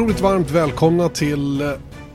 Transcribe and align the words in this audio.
Otroligt 0.00 0.20
varmt 0.20 0.50
välkomna 0.50 1.08
till 1.08 1.60
eh, 1.60 1.72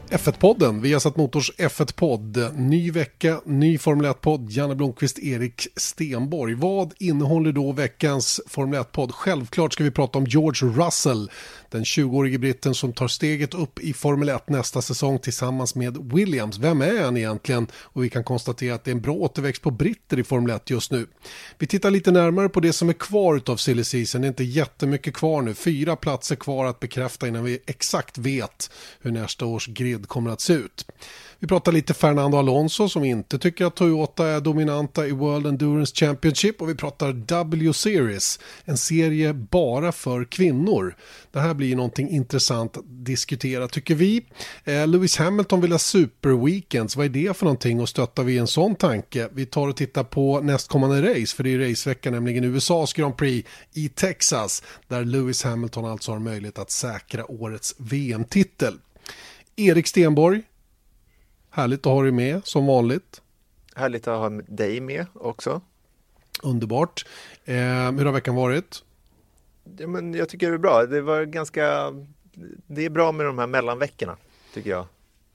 F1-podden, 0.10 0.82
vi 0.82 0.94
har 0.94 1.00
satt 1.00 1.16
Motors 1.16 1.52
F1-podd. 1.58 2.54
Ny 2.56 2.92
vecka, 2.92 3.42
ny 3.46 3.78
Formel 3.78 4.06
1-podd, 4.06 4.52
Janne 4.52 4.76
Blomqvist, 4.76 5.20
Erik 5.20 5.68
Stenborg. 5.76 6.54
Vad 6.54 6.94
innehåller 7.00 7.52
då 7.52 7.72
veckans 7.72 8.42
Formel 8.48 8.80
1-podd? 8.80 9.12
Självklart 9.12 9.74
ska 9.74 9.84
vi 9.84 9.92
prata 9.92 10.18
om 10.18 10.26
George 10.26 10.70
Russell, 10.70 11.32
den 11.72 11.84
20-årige 11.84 12.38
britten 12.38 12.76
som 12.76 12.94
tar 12.94 13.08
steget 13.08 13.54
upp 13.54 13.80
i 13.80 13.94
Formel 13.94 14.30
1 14.30 14.50
nästa 14.50 14.82
säsong 14.82 15.20
tillsammans 15.20 15.76
med 15.76 16.14
Williams. 16.14 16.58
Vem 16.58 16.82
är 16.82 17.04
han 17.04 17.18
egentligen? 17.18 17.68
Och 17.74 18.04
vi 18.04 18.10
kan 18.10 18.24
konstatera 18.24 18.76
att 18.76 18.84
det 18.84 18.92
är 18.92 18.96
en 18.96 19.02
bra 19.02 19.14
återväxt 19.14 19.62
på 19.62 19.72
britter 19.72 20.20
i 20.20 20.24
Formel 20.24 20.56
1 20.56 20.70
just 20.70 20.92
nu. 20.92 21.08
Vi 21.58 21.68
tittar 21.68 21.92
lite 21.92 22.12
närmare 22.12 22.50
på 22.50 22.60
det 22.60 22.74
som 22.74 22.90
är 22.90 22.94
kvar 22.94 23.42
av 23.46 23.58
silly 23.58 23.84
season. 23.84 24.22
Det 24.22 24.28
är 24.28 24.30
inte 24.30 24.44
jättemycket 24.44 25.14
kvar 25.14 25.42
nu. 25.42 25.54
Fyra 25.54 25.96
platser 25.96 26.36
kvar 26.36 26.66
att 26.66 26.80
bekräfta 26.80 27.28
innan 27.28 27.44
vi 27.44 27.60
exakt 27.66 28.18
vet 28.18 28.72
hur 29.02 29.12
nästa 29.12 29.46
års 29.46 29.68
grid 29.68 30.08
kommer 30.08 30.32
att 30.32 30.42
se 30.42 30.54
ut. 30.54 30.86
Vi 31.46 31.50
pratar 31.50 31.72
lite 31.72 31.94
Fernando 31.94 32.38
Alonso 32.38 32.90
som 32.90 33.04
inte 33.04 33.40
tycker 33.40 33.66
att 33.66 33.76
Toyota 33.76 34.28
är 34.28 34.42
dominanta 34.42 35.08
i 35.08 35.12
World 35.12 35.48
Endurance 35.48 35.96
Championship 35.96 36.62
och 36.62 36.70
vi 36.70 36.76
pratar 36.76 37.14
W-Series, 37.14 38.40
en 38.64 38.78
serie 38.78 39.34
bara 39.34 39.92
för 39.92 40.26
kvinnor. 40.26 40.96
Det 41.32 41.40
här 41.40 41.54
blir 41.54 41.76
någonting 41.76 42.10
intressant 42.10 42.78
att 42.78 42.84
diskutera 42.88 43.68
tycker 43.68 43.96
vi. 43.96 44.26
Eh, 44.64 44.88
Lewis 44.88 45.18
Hamilton 45.18 45.62
vill 45.62 45.72
ha 45.72 45.80
Super 45.80 46.46
Weekends, 46.46 46.96
vad 46.96 47.06
är 47.06 47.10
det 47.10 47.38
för 47.38 47.46
någonting 47.46 47.82
och 47.82 47.90
stöttar 47.90 48.24
vi 48.24 48.38
en 48.38 48.48
sån 48.48 48.76
tanke? 48.76 49.30
Vi 49.34 49.46
tar 49.46 49.68
och 49.68 49.76
tittar 49.78 50.04
på 50.04 50.42
nästkommande 50.42 51.02
race, 51.02 51.36
för 51.36 51.44
det 51.44 51.54
är 51.54 51.70
racevecka, 51.70 52.12
nämligen 52.12 52.44
USAs 52.44 52.94
Grand 52.94 53.18
Prix 53.18 53.50
i 53.74 53.90
Texas, 53.90 54.64
där 54.88 55.06
Lewis 55.06 55.44
Hamilton 55.44 55.86
alltså 55.86 56.12
har 56.12 56.20
möjlighet 56.20 56.60
att 56.60 56.72
säkra 56.72 57.32
årets 57.32 57.76
VM-titel. 57.78 58.74
Erik 59.56 59.88
Stenborg, 59.88 60.42
Härligt 61.56 61.86
att 61.86 61.94
ha 61.94 62.02
dig 62.02 62.12
med 62.12 62.46
som 62.46 62.66
vanligt. 62.66 63.22
Härligt 63.76 64.08
att 64.08 64.18
ha 64.18 64.30
dig 64.48 64.82
med 64.82 65.06
också. 65.14 65.62
Underbart. 66.44 67.06
Eh, 67.46 67.56
hur 67.56 68.06
har 68.06 68.12
veckan 68.12 68.36
varit? 68.36 68.84
Ja, 69.78 69.88
men 69.88 70.14
jag 70.14 70.30
tycker 70.30 70.50
det 70.50 70.56
är 70.56 70.58
bra. 70.58 70.86
Det 70.86 71.02
var 71.02 71.24
ganska 71.24 71.94
Det 72.68 72.86
är 72.86 72.90
bra 72.90 73.12
med 73.12 73.26
de 73.26 73.40
här 73.40 73.48
mellanveckorna 73.48 74.18
tycker 74.54 74.70
jag. 74.70 74.86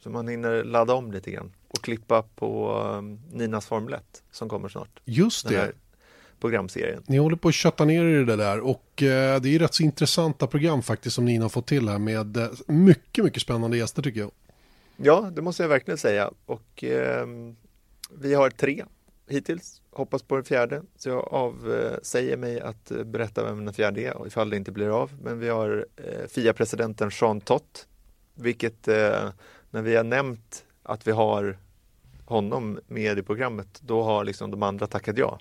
Så 0.03 0.11
man 0.11 0.29
hinner 0.29 0.65
ladda 0.65 0.95
om 0.95 1.13
lite 1.13 1.31
grann 1.31 1.53
och 1.69 1.83
klippa 1.83 2.23
på 2.23 2.79
um, 2.98 3.21
Ninas 3.33 3.67
Formel 3.67 3.95
1 3.95 4.23
som 4.31 4.48
kommer 4.48 4.69
snart. 4.69 5.01
Just 5.05 5.48
det. 5.48 5.73
Programserien. 6.41 7.03
Ni 7.07 7.19
håller 7.19 7.37
på 7.37 7.48
att 7.48 7.55
kötta 7.55 7.85
ner 7.85 8.05
i 8.05 8.25
det 8.25 8.37
där 8.37 8.61
och 8.61 9.03
eh, 9.03 9.41
det 9.41 9.55
är 9.55 9.59
rätt 9.59 9.75
så 9.75 9.83
intressanta 9.83 10.47
program 10.47 10.83
faktiskt 10.83 11.15
som 11.15 11.25
Nina 11.25 11.45
har 11.45 11.48
fått 11.48 11.67
till 11.67 11.89
här 11.89 11.98
med 11.98 12.37
eh, 12.37 12.48
mycket, 12.67 13.25
mycket 13.25 13.43
spännande 13.43 13.77
gäster 13.77 14.03
tycker 14.03 14.21
jag. 14.21 14.31
Ja, 15.03 15.31
det 15.33 15.43
måste 15.43 15.62
jag 15.62 15.69
verkligen 15.69 15.98
säga. 15.98 16.31
Och 16.47 16.84
eh, 16.84 17.27
vi 18.11 18.34
har 18.34 18.51
tre 18.51 18.84
hittills. 19.29 19.83
Hoppas 19.91 20.23
på 20.23 20.34
den 20.34 20.45
fjärde. 20.45 20.83
Så 20.97 21.09
jag 21.09 21.29
avsäger 21.33 22.37
mig 22.37 22.61
att 22.61 22.91
eh, 22.91 23.05
berätta 23.05 23.45
vem 23.45 23.65
den 23.65 23.75
fjärde 23.75 24.01
är 24.01 24.27
ifall 24.27 24.51
det 24.51 24.57
inte 24.57 24.73
blir 24.73 25.03
av. 25.03 25.11
Men 25.23 25.39
vi 25.39 25.48
har 25.48 25.87
eh, 25.97 26.27
FIA-presidenten 26.29 27.11
Jean 27.12 27.41
Tott. 27.41 27.89
Vilket 28.35 28.89
eh, 28.89 29.30
när 29.70 29.83
vi 29.83 29.97
har 29.97 30.05
nämnt 30.05 30.64
att 30.83 31.07
vi 31.07 31.11
har 31.11 31.58
honom 32.24 32.80
med 32.86 33.19
i 33.19 33.23
programmet, 33.23 33.80
då 33.83 34.03
har 34.03 34.24
liksom 34.24 34.51
de 34.51 34.63
andra 34.63 34.86
tackat 34.86 35.19
ja. 35.19 35.39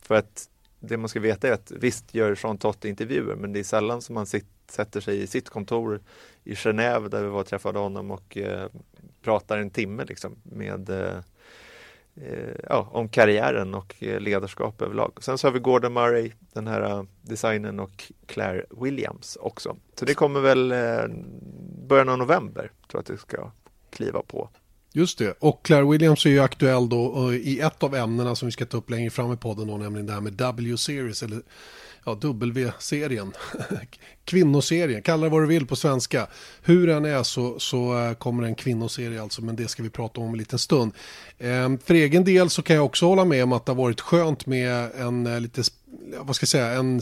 För 0.00 0.14
att 0.14 0.50
det 0.80 0.96
man 0.96 1.08
ska 1.08 1.20
veta 1.20 1.48
är 1.48 1.52
att 1.52 1.70
visst 1.70 2.14
gör 2.14 2.38
Jean 2.42 2.58
Tott 2.58 2.84
intervjuer, 2.84 3.34
men 3.34 3.52
det 3.52 3.58
är 3.58 3.64
sällan 3.64 4.02
som 4.02 4.14
man 4.14 4.26
sitter 4.26 4.56
sätter 4.70 5.00
sig 5.00 5.22
i 5.22 5.26
sitt 5.26 5.48
kontor 5.48 6.00
i 6.46 6.54
Genève 6.54 7.08
där 7.08 7.22
vi 7.22 7.28
var 7.28 7.40
och 7.40 7.46
träffade 7.46 7.78
honom 7.78 8.10
och 8.10 8.36
eh, 8.36 8.68
pratar 9.22 9.58
en 9.58 9.70
timme 9.70 10.04
liksom 10.04 10.36
med 10.42 10.90
eh, 10.90 11.16
eh 12.16 12.54
ja, 12.68 12.88
om 12.92 13.08
karriären 13.08 13.74
och 13.74 13.94
eh, 13.98 14.20
ledarskap 14.20 14.82
överlag. 14.82 15.12
Sen 15.20 15.38
så 15.38 15.46
har 15.46 15.52
vi 15.52 15.58
Gordon 15.58 15.92
Murray, 15.92 16.32
den 16.52 16.66
här 16.66 16.80
designern, 16.80 17.08
designen 17.22 17.80
och 17.80 18.12
Claire 18.26 18.64
Williams 18.70 19.36
också. 19.40 19.76
Så 19.98 20.04
det 20.04 20.14
kommer 20.14 20.40
väl 20.40 20.72
eh, 20.72 21.04
början 21.88 22.08
av 22.08 22.18
november, 22.18 22.62
tror 22.62 22.72
jag 22.90 23.00
att 23.00 23.06
det 23.06 23.18
ska 23.18 23.50
kliva 23.90 24.22
på. 24.22 24.48
Just 24.92 25.18
det, 25.18 25.36
och 25.38 25.64
Claire 25.64 25.90
Williams 25.90 26.26
är 26.26 26.30
ju 26.30 26.40
aktuell 26.40 26.88
då 26.88 27.34
i 27.34 27.60
ett 27.60 27.82
av 27.82 27.94
ämnena 27.94 28.34
som 28.34 28.46
vi 28.46 28.52
ska 28.52 28.66
ta 28.66 28.76
upp 28.76 28.90
längre 28.90 29.10
fram 29.10 29.32
i 29.32 29.36
podden 29.36 29.66
då, 29.66 29.76
nämligen 29.76 30.06
det 30.06 30.12
här 30.12 30.20
med 30.20 30.32
W-series 30.32 31.22
eller 31.22 31.42
ja, 32.06 32.14
W-serien, 32.14 33.32
kvinnoserien, 34.24 35.02
kalla 35.02 35.24
det 35.24 35.30
vad 35.30 35.42
du 35.42 35.46
vill 35.46 35.66
på 35.66 35.76
svenska. 35.76 36.26
Hur 36.62 36.86
den 36.86 37.04
är 37.04 37.22
så, 37.22 37.58
så 37.58 37.98
eh, 37.98 38.14
kommer 38.14 38.42
en 38.42 38.54
kvinnoserie 38.54 39.22
alltså, 39.22 39.42
men 39.42 39.56
det 39.56 39.68
ska 39.68 39.82
vi 39.82 39.90
prata 39.90 40.20
om 40.20 40.30
en 40.30 40.38
liten 40.38 40.58
stund. 40.58 40.92
Ehm, 41.38 41.78
för 41.78 41.94
egen 41.94 42.24
del 42.24 42.50
så 42.50 42.62
kan 42.62 42.76
jag 42.76 42.84
också 42.84 43.06
hålla 43.06 43.24
med 43.24 43.44
om 43.44 43.52
att 43.52 43.66
det 43.66 43.72
har 43.72 43.76
varit 43.76 44.00
skönt 44.00 44.46
med 44.46 44.90
en 44.98 45.26
eh, 45.26 45.40
lite, 45.40 45.62
vad 46.18 46.36
ska 46.36 46.44
jag 46.44 46.48
säga, 46.48 46.66
en 46.66 47.00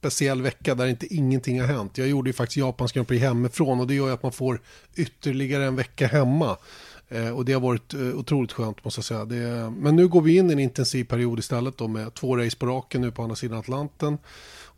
speciell 0.00 0.42
vecka 0.42 0.74
där 0.74 0.86
inte 0.86 1.14
ingenting 1.14 1.60
har 1.60 1.68
hänt. 1.68 1.98
Jag 1.98 2.08
gjorde 2.08 2.30
ju 2.30 2.34
faktiskt 2.34 2.56
Japans 2.56 2.92
Grand 2.92 3.08
Prix 3.08 3.22
hemifrån 3.22 3.80
och 3.80 3.86
det 3.86 3.94
gör 3.94 4.06
ju 4.06 4.12
att 4.12 4.22
man 4.22 4.32
får 4.32 4.60
ytterligare 4.96 5.64
en 5.64 5.76
vecka 5.76 6.06
hemma. 6.06 6.56
Eh, 7.12 7.30
och 7.30 7.44
det 7.44 7.52
har 7.52 7.60
varit 7.60 7.94
eh, 7.94 8.00
otroligt 8.00 8.52
skönt 8.52 8.84
måste 8.84 8.98
jag 8.98 9.04
säga. 9.04 9.24
Det, 9.24 9.70
men 9.70 9.96
nu 9.96 10.08
går 10.08 10.20
vi 10.20 10.36
in 10.36 10.50
i 10.50 10.52
en 10.52 10.58
intensiv 10.58 11.04
period 11.04 11.38
istället 11.38 11.78
då 11.78 11.88
med 11.88 12.14
två 12.14 12.36
race 12.36 12.56
på 12.56 12.66
raken 12.66 13.00
nu 13.00 13.10
på 13.10 13.22
andra 13.22 13.36
sidan 13.36 13.58
Atlanten. 13.58 14.18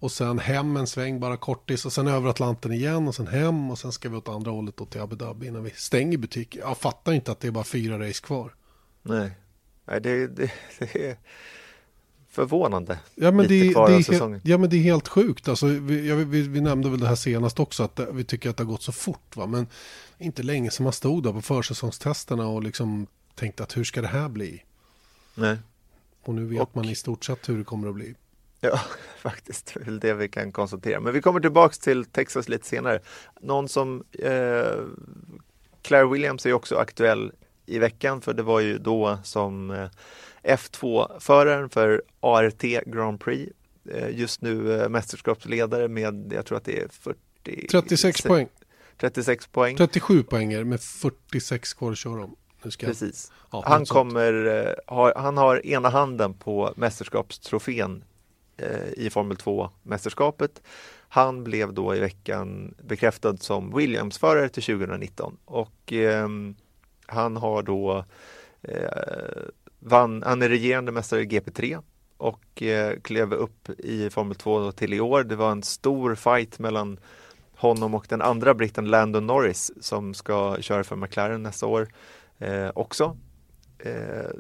Och 0.03 0.13
sen 0.13 0.39
hem 0.39 0.77
en 0.77 0.87
sväng 0.87 1.21
bara 1.21 1.37
kortis 1.37 1.87
och 1.87 1.93
sen 1.93 2.09
över 2.09 2.31
Atlanten 2.31 2.73
igen 2.73 3.09
och 3.09 3.15
sen 3.15 3.27
hem 3.27 3.71
och 3.71 3.79
sen 3.79 3.93
ska 3.93 4.09
vi 4.09 4.17
åt 4.17 4.29
andra 4.29 4.51
hållet 4.51 4.77
då 4.77 4.85
till 4.85 5.01
Abu 5.01 5.17
Dhabi 5.17 5.47
innan 5.47 5.65
vi 5.65 5.71
stänger 5.71 6.19
butiken. 6.19 6.63
Jag 6.65 6.79
fattar 6.79 7.13
inte 7.13 7.33
att 7.33 7.41
det 7.41 7.49
är 7.49 7.53
bara 7.53 7.65
fyra 7.65 8.09
race 8.09 8.23
kvar. 8.23 8.55
Nej, 9.03 9.31
Nej 9.85 10.01
det, 10.01 10.27
det, 10.27 10.53
det 10.79 11.09
är 11.09 11.17
förvånande. 12.33 12.99
Ja 13.15 13.31
men, 13.31 13.49
det, 13.49 13.59
det 13.59 13.67
är 13.67 14.41
ja 14.45 14.59
men 14.59 14.71
det 14.71 14.77
är 14.77 14.83
helt 14.83 15.09
sjukt. 15.09 15.49
Alltså, 15.49 15.67
vi, 15.67 16.13
vi, 16.25 16.43
vi, 16.43 16.61
nämnde 16.61 16.91
väl 16.91 17.01
det 17.01 17.07
här 17.07 17.15
senast 17.15 17.61
också 17.61 17.83
att 17.83 18.01
vi 18.13 18.25
tycker 18.25 18.51
att 18.51 18.57
det 18.57 18.63
har 18.63 18.71
gått 18.71 18.83
så 18.83 18.93
fort. 18.93 19.37
Va? 19.37 19.47
Men 19.47 19.67
inte 20.19 20.43
länge 20.43 20.71
som 20.71 20.85
man 20.85 20.93
stod 20.93 21.23
där 21.23 21.33
på 21.33 21.43
försäsongstesterna 21.43 22.47
och 22.47 22.63
liksom 22.63 23.07
tänkte 23.35 23.63
att 23.63 23.77
hur 23.77 23.85
ska 23.85 24.01
det 24.01 24.09
här 24.09 24.29
bli? 24.29 24.65
Nej. 25.35 25.59
Och 26.23 26.35
nu 26.35 26.45
vet 26.45 26.61
och... 26.61 26.77
man 26.77 26.85
i 26.85 26.95
stort 26.95 27.25
sett 27.25 27.49
hur 27.49 27.59
det 27.59 27.65
kommer 27.65 27.89
att 27.89 27.95
bli. 27.95 28.15
Ja, 28.61 28.81
faktiskt. 29.19 29.75
Det 29.75 29.87
är 29.87 29.93
det 29.93 30.15
vi 30.15 30.29
kan 30.29 30.53
konstatera. 30.53 31.01
Men 31.01 31.13
vi 31.13 31.23
kommer 31.23 31.41
tillbaks 31.41 31.79
till 31.79 32.05
Texas 32.05 32.49
lite 32.49 32.67
senare. 32.67 33.01
Någon 33.41 33.69
som 33.69 34.05
eh, 34.13 34.85
Claire 35.83 36.07
Williams 36.07 36.47
är 36.47 36.53
också 36.53 36.77
aktuell 36.77 37.33
i 37.67 37.79
veckan 37.79 38.21
för 38.21 38.35
det 38.35 38.43
var 38.43 38.61
ju 38.61 38.79
då 38.79 39.19
som 39.23 39.71
eh, 39.71 39.89
F2-föraren 40.43 41.69
för 41.69 42.03
ART 42.21 42.63
Grand 42.87 43.21
Prix 43.21 43.53
eh, 43.91 44.19
just 44.19 44.43
nu 44.43 44.81
eh, 44.81 44.89
mästerskapsledare 44.89 45.89
med, 45.89 46.33
jag 46.33 46.47
tror 46.47 46.59
att 46.59 46.65
det 46.65 46.83
är 46.83 46.89
40... 46.89 47.67
36 47.71 48.23
poäng. 48.23 48.49
36 49.03 49.47
poäng. 49.47 49.77
37 49.77 50.23
poänger 50.23 50.65
med 50.65 50.81
46 50.81 51.75
kvar 51.75 51.93
att 51.93 51.99
köra 51.99 52.25
om. 52.25 52.37
Precis. 52.79 53.33
Ja, 53.53 53.63
han, 53.67 53.85
kommer, 53.85 54.47
eh, 54.47 54.95
ha, 54.95 55.21
han 55.21 55.37
har 55.37 55.67
ena 55.67 55.89
handen 55.89 56.35
på 56.35 56.73
mästerskapstrofén 56.77 58.05
eh, 58.57 58.93
i 58.97 59.11
Formel 59.11 59.37
2-mästerskapet. 59.37 60.63
Han 61.09 61.45
blev 61.45 61.73
då 61.73 61.95
i 61.95 62.01
veckan 62.01 62.75
bekräftad 62.83 63.37
som 63.37 63.77
Williams-förare 63.77 64.49
till 64.49 64.63
2019 64.63 65.37
och 65.45 65.93
eh, 65.93 66.29
han 67.07 67.37
har 67.37 67.63
då 67.63 68.05
eh, 68.63 69.43
vann, 69.79 70.23
han 70.27 70.43
är 70.43 70.49
regerande 70.49 70.93
mästare 70.93 71.23
i 71.23 71.27
GP3 71.27 71.83
och 72.17 72.63
eh, 72.63 73.01
klev 73.01 73.35
upp 73.35 73.71
i 73.79 74.11
Formel 74.11 74.37
2 74.37 74.73
till 74.73 74.95
i 74.95 75.01
år. 75.01 75.25
Det 75.25 75.37
var 75.37 75.53
en 75.53 75.63
stor 75.63 76.15
fight 76.15 76.59
mellan 76.59 76.99
honom 77.63 77.95
och 77.95 78.07
den 78.09 78.23
andra 78.23 78.55
britten 78.55 78.85
Landon 78.85 79.27
Norris 79.27 79.73
som 79.81 80.15
ska 80.15 80.57
köra 80.61 80.85
för 80.85 80.97
McLaren 80.97 81.43
nästa 81.43 81.67
år 81.67 81.89
eh, 82.39 82.71
också. 82.75 83.17
Eh, 83.79 84.31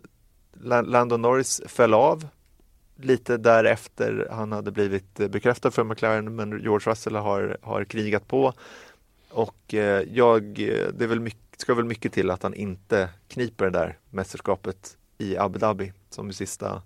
Landon 0.84 1.22
Norris 1.22 1.62
föll 1.66 1.94
av 1.94 2.26
lite 2.96 3.36
därefter 3.36 4.28
han 4.30 4.52
hade 4.52 4.70
blivit 4.70 5.20
eh, 5.20 5.28
bekräftad 5.28 5.70
för 5.70 5.84
McLaren 5.84 6.36
men 6.36 6.50
George 6.50 6.90
Russell 6.90 7.16
har, 7.16 7.56
har 7.62 7.84
krigat 7.84 8.28
på 8.28 8.52
och 9.32 9.74
eh, 9.74 10.02
jag, 10.12 10.44
eh, 10.44 10.88
det 10.94 11.04
är 11.04 11.08
väl 11.08 11.20
mycket, 11.20 11.60
ska 11.60 11.74
väl 11.74 11.84
mycket 11.84 12.12
till 12.12 12.30
att 12.30 12.42
han 12.42 12.54
inte 12.54 13.08
kniper 13.28 13.64
det 13.64 13.70
där 13.70 13.98
mästerskapet 14.10 14.96
i 15.18 15.36
Abu 15.36 15.58
Dhabi 15.58 15.92
som 16.10 16.30
i 16.30 16.32
sista 16.32 16.82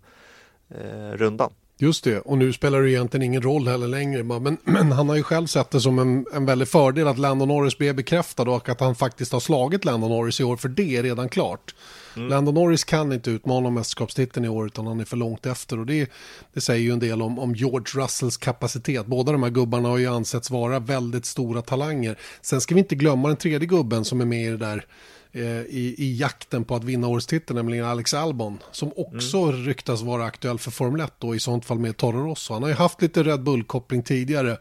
eh, 0.68 1.10
rundan. 1.12 1.52
Just 1.78 2.04
det, 2.04 2.18
och 2.18 2.38
nu 2.38 2.52
spelar 2.52 2.82
det 2.82 2.90
egentligen 2.90 3.22
ingen 3.22 3.42
roll 3.42 3.68
heller 3.68 3.88
längre. 3.88 4.22
Men, 4.22 4.58
men 4.64 4.92
han 4.92 5.08
har 5.08 5.16
ju 5.16 5.22
själv 5.22 5.46
sett 5.46 5.70
det 5.70 5.80
som 5.80 5.98
en, 5.98 6.26
en 6.32 6.46
väldig 6.46 6.68
fördel 6.68 7.08
att 7.08 7.18
Landon 7.18 7.48
Norris 7.48 7.78
blev 7.78 7.94
bekräftad 7.94 8.42
och 8.42 8.68
att 8.68 8.80
han 8.80 8.94
faktiskt 8.94 9.32
har 9.32 9.40
slagit 9.40 9.84
Landon 9.84 10.10
Norris 10.10 10.40
i 10.40 10.44
år, 10.44 10.56
för 10.56 10.68
det 10.68 10.96
är 10.96 11.02
redan 11.02 11.28
klart. 11.28 11.74
Mm. 12.16 12.28
Landon 12.28 12.54
Norris 12.54 12.84
kan 12.84 13.12
inte 13.12 13.30
utmana 13.30 13.70
mästerskapstiteln 13.70 14.46
i 14.46 14.48
år 14.48 14.66
utan 14.66 14.86
han 14.86 15.00
är 15.00 15.04
för 15.04 15.16
långt 15.16 15.46
efter 15.46 15.78
och 15.78 15.86
det, 15.86 16.10
det 16.52 16.60
säger 16.60 16.82
ju 16.82 16.92
en 16.92 16.98
del 16.98 17.22
om, 17.22 17.38
om 17.38 17.54
George 17.54 18.02
Russells 18.02 18.36
kapacitet. 18.36 19.06
Båda 19.06 19.32
de 19.32 19.42
här 19.42 19.50
gubbarna 19.50 19.88
har 19.88 19.98
ju 19.98 20.06
ansetts 20.06 20.50
vara 20.50 20.78
väldigt 20.78 21.26
stora 21.26 21.62
talanger. 21.62 22.18
Sen 22.42 22.60
ska 22.60 22.74
vi 22.74 22.80
inte 22.80 22.94
glömma 22.94 23.28
den 23.28 23.36
tredje 23.36 23.68
gubben 23.68 24.04
som 24.04 24.20
är 24.20 24.24
med 24.24 24.46
i 24.46 24.50
det 24.50 24.56
där 24.56 24.86
i, 25.32 25.94
i 25.98 26.16
jakten 26.16 26.64
på 26.64 26.74
att 26.74 26.84
vinna 26.84 27.08
årets 27.08 27.26
titel, 27.26 27.56
nämligen 27.56 27.84
Alex 27.84 28.14
Albon, 28.14 28.58
som 28.72 28.92
också 28.96 29.38
mm. 29.38 29.64
ryktas 29.64 30.02
vara 30.02 30.24
aktuell 30.24 30.58
för 30.58 30.70
Formel 30.70 31.00
1 31.00 31.24
och 31.24 31.36
i 31.36 31.40
sånt 31.40 31.64
fall 31.64 31.78
med 31.78 31.96
Toro 31.96 32.30
Rosso. 32.30 32.52
Han 32.52 32.62
har 32.62 32.70
ju 32.70 32.76
haft 32.76 33.02
lite 33.02 33.22
Red 33.22 33.42
Bull-koppling 33.42 34.02
tidigare 34.02 34.58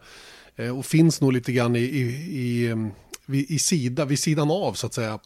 eh, 0.56 0.78
och 0.78 0.86
finns 0.86 1.20
nog 1.20 1.32
lite 1.32 1.52
grann 1.52 1.76
i, 1.76 1.80
i, 1.80 2.00
i, 2.00 2.76
i, 3.26 3.54
i 3.54 3.58
sida, 3.58 4.04
vid 4.04 4.18
sidan 4.18 4.50
av 4.50 4.72
så 4.72 4.86
att 4.86 4.94
säga. 4.94 5.18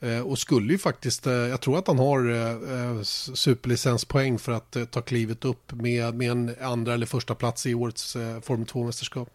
Eh, 0.00 0.20
och 0.20 0.38
skulle 0.38 0.72
ju 0.72 0.78
faktiskt, 0.78 1.26
eh, 1.26 1.32
jag 1.32 1.60
tror 1.60 1.78
att 1.78 1.86
han 1.86 1.98
har 1.98 2.30
eh, 2.30 3.02
superlicenspoäng 3.02 4.38
för 4.38 4.52
att 4.52 4.76
ta 4.90 5.00
klivet 5.00 5.44
upp 5.44 5.72
med, 5.72 6.14
med 6.14 6.30
en 6.30 6.54
andra 6.60 6.94
eller 6.94 7.06
första 7.06 7.34
plats 7.34 7.66
i 7.66 7.74
årets 7.74 8.12
Formel 8.42 8.66
2-mästerskap. 8.66 9.26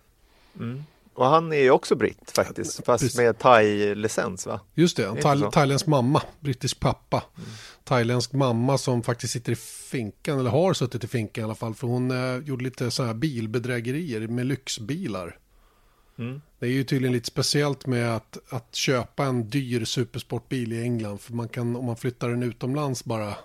Mm. 0.60 0.84
Och 1.14 1.26
han 1.26 1.54
är 1.54 1.58
ju 1.58 1.72
också 1.72 1.96
britt 1.96 2.32
faktiskt, 2.36 2.86
fast 2.86 3.04
Precis. 3.04 3.18
med 3.18 3.38
thai-licens 3.38 4.48
va? 4.48 4.60
Just 4.74 4.98
det, 4.98 5.22
thai 5.22 5.52
thailändsk 5.52 5.88
mamma, 5.88 6.22
brittisk 6.40 6.80
pappa. 6.80 7.24
Mm. 7.38 7.50
Thailändsk 7.84 8.34
mamma 8.34 8.78
som 8.78 9.04
faktiskt 9.04 9.34
sitter 9.34 9.52
i 9.52 9.56
finkan, 9.56 10.40
eller 10.40 10.50
har 10.50 10.74
suttit 10.74 11.04
i 11.04 11.08
finkan 11.08 11.42
i 11.42 11.46
alla 11.46 11.56
fall, 11.56 11.76
för 11.76 11.88
hon 11.88 12.12
eh, 12.12 12.38
gjorde 12.38 12.64
lite 12.64 12.92
så 12.92 13.04
här 13.04 13.14
bilbedrägerier 13.14 14.28
med 14.28 14.46
lyxbilar. 14.46 15.38
Mm. 16.18 16.42
Det 16.60 16.66
är 16.66 16.70
ju 16.70 16.84
tydligen 16.84 17.14
lite 17.14 17.28
speciellt 17.28 17.86
med 17.86 18.16
att, 18.16 18.38
att 18.50 18.76
köpa 18.76 19.26
en 19.26 19.50
dyr 19.50 19.86
supersportbil 19.86 20.74
i 20.74 20.82
England. 20.82 21.22
För 21.22 21.34
man 21.34 21.50
kan, 21.50 21.76
om 21.76 21.86
man 21.86 21.96
flyttar 21.96 22.30
den 22.30 22.44
utomlands 22.44 23.06
bara 23.06 23.36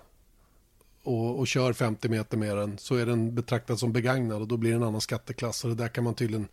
och, 1.03 1.39
och 1.39 1.47
kör 1.47 1.73
50 1.73 2.09
meter 2.09 2.37
med 2.37 2.57
den 2.57 2.77
så 2.77 2.95
är 2.95 3.05
den 3.05 3.35
betraktad 3.35 3.79
som 3.79 3.93
begagnad 3.93 4.41
och 4.41 4.47
då 4.47 4.57
blir 4.57 4.69
det 4.69 4.75
en 4.75 4.83
annan 4.83 5.01
skatteklass. 5.01 5.63
Och 5.63 5.69
det 5.69 5.75
där 5.75 5.87
kan 5.87 6.03
man 6.03 6.13
tydligen 6.13 6.47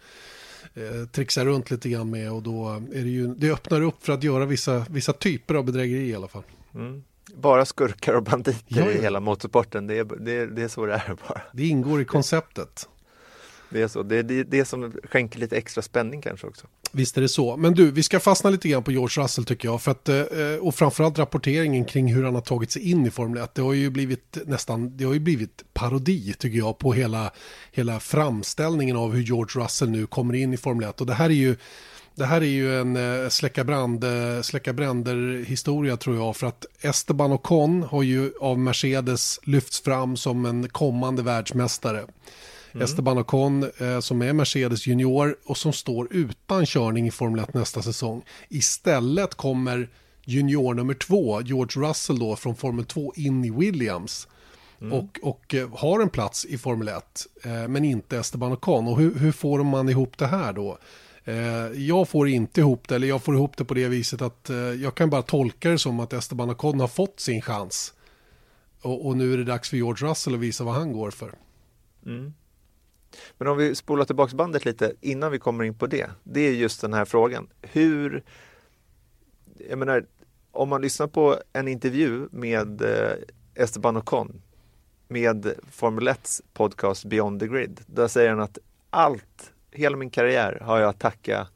eh, 0.74 1.08
trixa 1.12 1.44
runt 1.44 1.70
lite 1.70 1.88
grann 1.88 2.10
med 2.10 2.32
och 2.32 2.42
då 2.42 2.82
är 2.92 3.02
det 3.02 3.10
ju, 3.10 3.34
det 3.34 3.50
öppnar 3.50 3.80
upp 3.80 4.04
för 4.04 4.12
att 4.12 4.22
göra 4.22 4.46
vissa, 4.46 4.86
vissa 4.90 5.12
typer 5.12 5.54
av 5.54 5.64
bedrägeri 5.64 6.08
i 6.08 6.14
alla 6.14 6.28
fall. 6.28 6.42
Mm. 6.74 7.04
Bara 7.34 7.64
skurkar 7.64 8.14
och 8.14 8.22
banditer 8.22 8.80
ja, 8.80 8.90
i 8.90 9.02
hela 9.02 9.20
motorsporten, 9.20 9.86
det 9.86 9.98
är, 9.98 10.04
det, 10.04 10.46
det 10.46 10.62
är 10.62 10.68
så 10.68 10.86
det 10.86 10.92
är 10.92 11.16
bara. 11.28 11.42
Det 11.52 11.66
ingår 11.66 12.00
i 12.00 12.04
konceptet. 12.04 12.88
Det 13.70 13.82
är 13.82 13.88
så, 13.88 14.02
det 14.02 14.16
är 14.16 14.22
det, 14.22 14.42
det 14.42 14.64
som 14.64 14.92
skänker 15.04 15.38
lite 15.38 15.56
extra 15.56 15.82
spänning 15.82 16.22
kanske 16.22 16.46
också. 16.46 16.66
Visst 16.92 17.16
är 17.16 17.20
det 17.20 17.28
så. 17.28 17.56
Men 17.56 17.74
du, 17.74 17.90
vi 17.90 18.02
ska 18.02 18.20
fastna 18.20 18.50
lite 18.50 18.68
grann 18.68 18.82
på 18.82 18.92
George 18.92 19.24
Russell 19.24 19.44
tycker 19.44 19.68
jag. 19.68 19.82
För 19.82 19.90
att, 19.90 20.08
eh, 20.08 20.22
och 20.60 20.74
framförallt 20.74 21.18
rapporteringen 21.18 21.84
kring 21.84 22.14
hur 22.14 22.24
han 22.24 22.34
har 22.34 22.42
tagit 22.42 22.70
sig 22.70 22.90
in 22.90 23.06
i 23.06 23.10
Formel 23.10 23.42
1. 23.42 23.54
Det 23.54 23.62
har 23.62 23.72
ju 23.72 23.90
blivit 23.90 24.38
nästan, 24.46 24.96
det 24.96 25.04
har 25.04 25.12
ju 25.12 25.20
blivit 25.20 25.64
parodi 25.74 26.34
tycker 26.38 26.58
jag 26.58 26.78
på 26.78 26.92
hela, 26.92 27.30
hela 27.72 28.00
framställningen 28.00 28.96
av 28.96 29.12
hur 29.12 29.22
George 29.22 29.64
Russell 29.64 29.90
nu 29.90 30.06
kommer 30.06 30.34
in 30.34 30.54
i 30.54 30.56
Formel 30.56 30.88
1. 30.88 31.00
Och 31.00 31.06
det 31.06 31.14
här 31.14 31.30
är 31.30 31.34
ju 31.34 31.56
det 32.16 32.26
här 32.26 32.40
är 32.40 32.46
ju 32.46 32.80
en 32.80 32.96
eh, 32.96 33.28
släcka, 33.28 33.64
brand, 33.64 34.04
eh, 34.04 34.42
släcka 34.42 34.72
bränder 34.72 35.44
historia 35.44 35.96
tror 35.96 36.16
jag. 36.16 36.36
För 36.36 36.46
att 36.46 36.66
Esteban 36.80 37.32
Ocon 37.32 37.82
har 37.82 38.02
ju 38.02 38.32
av 38.40 38.58
Mercedes 38.58 39.40
lyfts 39.42 39.80
fram 39.80 40.16
som 40.16 40.46
en 40.46 40.68
kommande 40.68 41.22
världsmästare. 41.22 42.04
Mm. 42.76 42.84
Esteban 42.84 43.18
Ocon 43.18 43.70
eh, 43.78 44.00
som 44.00 44.22
är 44.22 44.32
Mercedes 44.32 44.86
junior 44.86 45.36
och 45.44 45.56
som 45.56 45.72
står 45.72 46.08
utan 46.10 46.66
körning 46.66 47.06
i 47.06 47.10
Formel 47.10 47.40
1 47.40 47.54
nästa 47.54 47.82
säsong. 47.82 48.22
Istället 48.48 49.34
kommer 49.34 49.88
junior 50.24 50.74
nummer 50.74 50.94
två, 50.94 51.42
George 51.42 51.88
Russell 51.88 52.18
då 52.18 52.36
från 52.36 52.56
Formel 52.56 52.84
2 52.84 53.12
in 53.16 53.44
i 53.44 53.50
Williams. 53.50 54.28
Mm. 54.80 54.92
Och, 54.92 55.18
och 55.22 55.54
eh, 55.54 55.68
har 55.74 56.00
en 56.00 56.08
plats 56.08 56.44
i 56.44 56.58
Formel 56.58 56.88
1 56.88 57.26
eh, 57.42 57.68
men 57.68 57.84
inte 57.84 58.18
Esteban 58.18 58.52
Ocon. 58.52 58.88
Och 58.88 58.98
hur, 58.98 59.14
hur 59.14 59.32
får 59.32 59.64
man 59.64 59.88
ihop 59.88 60.18
det 60.18 60.26
här 60.26 60.52
då? 60.52 60.78
Eh, 61.24 61.82
jag 61.82 62.08
får 62.08 62.28
inte 62.28 62.60
ihop 62.60 62.88
det, 62.88 62.94
eller 62.94 63.08
jag 63.08 63.22
får 63.22 63.34
ihop 63.34 63.56
det 63.56 63.64
på 63.64 63.74
det 63.74 63.88
viset 63.88 64.22
att 64.22 64.50
eh, 64.50 64.56
jag 64.56 64.94
kan 64.94 65.10
bara 65.10 65.22
tolka 65.22 65.70
det 65.70 65.78
som 65.78 66.00
att 66.00 66.12
Esteban 66.12 66.50
Ocon 66.50 66.80
har 66.80 66.88
fått 66.88 67.20
sin 67.20 67.42
chans. 67.42 67.94
Och, 68.82 69.06
och, 69.06 69.16
nu 69.16 69.32
är 69.32 69.38
det 69.38 69.44
dags 69.44 69.70
för 69.70 69.76
George 69.76 70.08
Russell 70.08 70.34
att 70.34 70.40
visa 70.40 70.64
vad 70.64 70.74
han 70.74 70.92
går 70.92 71.10
för. 71.10 71.34
Mm. 72.06 72.34
Men 73.38 73.48
om 73.48 73.56
vi 73.56 73.74
spolar 73.74 74.04
tillbaka 74.04 74.36
bandet 74.36 74.64
lite 74.64 74.92
innan 75.00 75.32
vi 75.32 75.38
kommer 75.38 75.64
in 75.64 75.74
på 75.74 75.86
det. 75.86 76.10
Det 76.24 76.40
är 76.40 76.52
just 76.52 76.80
den 76.80 76.92
här 76.92 77.04
frågan. 77.04 77.48
Hur, 77.62 78.22
jag 79.68 79.78
menar, 79.78 80.06
om 80.50 80.68
man 80.68 80.82
lyssnar 80.82 81.06
på 81.06 81.36
en 81.52 81.68
intervju 81.68 82.28
med 82.30 82.82
eh, 82.82 83.12
Esteban 83.54 83.96
Ocon 83.96 84.42
med 85.08 85.54
Formel 85.70 86.08
1 86.08 86.40
podcast 86.52 87.04
Beyond 87.04 87.40
the 87.40 87.46
Grid. 87.46 87.80
Där 87.86 88.08
säger 88.08 88.30
han 88.30 88.40
att 88.40 88.58
allt, 88.90 89.52
hela 89.70 89.96
min 89.96 90.10
karriär 90.10 90.58
har 90.62 90.78
jag 90.78 90.88
att 90.88 91.00
tacka 91.00 91.46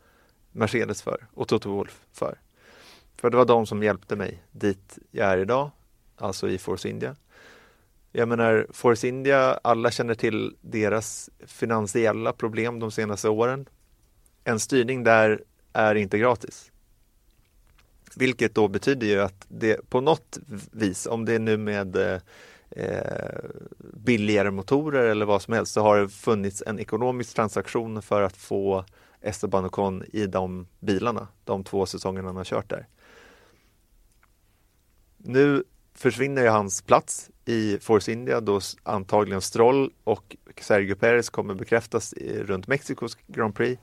Mercedes 0.52 1.02
för 1.02 1.26
och 1.34 1.48
Toto 1.48 1.70
Wolf 1.70 2.00
för. 2.12 2.38
För 3.16 3.30
det 3.30 3.36
var 3.36 3.44
de 3.44 3.66
som 3.66 3.82
hjälpte 3.82 4.16
mig 4.16 4.42
dit 4.50 4.98
jag 5.10 5.28
är 5.28 5.38
idag, 5.38 5.70
alltså 6.16 6.48
i 6.48 6.58
Force 6.58 6.88
India. 6.88 7.16
Jag 8.12 8.28
menar, 8.28 8.66
Force 8.70 9.08
India, 9.08 9.58
alla 9.62 9.90
känner 9.90 10.14
till 10.14 10.56
deras 10.60 11.30
finansiella 11.46 12.32
problem 12.32 12.78
de 12.78 12.90
senaste 12.90 13.28
åren. 13.28 13.68
En 14.44 14.60
styrning 14.60 15.04
där 15.04 15.42
är 15.72 15.94
inte 15.94 16.18
gratis. 16.18 16.72
Vilket 18.16 18.54
då 18.54 18.68
betyder 18.68 19.06
ju 19.06 19.20
att 19.20 19.46
det 19.48 19.90
på 19.90 20.00
något 20.00 20.38
vis, 20.72 21.06
om 21.06 21.24
det 21.24 21.34
är 21.34 21.38
nu 21.38 21.56
med 21.56 21.96
eh, 21.96 22.20
billigare 23.94 24.50
motorer 24.50 25.04
eller 25.04 25.26
vad 25.26 25.42
som 25.42 25.54
helst, 25.54 25.72
så 25.72 25.80
har 25.80 25.98
det 25.98 26.08
funnits 26.08 26.62
en 26.66 26.78
ekonomisk 26.78 27.34
transaktion 27.34 28.02
för 28.02 28.22
att 28.22 28.36
få 28.36 28.84
Esteban 29.20 29.64
Ocon 29.64 30.04
i 30.12 30.26
de 30.26 30.66
bilarna, 30.80 31.28
de 31.44 31.64
två 31.64 31.86
säsongerna 31.86 32.28
han 32.28 32.36
har 32.36 32.44
kört 32.44 32.70
där. 32.70 32.86
Nu 35.16 35.64
försvinner 36.00 36.42
ju 36.42 36.48
hans 36.48 36.82
plats 36.82 37.30
i 37.44 37.78
Force 37.78 38.12
India 38.12 38.40
då 38.40 38.60
antagligen 38.82 39.40
Stroll 39.40 39.92
och 40.04 40.36
Sergio 40.60 40.94
Perez 40.94 41.30
kommer 41.30 41.54
bekräftas 41.54 42.14
runt 42.20 42.66
Mexikos 42.66 43.18
Grand 43.26 43.54
Prix. 43.54 43.82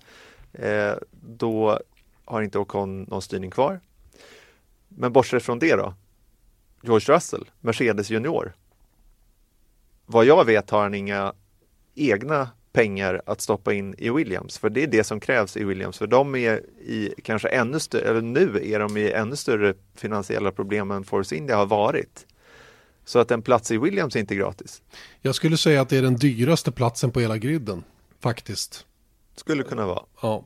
Eh, 0.54 0.96
då 1.12 1.80
har 2.26 2.42
inte 2.42 2.60
Ocon 2.60 3.04
någon 3.04 3.22
styrning 3.22 3.52
kvar. 3.52 3.80
Men 4.88 5.14
bortsett 5.14 5.44
från 5.44 5.60
det 5.60 5.76
då? 5.76 5.94
George 6.82 7.16
Russell, 7.16 7.50
Mercedes 7.60 8.10
junior. 8.10 8.54
Vad 10.06 10.26
jag 10.26 10.46
vet 10.46 10.70
har 10.70 10.82
han 10.82 10.94
inga 10.94 11.34
egna 11.96 12.50
pengar 12.74 13.22
att 13.26 13.42
stoppa 13.42 13.74
in 13.74 13.96
i 13.98 14.10
Williams, 14.10 14.58
för 14.58 14.70
det 14.70 14.84
är 14.84 14.88
det 14.88 15.04
som 15.04 15.20
krävs 15.20 15.58
i 15.58 15.64
Williams, 15.64 15.98
för 15.98 16.08
de 16.08 16.36
är 16.36 16.62
i 16.80 17.14
kanske 17.24 17.48
ännu 17.48 17.80
större, 17.80 18.10
eller 18.10 18.22
nu 18.22 18.62
är 18.64 18.80
de 18.80 18.98
i 18.98 19.12
ännu 19.12 19.36
större 19.36 19.74
finansiella 19.96 20.52
problem 20.52 20.92
än 20.92 21.04
Force 21.04 21.36
India 21.36 21.58
har 21.58 21.66
varit. 21.66 22.26
Så 23.06 23.20
att 23.20 23.32
en 23.32 23.42
plats 23.42 23.72
i 23.72 23.78
Williams 23.78 24.16
är 24.16 24.20
inte 24.20 24.36
gratis. 24.36 24.82
Jag 25.22 25.36
skulle 25.36 25.58
säga 25.58 25.82
att 25.82 25.90
det 25.90 25.98
är 25.98 26.02
den 26.02 26.16
dyraste 26.16 26.72
platsen 26.72 27.12
på 27.12 27.20
hela 27.20 27.38
griden, 27.38 27.84
faktiskt. 28.20 28.86
Skulle 29.36 29.64
kunna 29.64 29.86
vara. 29.86 30.04
Ja. 30.22 30.44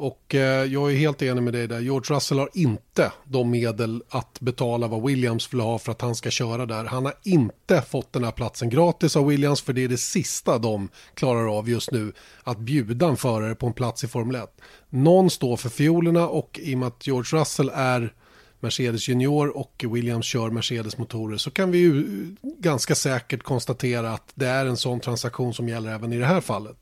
Och 0.00 0.34
eh, 0.34 0.64
jag 0.64 0.92
är 0.92 0.96
helt 0.96 1.22
enig 1.22 1.42
med 1.42 1.52
dig 1.52 1.66
där. 1.66 1.80
George 1.80 2.16
Russell 2.16 2.38
har 2.38 2.50
inte 2.54 3.12
de 3.24 3.50
medel 3.50 4.02
att 4.08 4.40
betala 4.40 4.86
vad 4.86 5.02
Williams 5.02 5.52
vill 5.52 5.60
ha 5.60 5.78
för 5.78 5.92
att 5.92 6.00
han 6.00 6.14
ska 6.14 6.30
köra 6.30 6.66
där. 6.66 6.84
Han 6.84 7.04
har 7.04 7.14
inte 7.22 7.82
fått 7.82 8.12
den 8.12 8.24
här 8.24 8.30
platsen 8.30 8.70
gratis 8.70 9.16
av 9.16 9.26
Williams 9.26 9.60
för 9.60 9.72
det 9.72 9.84
är 9.84 9.88
det 9.88 9.96
sista 9.96 10.58
de 10.58 10.88
klarar 11.14 11.58
av 11.58 11.68
just 11.68 11.90
nu. 11.90 12.12
Att 12.42 12.58
bjuda 12.58 13.06
en 13.06 13.16
förare 13.16 13.54
på 13.54 13.66
en 13.66 13.72
plats 13.72 14.04
i 14.04 14.08
Formel 14.08 14.36
1. 14.36 14.60
Någon 14.90 15.30
står 15.30 15.56
för 15.56 15.68
fiolerna 15.68 16.28
och 16.28 16.60
i 16.62 16.74
och 16.74 16.78
med 16.78 16.88
att 16.88 17.06
George 17.06 17.40
Russell 17.40 17.70
är 17.74 18.14
Mercedes 18.60 19.08
Junior 19.08 19.56
och 19.56 19.84
Williams 19.90 20.26
kör 20.26 20.50
Mercedes 20.50 20.98
motorer 20.98 21.36
så 21.36 21.50
kan 21.50 21.70
vi 21.70 21.78
ju 21.78 22.06
ganska 22.42 22.94
säkert 22.94 23.42
konstatera 23.42 24.12
att 24.12 24.32
det 24.34 24.46
är 24.46 24.66
en 24.66 24.76
sån 24.76 25.00
transaktion 25.00 25.54
som 25.54 25.68
gäller 25.68 25.92
även 25.92 26.12
i 26.12 26.18
det 26.18 26.26
här 26.26 26.40
fallet. 26.40 26.76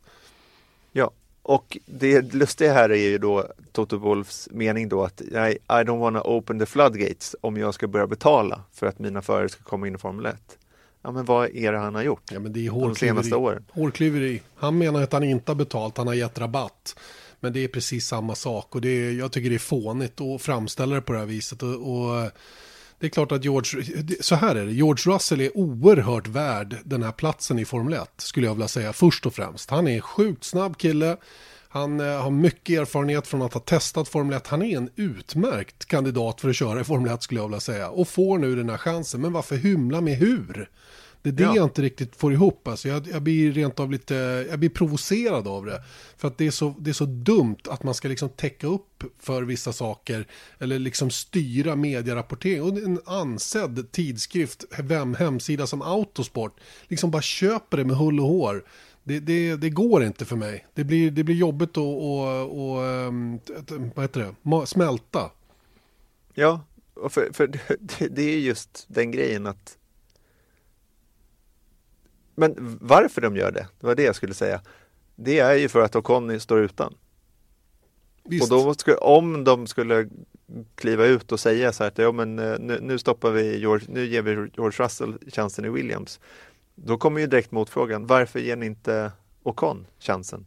Ja, 0.92 1.10
och 1.48 1.78
det 1.86 2.34
lustiga 2.34 2.72
här 2.72 2.90
är 2.90 3.08
ju 3.08 3.18
då 3.18 3.46
Toto 3.72 3.96
Wolfs 3.96 4.48
mening 4.52 4.88
då 4.88 5.04
att 5.04 5.20
I, 5.20 5.24
I 5.34 5.58
don't 5.66 5.98
wanna 5.98 6.22
open 6.24 6.58
the 6.58 6.66
floodgates 6.66 7.36
om 7.40 7.56
jag 7.56 7.74
ska 7.74 7.88
börja 7.88 8.06
betala 8.06 8.62
för 8.72 8.86
att 8.86 8.98
mina 8.98 9.22
förare 9.22 9.48
ska 9.48 9.62
komma 9.62 9.86
in 9.86 9.94
i 9.94 9.98
Formel 9.98 10.26
1. 10.26 10.58
Ja 11.02 11.10
men 11.10 11.24
vad 11.24 11.56
är 11.56 11.72
det 11.72 11.78
han 11.78 11.94
har 11.94 12.02
gjort? 12.02 12.22
Ja 12.32 12.40
men 12.40 12.52
det 12.52 12.66
är 12.66 12.70
hårklyveri. 12.70 12.94
De 12.94 13.22
senaste 13.22 13.36
åren. 13.36 13.64
Hårklyveri. 13.70 14.42
Han 14.54 14.78
menar 14.78 15.02
att 15.02 15.12
han 15.12 15.24
inte 15.24 15.50
har 15.50 15.56
betalt, 15.56 15.96
han 15.96 16.06
har 16.06 16.14
gett 16.14 16.38
rabatt. 16.38 16.96
Men 17.40 17.52
det 17.52 17.64
är 17.64 17.68
precis 17.68 18.06
samma 18.06 18.34
sak 18.34 18.74
och 18.74 18.80
det 18.80 18.88
är, 18.88 19.12
jag 19.12 19.32
tycker 19.32 19.50
det 19.50 19.56
är 19.56 19.58
fånigt 19.58 20.20
att 20.20 20.42
framställa 20.42 20.94
det 20.94 21.00
på 21.00 21.12
det 21.12 21.18
här 21.18 21.26
viset. 21.26 21.62
Och, 21.62 21.70
och 21.74 22.30
det 22.98 23.06
är 23.06 23.10
klart 23.10 23.32
att 23.32 23.44
George, 23.44 23.84
så 24.20 24.34
här 24.34 24.54
är 24.54 24.66
det, 24.66 24.72
George 24.72 25.14
Russell 25.14 25.40
är 25.40 25.56
oerhört 25.56 26.26
värd 26.26 26.76
den 26.84 27.02
här 27.02 27.12
platsen 27.12 27.58
i 27.58 27.64
Formel 27.64 27.94
1, 27.94 28.10
skulle 28.16 28.46
jag 28.46 28.54
vilja 28.54 28.68
säga, 28.68 28.92
först 28.92 29.26
och 29.26 29.34
främst. 29.34 29.70
Han 29.70 29.88
är 29.88 29.94
en 29.94 30.00
sjukt 30.00 30.44
snabb 30.44 30.78
kille, 30.78 31.16
han 31.68 32.00
eh, 32.00 32.22
har 32.22 32.30
mycket 32.30 32.80
erfarenhet 32.80 33.26
från 33.26 33.42
att 33.42 33.54
ha 33.54 33.60
testat 33.60 34.08
Formel 34.08 34.36
1. 34.36 34.46
Han 34.46 34.62
är 34.62 34.76
en 34.76 34.90
utmärkt 34.96 35.84
kandidat 35.84 36.40
för 36.40 36.48
att 36.48 36.56
köra 36.56 36.80
i 36.80 36.84
Formel 36.84 37.12
1 37.12 37.22
skulle 37.22 37.40
jag 37.40 37.48
vilja 37.48 37.60
säga. 37.60 37.88
Och 37.88 38.08
får 38.08 38.38
nu 38.38 38.56
den 38.56 38.70
här 38.70 38.76
chansen. 38.76 39.20
Men 39.20 39.32
varför 39.32 39.56
hymla 39.56 40.00
med 40.00 40.16
hur? 40.16 40.70
Det 41.22 41.28
är 41.28 41.32
det 41.32 41.42
ja. 41.42 41.56
jag 41.56 41.64
inte 41.64 41.82
riktigt 41.82 42.16
får 42.16 42.32
ihop. 42.32 42.68
Alltså 42.68 42.88
jag, 42.88 43.08
jag 43.08 43.22
blir 43.22 43.52
rent 43.52 43.80
av 43.80 43.90
lite, 43.90 44.14
jag 44.50 44.58
blir 44.58 44.68
provocerad 44.68 45.48
av 45.48 45.66
det. 45.66 45.82
För 46.16 46.28
att 46.28 46.38
det 46.38 46.46
är, 46.46 46.50
så, 46.50 46.74
det 46.78 46.90
är 46.90 46.94
så 46.94 47.04
dumt 47.04 47.56
att 47.68 47.82
man 47.82 47.94
ska 47.94 48.08
liksom 48.08 48.28
täcka 48.28 48.66
upp 48.66 49.04
för 49.18 49.42
vissa 49.42 49.72
saker. 49.72 50.26
Eller 50.58 50.78
liksom 50.78 51.10
styra 51.10 51.76
medierapportering. 51.76 52.62
Och 52.62 52.68
en 52.68 53.00
ansedd 53.04 53.92
tidskrift, 53.92 54.64
vem, 54.78 55.14
hemsida 55.14 55.66
som 55.66 55.82
Autosport, 55.82 56.60
liksom 56.88 57.10
bara 57.10 57.22
köper 57.22 57.76
det 57.76 57.84
med 57.84 57.96
hull 57.96 58.20
och 58.20 58.26
hår. 58.26 58.64
Det, 59.04 59.20
det, 59.20 59.56
det, 59.56 59.70
går 59.70 60.04
inte 60.04 60.24
för 60.24 60.36
mig. 60.36 60.66
Det 60.74 60.84
blir, 60.84 61.10
det 61.10 61.24
blir 61.24 61.34
jobbigt 61.34 61.70
att 61.70 61.76
och, 61.76 62.72
och, 62.72 62.84
ehm, 62.84 63.40
vad 63.94 64.04
heter 64.04 64.34
det? 64.50 64.66
smälta. 64.66 65.30
Ja, 66.34 66.60
för, 67.10 67.32
för 67.32 67.46
det, 67.78 68.08
det 68.08 68.22
är 68.22 68.38
just 68.38 68.84
den 68.88 69.10
grejen 69.10 69.46
att 69.46 69.77
men 72.38 72.78
varför 72.80 73.20
de 73.20 73.36
gör 73.36 73.50
det, 73.50 73.66
det 73.80 73.86
var 73.86 73.94
det 73.94 74.02
jag 74.02 74.16
skulle 74.16 74.34
säga. 74.34 74.60
Det 75.16 75.38
är 75.38 75.54
ju 75.54 75.68
för 75.68 75.80
att 75.80 75.96
Ocon 75.96 76.40
står 76.40 76.60
utan. 76.60 76.94
Visst. 78.24 78.52
Och 78.52 78.64
då 78.64 78.74
skulle, 78.74 78.96
om 78.96 79.44
de 79.44 79.66
skulle 79.66 80.08
kliva 80.74 81.06
ut 81.06 81.32
och 81.32 81.40
säga 81.40 81.72
så 81.72 81.82
här 81.82 81.90
att 81.90 81.98
ja, 81.98 82.12
men 82.12 82.38
eh, 82.38 82.58
nu, 82.58 82.78
nu 82.82 82.98
stoppar 82.98 83.30
vi 83.30 83.58
George, 83.58 83.86
nu 83.88 84.06
ger 84.06 84.22
vi 84.22 84.30
George 84.30 84.84
Russell 84.84 85.14
chansen 85.32 85.64
i 85.64 85.68
Williams. 85.68 86.20
Då 86.74 86.98
kommer 86.98 87.20
ju 87.20 87.26
direkt 87.26 87.50
motfrågan, 87.50 88.06
varför 88.06 88.40
ger 88.40 88.56
ni 88.56 88.66
inte 88.66 89.12
Ocon 89.42 89.86
chansen 90.00 90.46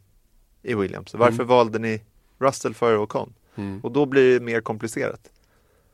i 0.63 0.73
Williams? 0.73 1.13
Varför 1.13 1.33
mm. 1.33 1.47
valde 1.47 1.79
ni 1.79 2.01
Russell 2.39 2.73
före 2.73 2.97
Ocon? 2.97 3.33
Mm. 3.55 3.79
Och 3.83 3.91
då 3.91 4.05
blir 4.05 4.39
det 4.39 4.45
mer 4.45 4.61
komplicerat. 4.61 5.29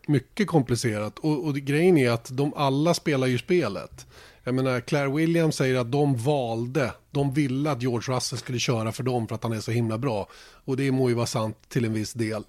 Mycket 0.07 0.47
komplicerat 0.47 1.19
och, 1.19 1.45
och 1.45 1.55
grejen 1.55 1.97
är 1.97 2.11
att 2.11 2.29
de 2.31 2.53
alla 2.53 2.93
spelar 2.93 3.27
ju 3.27 3.37
spelet. 3.37 4.07
Jag 4.47 4.55
menar, 4.55 4.79
Claire 4.79 5.09
Williams 5.09 5.55
säger 5.55 5.79
att 5.79 5.91
de 5.91 6.15
valde, 6.15 6.93
de 7.11 7.33
ville 7.33 7.71
att 7.71 7.81
George 7.81 8.15
Russell 8.15 8.39
skulle 8.39 8.59
köra 8.59 8.91
för 8.91 9.03
dem 9.03 9.27
för 9.27 9.35
att 9.35 9.43
han 9.43 9.53
är 9.53 9.59
så 9.59 9.71
himla 9.71 9.97
bra. 9.97 10.29
Och 10.65 10.77
det 10.77 10.91
må 10.91 11.09
ju 11.09 11.15
vara 11.15 11.25
sant 11.25 11.57
till 11.69 11.85
en 11.85 11.93
viss 11.93 12.13
del. 12.13 12.43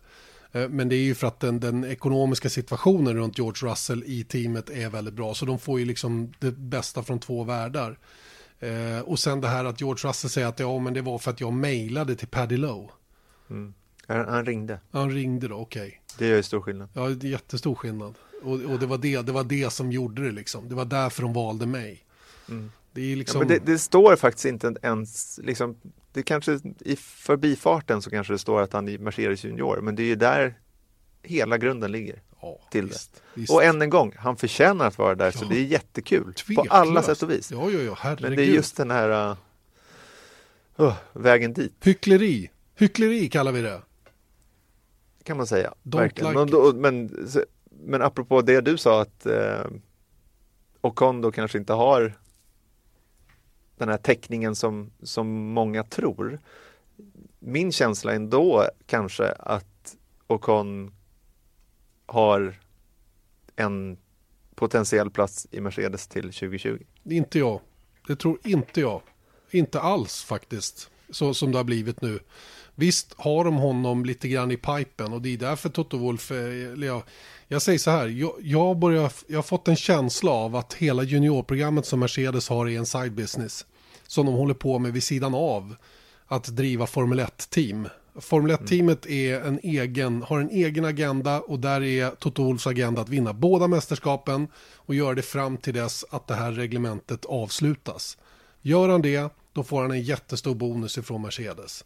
Eh, 0.53 0.69
men 0.69 0.89
det 0.89 0.97
är 0.97 1.03
ju 1.03 1.15
för 1.15 1.27
att 1.27 1.41
den, 1.41 1.61
den, 1.61 1.85
ekonomiska 1.85 2.49
situationen 2.49 3.17
runt 3.17 3.39
George 3.39 3.71
Russell 3.71 4.05
i 4.07 4.25
teamet 4.25 4.71
är 4.71 4.89
väldigt 4.89 5.15
bra. 5.15 5.35
Så 5.35 5.47
de 5.47 5.59
får 5.59 5.79
ju 5.79 5.85
liksom 5.85 6.33
det 6.39 6.51
bästa 6.51 7.03
från 7.03 7.19
två 7.19 7.45
världar. 7.45 7.99
Eh, 8.61 9.01
och 9.01 9.19
sen 9.19 9.41
det 9.41 9.49
här 9.49 9.65
att 9.65 9.81
George 9.81 10.09
Russell 10.09 10.31
säger 10.31 10.47
att 10.47 10.61
ja, 10.61 10.79
men 10.79 10.95
det 10.95 11.03
var 11.03 11.19
för 11.19 11.31
att 11.31 11.41
jag 11.41 11.53
mejlade 11.53 12.17
till 12.17 12.29
Paddy 12.29 12.57
Lowe. 12.57 12.89
Mm. 13.51 13.75
Han, 14.07 14.29
han, 14.29 14.47
ringde. 14.47 14.81
Han 14.91 15.11
ringde 15.11 15.49
då, 15.49 15.57
okej. 15.57 15.87
Okay. 15.87 15.99
Det 16.19 16.27
gör 16.27 16.37
ju 16.37 16.43
stor 16.43 16.61
skillnad. 16.61 16.89
Ja, 16.93 17.09
det 17.09 17.27
är 17.27 17.31
jättestor 17.31 17.75
skillnad. 17.75 18.15
Och, 18.43 18.53
och, 18.53 18.79
det, 18.79 18.87
var 18.87 18.99
det, 18.99 19.23
det 19.23 19.33
var 19.33 19.45
det 19.45 19.73
som 19.73 19.93
gjorde 19.93 20.23
det 20.23 20.31
liksom. 20.31 20.69
Det 20.69 20.75
var 20.75 20.85
därför 20.85 21.23
de 21.23 21.33
valde 21.33 21.67
mig. 21.67 22.05
Mm. 22.49 22.71
Det, 22.93 23.17
liksom... 23.17 23.41
Ja, 23.41 23.47
men 23.49 23.49
det, 23.49 23.73
det, 23.73 23.79
står 23.79 24.17
faktiskt 24.17 24.45
inte 24.45 24.75
ens, 24.83 25.41
liksom, 25.43 25.77
det 26.13 26.23
kanske 26.23 26.61
i 26.81 26.97
förbifarten 26.97 28.03
så 28.03 28.11
kanske 28.11 28.33
det 28.33 28.39
står 28.39 28.63
att 28.63 28.73
han 28.73 28.89
är 28.89 28.99
Mercedes 28.99 29.45
junior, 29.45 29.81
men 29.81 29.97
det 29.97 30.03
är 30.03 30.07
ju 30.07 30.17
där 30.17 30.59
hela 31.23 31.59
grunden 31.59 31.93
ligger. 31.93 32.23
Ja, 32.41 32.61
till 32.71 32.87
visst, 32.87 33.15
det. 33.15 33.41
Visst. 33.41 33.53
Och 33.53 33.65
än 33.65 33.83
en 33.83 33.91
gång, 33.91 34.15
han 34.19 34.37
förtjänar 34.37 34.87
att 34.87 34.99
vara 34.99 35.15
där, 35.15 35.25
ja, 35.25 35.33
så 35.33 35.45
det 35.45 35.57
är 35.57 35.65
jättekul 35.65 36.35
tveklöst. 36.35 36.69
på 36.69 36.75
alla 36.75 37.03
sätt 37.03 37.23
och 37.23 37.31
vis. 37.31 37.51
Ja, 37.53 37.71
ja, 37.71 37.81
ja, 37.81 37.95
herregud. 37.99 38.29
Men 38.29 38.37
det 38.37 38.43
är 38.43 38.55
just 38.55 38.77
den 38.77 38.91
här 38.91 39.37
uh, 40.77 40.95
vägen 41.13 41.53
dit. 41.53 41.73
Hyckleri, 41.83 42.51
hyckleri 42.75 43.29
kallar 43.29 43.53
vi 43.53 43.63
det. 43.63 43.83
Kan 45.23 45.37
man 45.37 45.47
säga. 45.47 45.75
Like 45.83 46.33
men, 46.33 46.81
men, 46.81 47.29
men 47.81 48.03
apropå 48.03 48.43
det 48.43 48.61
du 48.61 48.79
sa 48.79 49.03
att 49.03 49.27
eh, 49.27 49.67
Ocon 50.81 51.21
då 51.21 51.33
kanske 51.33 51.59
inte 51.59 51.73
har 51.73 52.19
den 53.77 53.89
här 53.89 53.97
täckningen 53.97 54.57
som, 54.57 54.91
som 55.03 55.29
många 55.29 55.85
tror. 55.85 56.39
Min 57.39 57.73
känsla 57.73 58.13
ändå 58.13 58.65
kanske 58.87 59.33
att 59.33 59.97
Ocon 60.27 60.95
har 62.07 62.59
en 63.57 63.99
potentiell 64.55 65.11
plats 65.11 65.47
i 65.51 65.61
Mercedes 65.61 66.09
till 66.09 66.23
2020. 66.23 66.79
Inte 67.05 67.39
jag. 67.39 67.61
Det 68.07 68.17
tror 68.17 68.39
inte 68.45 68.81
jag. 68.81 69.03
Inte 69.51 69.81
alls 69.81 70.25
faktiskt. 70.25 70.91
Så 71.11 71.35
som 71.35 71.53
det 71.53 71.59
har 71.59 71.65
blivit 71.65 72.03
nu. 72.03 72.19
Visst 72.75 73.15
har 73.17 73.45
de 73.45 73.55
honom 73.55 74.05
lite 74.05 74.29
grann 74.29 74.51
i 74.51 74.57
pipen 74.57 75.13
och 75.13 75.23
det 75.23 75.29
är 75.29 75.37
därför 75.37 75.69
Toto 75.69 75.99
Wolf, 75.99 76.31
eh, 76.31 76.85
jag, 76.85 77.03
jag 77.49 77.63
säger 77.63 77.79
så 77.79 77.91
här, 77.91 78.07
jag, 78.07 78.33
jag, 78.41 78.79
börjar, 78.79 79.13
jag 79.27 79.39
har 79.39 79.43
fått 79.43 79.69
en 79.69 79.77
känsla 79.77 80.31
av 80.31 80.57
att 80.57 80.75
hela 80.75 81.03
juniorprogrammet 81.03 81.87
som 81.87 82.01
Mercedes 82.01 82.49
har 82.49 82.69
är 82.69 82.79
en 82.79 82.87
side 82.87 83.13
business. 83.13 83.67
Som 84.07 84.27
de 84.27 84.35
håller 84.35 84.55
på 84.55 84.79
med 84.79 84.93
vid 84.93 85.03
sidan 85.03 85.35
av 85.35 85.77
att 86.27 86.45
driva 86.45 86.87
Formel 86.87 87.21
1-team. 87.21 87.89
Formel 88.21 88.57
1-teamet 88.57 89.07
är 89.07 89.41
en 89.41 89.61
egen, 89.63 90.23
har 90.23 90.41
en 90.41 90.51
egen 90.51 90.85
agenda 90.85 91.41
och 91.41 91.59
där 91.59 91.83
är 91.83 92.11
Toto 92.11 92.45
Wolfs 92.45 92.67
agenda 92.67 93.01
att 93.01 93.09
vinna 93.09 93.33
båda 93.33 93.69
mästerskapen 93.69 94.49
och 94.77 94.95
göra 94.95 95.15
det 95.15 95.23
fram 95.23 95.57
till 95.57 95.75
dess 95.75 96.05
att 96.11 96.27
det 96.27 96.35
här 96.35 96.53
reglementet 96.53 97.25
avslutas. 97.25 98.19
Gör 98.63 98.89
han 98.89 99.03
det, 99.03 99.33
då 99.53 99.63
får 99.63 99.83
han 99.83 99.91
en 99.91 100.03
jättestor 100.03 100.55
bonus 100.55 100.99
ifrån 100.99 101.23
Mercedes. 101.23 101.85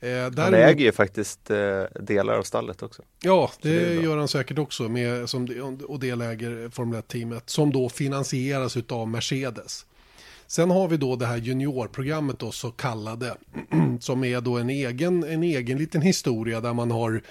Eh, 0.00 0.32
han 0.36 0.54
äger 0.54 0.84
ju 0.84 0.92
faktiskt 0.92 1.50
eh, 1.50 1.82
delar 2.00 2.34
av 2.34 2.42
stallet 2.42 2.82
också. 2.82 3.02
Ja, 3.22 3.50
det, 3.62 3.94
det 3.94 4.02
gör 4.02 4.16
han 4.16 4.28
säkert 4.28 4.58
också 4.58 4.88
med, 4.88 5.28
som, 5.28 5.78
och 5.88 6.00
deläger 6.00 6.68
Formel 6.68 7.00
1-teamet 7.00 7.50
som 7.50 7.72
då 7.72 7.88
finansieras 7.88 8.76
av 8.88 9.08
Mercedes. 9.08 9.86
Sen 10.46 10.70
har 10.70 10.88
vi 10.88 10.96
då 10.96 11.16
det 11.16 11.26
här 11.26 11.36
juniorprogrammet 11.36 12.38
då 12.38 12.50
så 12.50 12.70
kallade 12.70 13.36
som 14.00 14.24
är 14.24 14.40
då 14.40 14.58
en 14.58 14.70
egen, 14.70 15.24
en 15.24 15.42
egen 15.42 15.78
liten 15.78 16.02
historia 16.02 16.60
där 16.60 16.72
man 16.72 16.90
har 16.90 17.22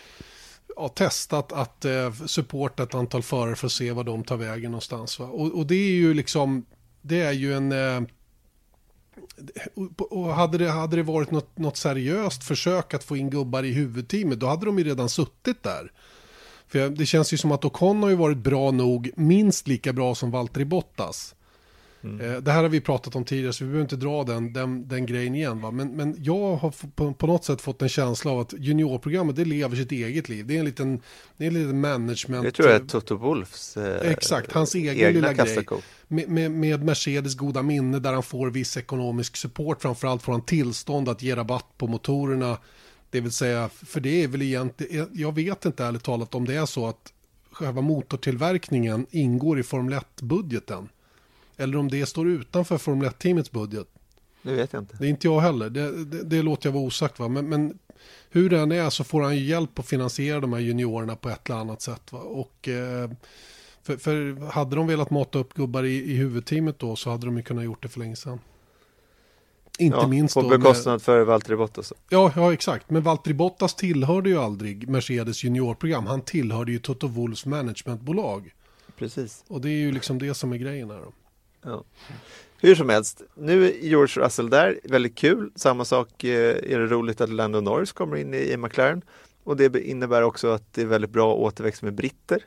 ja, 0.75 0.87
testat 0.87 1.51
att 1.51 1.85
eh, 1.85 2.13
supporta 2.13 2.83
ett 2.83 2.95
antal 2.95 3.23
förare 3.23 3.55
för 3.55 3.65
att 3.65 3.71
se 3.71 3.91
vad 3.91 4.05
de 4.05 4.23
tar 4.23 4.37
vägen 4.37 4.71
någonstans. 4.71 5.19
Och, 5.19 5.57
och 5.57 5.65
det 5.65 5.75
är 5.75 5.91
ju 5.91 6.13
liksom, 6.13 6.65
det 7.01 7.21
är 7.21 7.31
ju 7.31 7.53
en 7.53 7.71
eh, 7.71 8.01
och 10.09 10.33
hade 10.33 10.57
det, 10.57 10.69
hade 10.69 10.95
det 10.95 11.03
varit 11.03 11.31
något, 11.31 11.57
något 11.57 11.77
seriöst 11.77 12.43
försök 12.43 12.93
att 12.93 13.03
få 13.03 13.17
in 13.17 13.29
gubbar 13.29 13.63
i 13.63 13.71
huvudteamet, 13.71 14.39
då 14.39 14.47
hade 14.47 14.65
de 14.65 14.77
ju 14.79 14.83
redan 14.83 15.09
suttit 15.09 15.63
där. 15.63 15.91
För 16.67 16.89
det 16.89 17.05
känns 17.05 17.33
ju 17.33 17.37
som 17.37 17.51
att 17.51 17.65
Ocon 17.65 18.03
har 18.03 18.09
ju 18.09 18.15
varit 18.15 18.37
bra 18.37 18.71
nog, 18.71 19.11
minst 19.15 19.67
lika 19.67 19.93
bra 19.93 20.15
som 20.15 20.31
Valtteri 20.31 20.65
Bottas. 20.65 21.35
Mm. 22.03 22.21
Eh, 22.21 22.37
det 22.41 22.51
här 22.51 22.61
har 22.61 22.69
vi 22.69 22.81
pratat 22.81 23.15
om 23.15 23.25
tidigare 23.25 23.53
så 23.53 23.63
vi 23.63 23.67
behöver 23.67 23.81
inte 23.81 23.95
dra 23.95 24.23
den, 24.23 24.53
den, 24.53 24.87
den 24.87 25.05
grejen 25.05 25.35
igen. 25.35 25.61
Va? 25.61 25.71
Men, 25.71 25.95
men 25.95 26.15
jag 26.19 26.55
har 26.55 26.73
på, 26.95 27.13
på, 27.13 27.27
något 27.27 27.45
sätt 27.45 27.61
fått 27.61 27.81
en 27.81 27.89
känsla 27.89 28.31
av 28.31 28.39
att 28.39 28.53
juniorprogrammet 28.57 29.35
det 29.35 29.45
lever 29.45 29.75
sitt 29.75 29.91
eget 29.91 30.29
liv. 30.29 30.47
Det 30.47 30.55
är 30.55 30.59
en 30.59 30.65
liten, 30.65 31.01
det 31.37 31.43
är 31.43 31.47
en 31.47 31.53
liten 31.53 31.81
management. 31.81 32.43
Det 32.43 32.51
tror 32.51 32.69
jag 32.69 32.81
är 32.81 32.85
Toto 32.85 33.15
Wolfs 33.15 33.77
eh, 33.77 34.11
Exakt, 34.11 34.51
hans 34.51 34.75
egen 34.75 35.13
lilla 35.13 35.33
grej. 35.33 35.65
Med, 36.07 36.29
med, 36.29 36.51
med, 36.51 36.83
Mercedes 36.83 37.35
goda 37.35 37.61
minne 37.61 37.99
där 37.99 38.13
han 38.13 38.23
får 38.23 38.49
viss 38.49 38.77
ekonomisk 38.77 39.37
support. 39.37 39.81
Framförallt 39.81 40.21
får 40.21 40.31
han 40.31 40.41
tillstånd 40.41 41.09
att 41.09 41.21
ge 41.21 41.35
rabatt 41.35 41.77
på 41.77 41.87
motorerna. 41.87 42.57
Det 43.09 43.21
vill 43.21 43.31
säga, 43.31 43.69
för 43.69 43.99
det 43.99 44.23
är 44.23 44.27
väl 44.27 44.41
egentligen, 44.41 45.09
jag 45.13 45.35
vet 45.35 45.65
inte 45.65 45.85
ärligt 45.85 46.03
talat 46.03 46.35
om 46.35 46.45
det 46.45 46.55
är 46.55 46.65
så 46.65 46.87
att 46.87 47.13
själva 47.51 47.81
motortillverkningen 47.81 49.05
ingår 49.11 49.59
i 49.59 49.63
Formel 49.63 49.99
1-budgeten. 49.99 50.89
Eller 51.59 51.77
om 51.77 51.87
det 51.87 52.05
står 52.05 52.27
utanför 52.27 52.77
Formel 52.77 53.09
1-teamets 53.09 53.51
budget. 53.51 53.87
Det 54.41 54.53
vet 54.53 54.73
jag 54.73 54.81
inte. 54.81 54.97
Det 54.99 55.05
är 55.05 55.09
inte 55.09 55.27
jag 55.27 55.39
heller. 55.39 55.69
Det, 55.69 56.05
det, 56.05 56.23
det 56.23 56.41
låter 56.41 56.69
jag 56.69 56.73
vara 56.73 56.83
osagt. 56.83 57.19
Va? 57.19 57.27
Men, 57.27 57.49
men 57.49 57.79
hur 58.29 58.49
det 58.49 58.59
än 58.59 58.71
är 58.71 58.89
så 58.89 59.03
får 59.03 59.21
han 59.21 59.37
ju 59.37 59.43
hjälp 59.43 59.79
att 59.79 59.87
finansiera 59.87 60.39
de 60.39 60.53
här 60.53 60.59
juniorerna 60.59 61.15
på 61.15 61.29
ett 61.29 61.49
eller 61.49 61.59
annat 61.59 61.81
sätt. 61.81 62.11
Va? 62.11 62.19
Och, 62.19 62.67
eh, 62.67 63.09
för, 63.83 63.97
för, 63.97 64.45
hade 64.51 64.75
de 64.75 64.87
velat 64.87 65.09
mata 65.09 65.39
upp 65.39 65.53
gubbar 65.53 65.83
i, 65.83 66.11
i 66.11 66.15
huvudteamet 66.15 66.79
då 66.79 66.95
så 66.95 67.09
hade 67.09 67.25
de 67.25 67.37
ju 67.37 67.43
kunnat 67.43 67.63
gjort 67.63 67.83
det 67.83 67.89
för 67.89 67.99
länge 67.99 68.15
sedan. 68.15 68.39
Inte 69.79 69.97
ja, 69.97 70.07
minst 70.07 70.33
på 70.33 70.41
bekostnad 70.41 70.93
med... 70.93 71.01
för 71.01 71.21
Valtteri 71.21 71.55
Bottas. 71.55 71.93
Ja, 72.09 72.31
ja, 72.35 72.53
exakt. 72.53 72.89
Men 72.89 73.03
Valtteri 73.03 73.33
Bottas 73.33 73.75
tillhörde 73.75 74.29
ju 74.29 74.37
aldrig 74.37 74.89
Mercedes 74.89 75.43
juniorprogram. 75.43 76.05
Han 76.05 76.21
tillhörde 76.21 76.71
ju 76.71 76.79
Toto 76.79 77.07
Wolfs 77.07 77.45
managementbolag. 77.45 78.53
Precis. 78.97 79.43
Och 79.47 79.61
det 79.61 79.69
är 79.69 79.79
ju 79.79 79.91
liksom 79.91 80.19
det 80.19 80.33
som 80.33 80.53
är 80.53 80.57
grejen 80.57 80.89
här. 80.89 80.97
Då. 80.97 81.13
Ja. 81.61 81.83
Hur 82.61 82.75
som 82.75 82.89
helst, 82.89 83.21
nu 83.35 83.65
är 83.65 83.71
George 83.71 84.25
Russell 84.25 84.49
där, 84.49 84.79
väldigt 84.83 85.17
kul. 85.17 85.51
Samma 85.55 85.85
sak 85.85 86.23
eh, 86.23 86.73
är 86.73 86.79
det 86.79 86.87
roligt 86.87 87.21
att 87.21 87.29
Lando 87.29 87.61
Norris 87.61 87.91
kommer 87.91 88.17
in 88.17 88.33
i 88.33 88.57
McLaren. 88.57 89.01
Och 89.43 89.57
det 89.57 89.79
innebär 89.81 90.21
också 90.21 90.47
att 90.47 90.73
det 90.73 90.81
är 90.81 90.85
väldigt 90.85 91.11
bra 91.11 91.33
återväxt 91.33 91.81
med 91.81 91.93
britter 91.93 92.43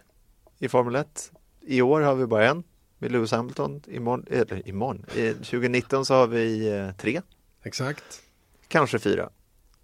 i 0.58 0.68
Formel 0.68 0.94
1. 0.94 1.32
I 1.60 1.82
år 1.82 2.00
har 2.00 2.14
vi 2.14 2.26
bara 2.26 2.48
en 2.48 2.64
med 2.98 3.12
Lewis 3.12 3.32
Hamilton. 3.32 3.82
Imorgon, 3.86 4.26
eller 4.30 4.68
imorgon. 4.68 5.04
I 5.14 5.32
2019 5.32 6.04
så 6.04 6.14
har 6.14 6.26
vi 6.26 6.76
eh, 6.78 6.92
tre. 6.92 7.20
Exakt. 7.62 8.22
Kanske 8.68 8.98
fyra. 8.98 9.30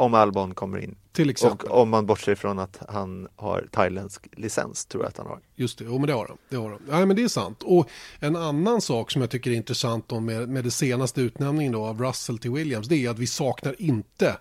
Om 0.00 0.14
Albon 0.14 0.54
kommer 0.54 0.78
in. 0.78 0.96
Till 1.12 1.30
exempel. 1.30 1.68
Och 1.68 1.80
om 1.80 1.88
man 1.88 2.06
bortser 2.06 2.34
från 2.34 2.58
att 2.58 2.80
han 2.88 3.28
har 3.36 3.68
thailändsk 3.72 4.26
licens, 4.32 4.86
tror 4.86 5.02
jag 5.02 5.08
att 5.08 5.16
han 5.16 5.26
har. 5.26 5.40
Just 5.54 5.78
det, 5.78 5.84
jo, 5.84 5.98
men 5.98 6.06
det 6.06 6.12
har 6.12 6.26
han. 6.26 6.38
Det 6.48 6.56
har 6.56 6.70
han. 6.70 6.80
Ja, 6.90 7.06
men 7.06 7.16
det 7.16 7.22
är 7.22 7.28
sant. 7.28 7.62
Och 7.62 7.88
en 8.20 8.36
annan 8.36 8.80
sak 8.80 9.10
som 9.10 9.20
jag 9.20 9.30
tycker 9.30 9.50
är 9.50 9.54
intressant 9.54 10.08
då 10.08 10.20
med, 10.20 10.48
med 10.48 10.64
det 10.64 10.70
senaste 10.70 11.20
utnämningen 11.20 11.72
då 11.72 11.84
av 11.84 12.02
Russell 12.02 12.38
till 12.38 12.50
Williams, 12.50 12.88
det 12.88 12.96
är 12.96 13.10
att 13.10 13.18
vi 13.18 13.26
saknar 13.26 13.74
inte 13.78 14.36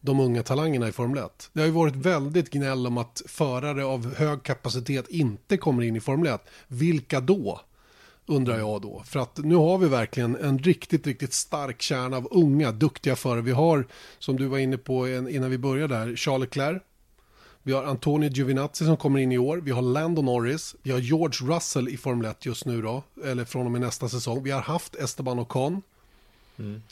de 0.00 0.20
unga 0.20 0.42
talangerna 0.42 0.88
i 0.88 0.92
Formel 0.92 1.24
1. 1.24 1.50
Det 1.52 1.60
har 1.60 1.66
ju 1.66 1.72
varit 1.72 1.96
väldigt 1.96 2.50
gnäll 2.50 2.86
om 2.86 2.98
att 2.98 3.22
förare 3.26 3.84
av 3.84 4.14
hög 4.14 4.42
kapacitet 4.42 5.08
inte 5.08 5.56
kommer 5.56 5.82
in 5.82 5.96
i 5.96 6.00
Formel 6.00 6.34
1. 6.34 6.40
Vilka 6.68 7.20
då? 7.20 7.60
Undrar 8.30 8.58
jag 8.58 8.82
då. 8.82 9.02
För 9.06 9.20
att 9.20 9.38
nu 9.38 9.54
har 9.54 9.78
vi 9.78 9.88
verkligen 9.88 10.36
en 10.36 10.58
riktigt, 10.58 11.06
riktigt 11.06 11.32
stark 11.32 11.82
kärna 11.82 12.16
av 12.16 12.28
unga, 12.30 12.72
duktiga 12.72 13.16
förare. 13.16 13.40
Vi 13.40 13.52
har, 13.52 13.86
som 14.18 14.36
du 14.36 14.46
var 14.46 14.58
inne 14.58 14.78
på 14.78 15.08
innan 15.08 15.50
vi 15.50 15.58
började 15.58 15.94
där, 15.94 16.16
Charles 16.16 16.40
Leclerc. 16.40 16.82
Vi 17.62 17.72
har 17.72 17.84
Antonio 17.84 18.30
Giovinazzi 18.30 18.84
som 18.84 18.96
kommer 18.96 19.20
in 19.20 19.32
i 19.32 19.38
år. 19.38 19.56
Vi 19.56 19.70
har 19.70 19.82
Lando 19.82 20.22
Norris. 20.22 20.76
Vi 20.82 20.90
har 20.90 20.98
George 20.98 21.54
Russell 21.54 21.88
i 21.88 21.96
Formel 21.96 22.30
1 22.30 22.46
just 22.46 22.66
nu 22.66 22.82
då. 22.82 23.02
Eller 23.24 23.44
från 23.44 23.66
och 23.66 23.72
med 23.72 23.80
nästa 23.80 24.08
säsong. 24.08 24.42
Vi 24.42 24.50
har 24.50 24.60
haft 24.60 24.94
Esteban 24.94 25.38
Ocon. 25.38 25.82
Mm. 26.58 26.82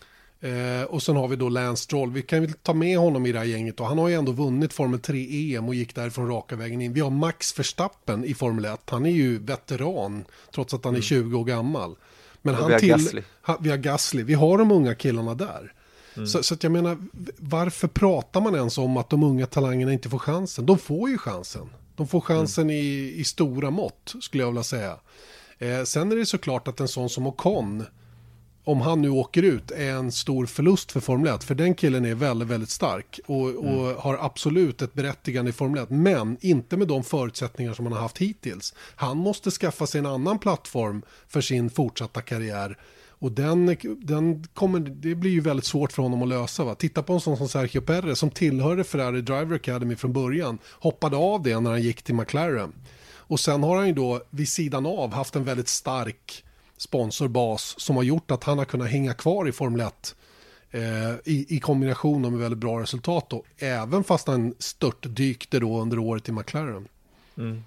Eh, 0.47 0.85
och 0.85 1.03
sen 1.03 1.17
har 1.17 1.29
vi 1.29 1.37
då 1.37 1.49
Lance 1.49 1.83
Stroll. 1.83 2.11
Vi 2.11 2.23
kan 2.23 2.41
väl 2.41 2.53
ta 2.53 2.75
med 2.75 2.99
honom 2.99 3.27
i 3.27 3.33
det 3.33 3.39
här 3.39 3.47
gänget. 3.47 3.81
Och 3.81 3.87
han 3.87 3.99
har 3.99 4.09
ju 4.09 4.15
ändå 4.15 4.33
vunnit 4.33 4.73
Formel 4.73 5.01
3 5.01 5.55
EM 5.57 5.69
och 5.69 5.75
gick 5.75 5.95
därifrån 5.95 6.29
raka 6.29 6.57
vägen 6.57 6.81
in. 6.81 6.93
Vi 6.93 7.01
har 7.01 7.11
Max 7.11 7.59
Verstappen 7.59 8.25
i 8.25 8.35
Formel 8.35 8.65
1. 8.65 8.81
Han 8.91 9.07
är 9.07 9.11
ju 9.11 9.39
veteran 9.39 10.25
trots 10.55 10.75
att 10.75 10.85
han 10.85 10.97
är 10.97 11.01
20 11.01 11.21
mm. 11.21 11.37
år 11.37 11.45
gammal. 11.45 11.97
Men 12.43 12.55
han 12.55 12.67
vi 12.67 12.73
har 12.73 12.81
till, 12.81 12.89
Gasly. 12.89 13.23
Ha, 13.43 13.59
vi 13.61 13.71
har 13.71 13.77
Gasly. 13.77 14.23
Vi 14.23 14.35
har 14.35 14.59
de 14.59 14.71
unga 14.71 14.95
killarna 14.95 15.35
där. 15.35 15.73
Mm. 16.17 16.27
Så, 16.27 16.43
så 16.43 16.55
att 16.55 16.63
jag 16.63 16.73
menar, 16.73 16.99
varför 17.39 17.89
pratar 17.89 18.41
man 18.41 18.55
ens 18.55 18.79
om 18.79 18.97
att 18.97 19.11
de 19.11 19.23
unga 19.23 19.47
talangerna 19.47 19.93
inte 19.93 20.09
får 20.09 20.19
chansen? 20.19 20.67
De 20.67 20.79
får 20.79 21.11
ju 21.11 21.19
chansen. 21.19 21.71
De 21.97 22.09
får 22.09 22.21
chansen 22.21 22.65
mm. 22.65 22.77
i, 22.77 23.15
i 23.17 23.25
stora 23.25 23.71
mått, 23.71 24.15
skulle 24.21 24.43
jag 24.43 24.51
vilja 24.51 24.63
säga. 24.63 24.97
Eh, 25.59 25.83
sen 25.83 26.13
är 26.13 26.17
det 26.17 26.27
såklart 26.27 26.69
att 26.69 26.81
en 26.81 26.89
sån 26.89 27.09
som 27.09 27.27
Ocon 27.27 27.85
om 28.67 28.81
han 28.81 29.03
nu 29.03 29.11
åker 29.11 29.43
ut 29.43 29.71
är 29.71 29.91
en 29.91 30.13
stor 30.13 30.47
förlust 30.47 30.93
för 30.93 31.01
Formel 31.01 31.35
1. 31.35 31.45
För 31.45 31.55
den 31.55 31.75
killen 31.75 32.05
är 32.05 32.15
väldigt, 32.15 32.49
väldigt 32.49 32.71
stark 32.71 33.21
och, 33.27 33.43
och 33.43 33.87
mm. 33.87 33.97
har 33.99 34.19
absolut 34.21 34.83
ett 34.83 34.95
berättigande 34.95 35.49
i 35.49 35.53
Formel 35.53 35.83
1. 35.83 35.91
Men 35.91 36.37
inte 36.41 36.77
med 36.77 36.89
de 36.89 37.05
förutsättningar 37.05 37.75
som 37.75 37.87
han 37.87 37.93
har 37.93 38.01
haft 38.01 38.19
hittills. 38.19 38.75
Han 38.97 39.17
måste 39.17 39.51
skaffa 39.51 39.87
sig 39.87 39.99
en 39.99 40.07
annan 40.07 40.39
plattform 40.39 41.03
för 41.29 41.41
sin 41.41 41.71
fortsatta 41.71 42.21
karriär. 42.21 42.79
Och 43.19 43.33
den, 43.33 43.77
den 43.99 44.45
kommer, 44.55 44.81
det 44.81 45.15
blir 45.15 45.31
ju 45.31 45.41
väldigt 45.41 45.67
svårt 45.67 45.93
för 45.93 46.03
honom 46.03 46.23
att 46.23 46.29
lösa. 46.29 46.65
Va? 46.65 46.75
Titta 46.75 47.03
på 47.03 47.13
en 47.13 47.21
sån 47.21 47.37
som 47.37 47.49
Sergio 47.49 47.81
Perez 47.81 48.19
som 48.19 48.31
tillhörde 48.31 48.85
Ferrari 48.85 49.21
Driver 49.21 49.57
Academy 49.57 49.97
från 49.97 50.13
början. 50.13 50.59
Hoppade 50.73 51.17
av 51.17 51.43
det 51.43 51.61
när 51.61 51.71
han 51.71 51.83
gick 51.83 52.03
till 52.03 52.15
McLaren. 52.15 52.73
Och 53.09 53.41
sen 53.41 53.63
har 53.63 53.77
han 53.77 53.87
ju 53.87 53.93
då 53.93 54.23
vid 54.31 54.49
sidan 54.49 54.87
av 54.87 55.13
haft 55.13 55.37
en 55.37 55.45
väldigt 55.45 55.69
stark 55.69 56.43
sponsorbas 56.77 57.81
som 57.81 57.97
har 57.97 58.03
gjort 58.03 58.31
att 58.31 58.45
han 58.45 58.59
har 58.59 58.65
kunnat 58.65 58.91
hänga 58.91 59.15
kvar 59.15 59.49
i 59.49 59.53
Formel 59.53 59.81
1 59.81 60.15
eh, 60.71 60.83
i, 61.25 61.57
i 61.57 61.61
kombination 61.61 62.23
med 62.23 62.33
väldigt 62.33 62.59
bra 62.59 62.81
resultat 62.81 63.31
då, 63.31 63.45
även 63.59 64.05
fast 64.05 64.27
han 64.27 64.55
störtdykte 64.59 65.59
då 65.59 65.81
under 65.81 65.99
året 65.99 66.29
i 66.29 66.33
McLaren. 66.33 66.89
Mm. 67.37 67.65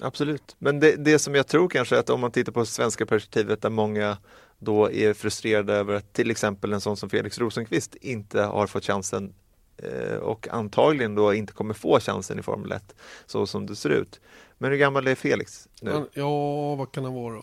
Absolut, 0.00 0.56
men 0.58 0.80
det, 0.80 0.96
det 0.96 1.18
som 1.18 1.34
jag 1.34 1.46
tror 1.46 1.68
kanske 1.68 1.96
är 1.96 2.00
att 2.00 2.10
om 2.10 2.20
man 2.20 2.30
tittar 2.30 2.52
på 2.52 2.66
svenska 2.66 3.06
perspektivet 3.06 3.62
där 3.62 3.70
många 3.70 4.16
då 4.58 4.90
är 4.92 5.14
frustrerade 5.14 5.74
över 5.74 5.94
att 5.94 6.12
till 6.12 6.30
exempel 6.30 6.72
en 6.72 6.80
sån 6.80 6.96
som 6.96 7.10
Felix 7.10 7.38
Rosenqvist 7.38 7.94
inte 7.94 8.42
har 8.42 8.66
fått 8.66 8.84
chansen 8.84 9.34
eh, 9.76 10.16
och 10.16 10.48
antagligen 10.48 11.14
då 11.14 11.34
inte 11.34 11.52
kommer 11.52 11.74
få 11.74 12.00
chansen 12.00 12.38
i 12.38 12.42
Formel 12.42 12.72
1 12.72 12.94
så 13.26 13.46
som 13.46 13.66
det 13.66 13.76
ser 13.76 13.90
ut. 13.90 14.20
Men 14.58 14.70
hur 14.70 14.78
gammal 14.78 15.06
är 15.06 15.14
Felix 15.14 15.68
nu? 15.80 16.06
Ja, 16.12 16.74
vad 16.74 16.92
kan 16.92 17.04
han 17.04 17.14
vara? 17.14 17.42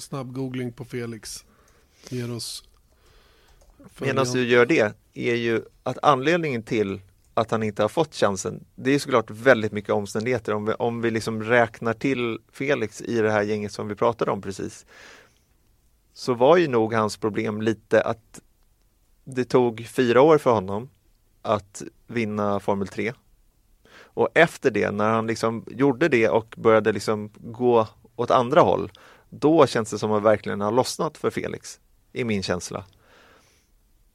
Snabb 0.00 0.32
googling 0.32 0.72
på 0.72 0.84
Felix 0.84 1.44
ger 2.08 2.32
oss 2.32 2.64
Medan 3.98 4.26
du 4.32 4.44
gör 4.44 4.66
det 4.66 4.94
är 5.14 5.34
ju 5.34 5.62
att 5.82 5.98
anledningen 6.02 6.62
till 6.62 7.00
att 7.34 7.50
han 7.50 7.62
inte 7.62 7.82
har 7.82 7.88
fått 7.88 8.14
chansen, 8.14 8.64
det 8.74 8.90
är 8.90 8.98
såklart 8.98 9.30
väldigt 9.30 9.72
mycket 9.72 9.90
omständigheter. 9.90 10.54
Om 10.54 10.64
vi, 10.64 10.72
om 10.72 11.00
vi 11.00 11.10
liksom 11.10 11.42
räknar 11.42 11.94
till 11.94 12.38
Felix 12.52 13.02
i 13.02 13.14
det 13.18 13.30
här 13.30 13.42
gänget 13.42 13.72
som 13.72 13.88
vi 13.88 13.94
pratade 13.94 14.30
om 14.30 14.42
precis, 14.42 14.86
så 16.12 16.34
var 16.34 16.56
ju 16.56 16.68
nog 16.68 16.94
hans 16.94 17.16
problem 17.16 17.62
lite 17.62 18.02
att 18.02 18.40
det 19.24 19.44
tog 19.44 19.86
fyra 19.86 20.22
år 20.22 20.38
för 20.38 20.50
honom 20.50 20.88
att 21.42 21.82
vinna 22.06 22.60
Formel 22.60 22.88
3. 22.88 23.12
Och 23.94 24.28
efter 24.34 24.70
det, 24.70 24.90
när 24.90 25.10
han 25.10 25.26
liksom 25.26 25.64
gjorde 25.68 26.08
det 26.08 26.28
och 26.28 26.54
började 26.58 26.92
liksom 26.92 27.30
gå 27.40 27.88
åt 28.16 28.30
andra 28.30 28.60
håll, 28.60 28.92
då 29.34 29.66
känns 29.66 29.90
det 29.90 29.98
som 29.98 30.12
att 30.12 30.22
verkligen 30.22 30.60
har 30.60 30.72
lossnat 30.72 31.18
för 31.18 31.30
Felix, 31.30 31.80
i 32.12 32.24
min 32.24 32.42
känsla. 32.42 32.84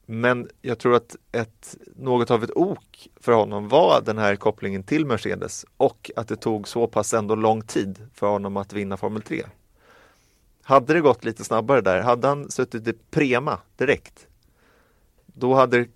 Men 0.06 0.48
jag 0.62 0.78
tror 0.78 0.94
att 0.94 1.16
ett, 1.32 1.76
något 1.96 2.30
av 2.30 2.44
ett 2.44 2.56
ok 2.56 3.08
för 3.20 3.32
honom 3.32 3.68
var 3.68 4.02
den 4.04 4.18
här 4.18 4.36
kopplingen 4.36 4.82
till 4.82 5.06
Mercedes 5.06 5.66
och 5.76 6.10
att 6.16 6.28
det 6.28 6.36
tog 6.36 6.68
så 6.68 6.86
pass 6.86 7.14
ändå 7.14 7.34
lång 7.34 7.62
tid 7.62 8.08
för 8.14 8.26
honom 8.26 8.56
att 8.56 8.72
vinna 8.72 8.96
Formel 8.96 9.22
3. 9.22 9.44
Hade 10.62 10.94
det 10.94 11.00
gått 11.00 11.24
lite 11.24 11.44
snabbare 11.44 11.80
där, 11.80 12.00
hade 12.00 12.28
han 12.28 12.50
suttit 12.50 12.88
i 12.88 12.92
Prema 13.10 13.58
direkt, 13.76 14.26
då 15.26 15.54
hade 15.54 15.86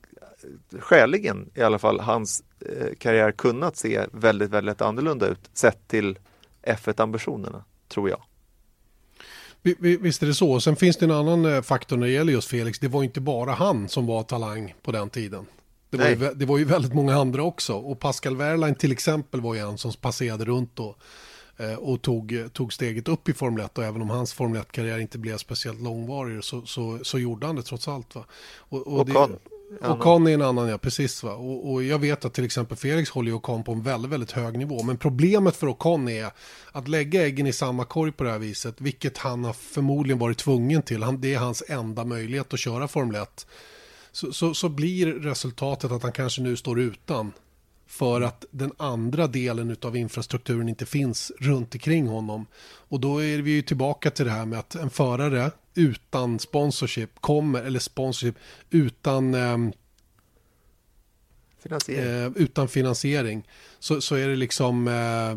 skäligen 0.79 1.51
i 1.55 1.63
alla 1.63 1.79
fall 1.79 2.01
hans 2.01 2.45
eh, 2.61 2.95
karriär 2.99 3.33
kunnat 3.33 3.77
se 3.77 4.07
väldigt, 4.13 4.51
väldigt 4.51 4.81
annorlunda 4.81 5.27
ut 5.27 5.51
sett 5.53 5.89
till 5.89 6.19
F1-ambitionerna, 6.63 7.65
tror 7.89 8.11
jag. 8.11 8.23
Visst 9.63 10.23
är 10.23 10.27
det 10.27 10.35
så. 10.35 10.61
Sen 10.61 10.77
finns 10.77 10.97
det 10.97 11.05
en 11.05 11.11
annan 11.11 11.45
eh, 11.45 11.63
faktor 11.63 11.97
när 11.97 12.07
det 12.07 12.13
gäller 12.13 12.33
just 12.33 12.49
Felix. 12.49 12.79
Det 12.79 12.89
var 12.89 13.03
inte 13.03 13.21
bara 13.21 13.53
han 13.53 13.89
som 13.89 14.07
var 14.07 14.23
talang 14.23 14.75
på 14.83 14.93
den 14.93 15.11
tiden. 15.11 15.47
Det 15.91 15.97
var, 15.97 16.09
ju, 16.09 16.35
det 16.35 16.47
var 16.47 16.59
ju 16.59 16.65
väldigt 16.65 16.95
många 16.95 17.17
andra 17.17 17.43
också. 17.43 17.75
Och 17.75 18.01
Pascal 18.01 18.37
Wehrlein 18.37 18.75
till 18.75 18.93
exempel 18.93 19.41
var 19.41 19.55
ju 19.55 19.61
en 19.61 19.79
som 19.79 19.93
passerade 19.93 20.45
runt 20.45 20.77
då. 20.77 20.97
Eh, 21.57 21.75
och 21.75 22.03
tog, 22.03 22.49
tog 22.53 22.73
steget 22.73 23.09
upp 23.09 23.29
i 23.29 23.33
Formel 23.33 23.65
1 23.65 23.79
och 23.79 23.85
även 23.85 24.03
om 24.03 24.11
hans 24.11 24.33
Formel 24.33 24.63
1-karriär 24.63 24.99
inte 24.99 25.19
blev 25.19 25.37
speciellt 25.37 25.81
långvarig 25.81 26.45
så, 26.45 26.63
så, 26.67 26.99
så 27.03 27.19
gjorde 27.19 27.47
han 27.47 27.57
det 27.57 27.63
trots 27.63 27.89
allt. 27.89 28.15
Va? 28.15 28.25
Och, 28.57 28.87
och, 28.87 28.99
och 28.99 29.07
det, 29.07 29.29
Ocon 29.81 30.27
är 30.27 30.35
en 30.35 30.43
annan, 30.43 30.69
ja 30.69 30.79
precis. 30.79 31.23
Va? 31.23 31.33
Och, 31.33 31.73
och, 31.73 31.83
jag 31.83 31.99
vet 31.99 32.25
att 32.25 32.35
till 32.35 32.45
exempel 32.45 32.77
Felix 32.77 33.11
håller 33.11 33.31
ju 33.31 33.35
Ocon 33.35 33.65
på 33.65 33.73
en 33.73 33.83
väldigt, 33.83 34.13
väldigt 34.13 34.33
hög 34.33 34.59
nivå. 34.59 34.83
Men 34.83 34.97
problemet 34.97 35.57
för 35.57 35.69
Ocon 35.69 36.09
är 36.09 36.31
att 36.73 36.89
lägga 36.89 37.27
äggen 37.27 37.47
i 37.47 37.53
samma 37.53 37.85
korg 37.85 38.13
på 38.13 38.25
det 38.25 38.31
här 38.31 38.39
viset, 38.39 38.81
vilket 38.81 39.19
han 39.19 39.45
har 39.45 39.53
förmodligen 39.53 40.19
varit 40.19 40.39
tvungen 40.39 40.83
till. 40.83 41.03
Han, 41.03 41.21
det 41.21 41.35
är 41.35 41.39
hans 41.39 41.63
enda 41.69 42.05
möjlighet 42.05 42.55
att 42.55 42.61
köra 42.61 42.89
Formel 42.89 43.23
1. 43.23 43.47
Så, 44.13 44.33
så, 44.33 44.55
så 44.55 44.69
blir 44.69 45.07
resultatet 45.07 45.93
att 45.93 46.03
han 46.03 46.13
kanske 46.13 46.43
nu 46.43 46.57
står 46.57 46.81
utan 46.81 47.33
för 47.87 48.21
att 48.21 48.45
den 48.51 48.73
andra 48.77 49.27
delen 49.27 49.77
av 49.83 49.97
infrastrukturen 49.97 50.69
inte 50.69 50.87
finns 50.87 51.33
runt 51.39 51.75
omkring 51.75 52.07
honom. 52.07 52.47
Och 52.89 53.01
då 53.01 53.23
är 53.23 53.39
vi 53.39 53.51
ju 53.51 53.63
tillbaka 53.63 54.11
till 54.11 54.25
det 54.25 54.31
här 54.31 54.47
med 54.47 54.59
att 54.59 54.75
en 54.75 54.91
förare 54.91 55.51
utan 55.75 56.39
sponsorship 56.39 57.21
kommer, 57.21 57.63
eller 57.63 57.79
sponsorship 57.79 58.37
utan 58.71 59.35
eh, 59.35 59.59
finansiering. 61.59 62.25
Eh, 62.25 62.33
utan 62.35 62.69
finansiering 62.69 63.49
så, 63.79 64.01
så 64.01 64.15
är 64.15 64.29
det 64.29 64.37
liksom 64.37 64.89
eh, 64.89 65.37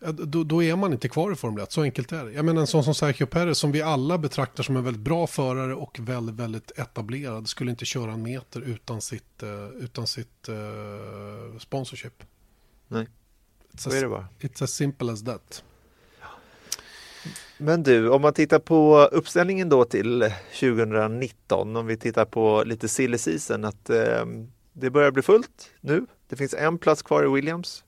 då, 0.00 0.44
då, 0.44 0.62
är 0.62 0.76
man 0.76 0.92
inte 0.92 1.08
kvar 1.08 1.32
i 1.32 1.34
Formel 1.34 1.62
1, 1.62 1.72
så 1.72 1.82
enkelt 1.82 2.12
är 2.12 2.24
det. 2.24 2.32
Jag 2.32 2.44
menar 2.44 2.60
en 2.60 2.66
sån 2.66 2.84
som 2.84 2.94
Sergio 2.94 3.26
Perez 3.26 3.58
som 3.58 3.72
vi 3.72 3.82
alla 3.82 4.18
betraktar 4.18 4.62
som 4.62 4.76
en 4.76 4.84
väldigt 4.84 5.02
bra 5.02 5.26
förare 5.26 5.74
och 5.74 5.98
väldigt, 6.00 6.34
väldigt 6.34 6.70
etablerad 6.70 7.48
skulle 7.48 7.70
inte 7.70 7.84
köra 7.84 8.12
en 8.12 8.22
meter 8.22 8.60
utan 8.60 9.00
sitt, 9.00 9.42
uh, 9.42 9.68
utan 9.68 10.06
sitt 10.06 10.48
uh, 10.48 11.58
sponsorship. 11.58 12.24
Nej, 12.88 13.08
så 13.74 13.90
är 13.90 14.02
det 14.02 14.08
bara. 14.08 14.28
It's 14.40 14.64
as 14.64 14.70
simple 14.70 15.12
as 15.12 15.24
that. 15.24 15.64
Men 17.58 17.82
du, 17.82 18.10
om 18.10 18.22
man 18.22 18.32
tittar 18.32 18.58
på 18.58 19.08
uppställningen 19.12 19.68
då 19.68 19.84
till 19.84 20.32
2019, 20.60 21.76
om 21.76 21.86
vi 21.86 21.96
tittar 21.96 22.24
på 22.24 22.62
lite 22.66 22.88
silly 22.88 23.18
season, 23.18 23.64
att 23.64 23.90
eh, 23.90 24.26
det 24.72 24.90
börjar 24.90 25.10
bli 25.10 25.22
fullt 25.22 25.70
nu. 25.80 26.06
Det 26.28 26.36
finns 26.36 26.54
en 26.54 26.78
plats 26.78 27.02
kvar 27.02 27.24
i 27.24 27.28
Williams 27.28 27.84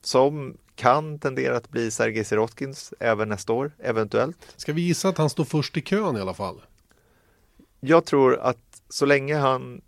som 0.00 0.56
kan 0.74 1.18
tendera 1.18 1.56
att 1.56 1.68
bli 1.68 1.90
Sergej 1.90 2.24
Sirotkins 2.24 2.94
även 3.00 3.28
nästa 3.28 3.52
år, 3.52 3.72
eventuellt. 3.78 4.54
Ska 4.56 4.72
vi 4.72 4.82
gissa 4.82 5.08
att 5.08 5.18
han 5.18 5.30
står 5.30 5.44
först 5.44 5.76
i 5.76 5.80
kön 5.80 6.16
i 6.16 6.20
alla 6.20 6.34
fall? 6.34 6.60
Jag 7.80 8.04
tror 8.04 8.38
att 8.38 8.82
så 8.88 9.06
länge 9.06 9.36
han 9.36 9.80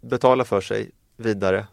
betalar 0.00 0.44
för 0.44 0.60
sig 0.60 0.90
vidare 1.16 1.66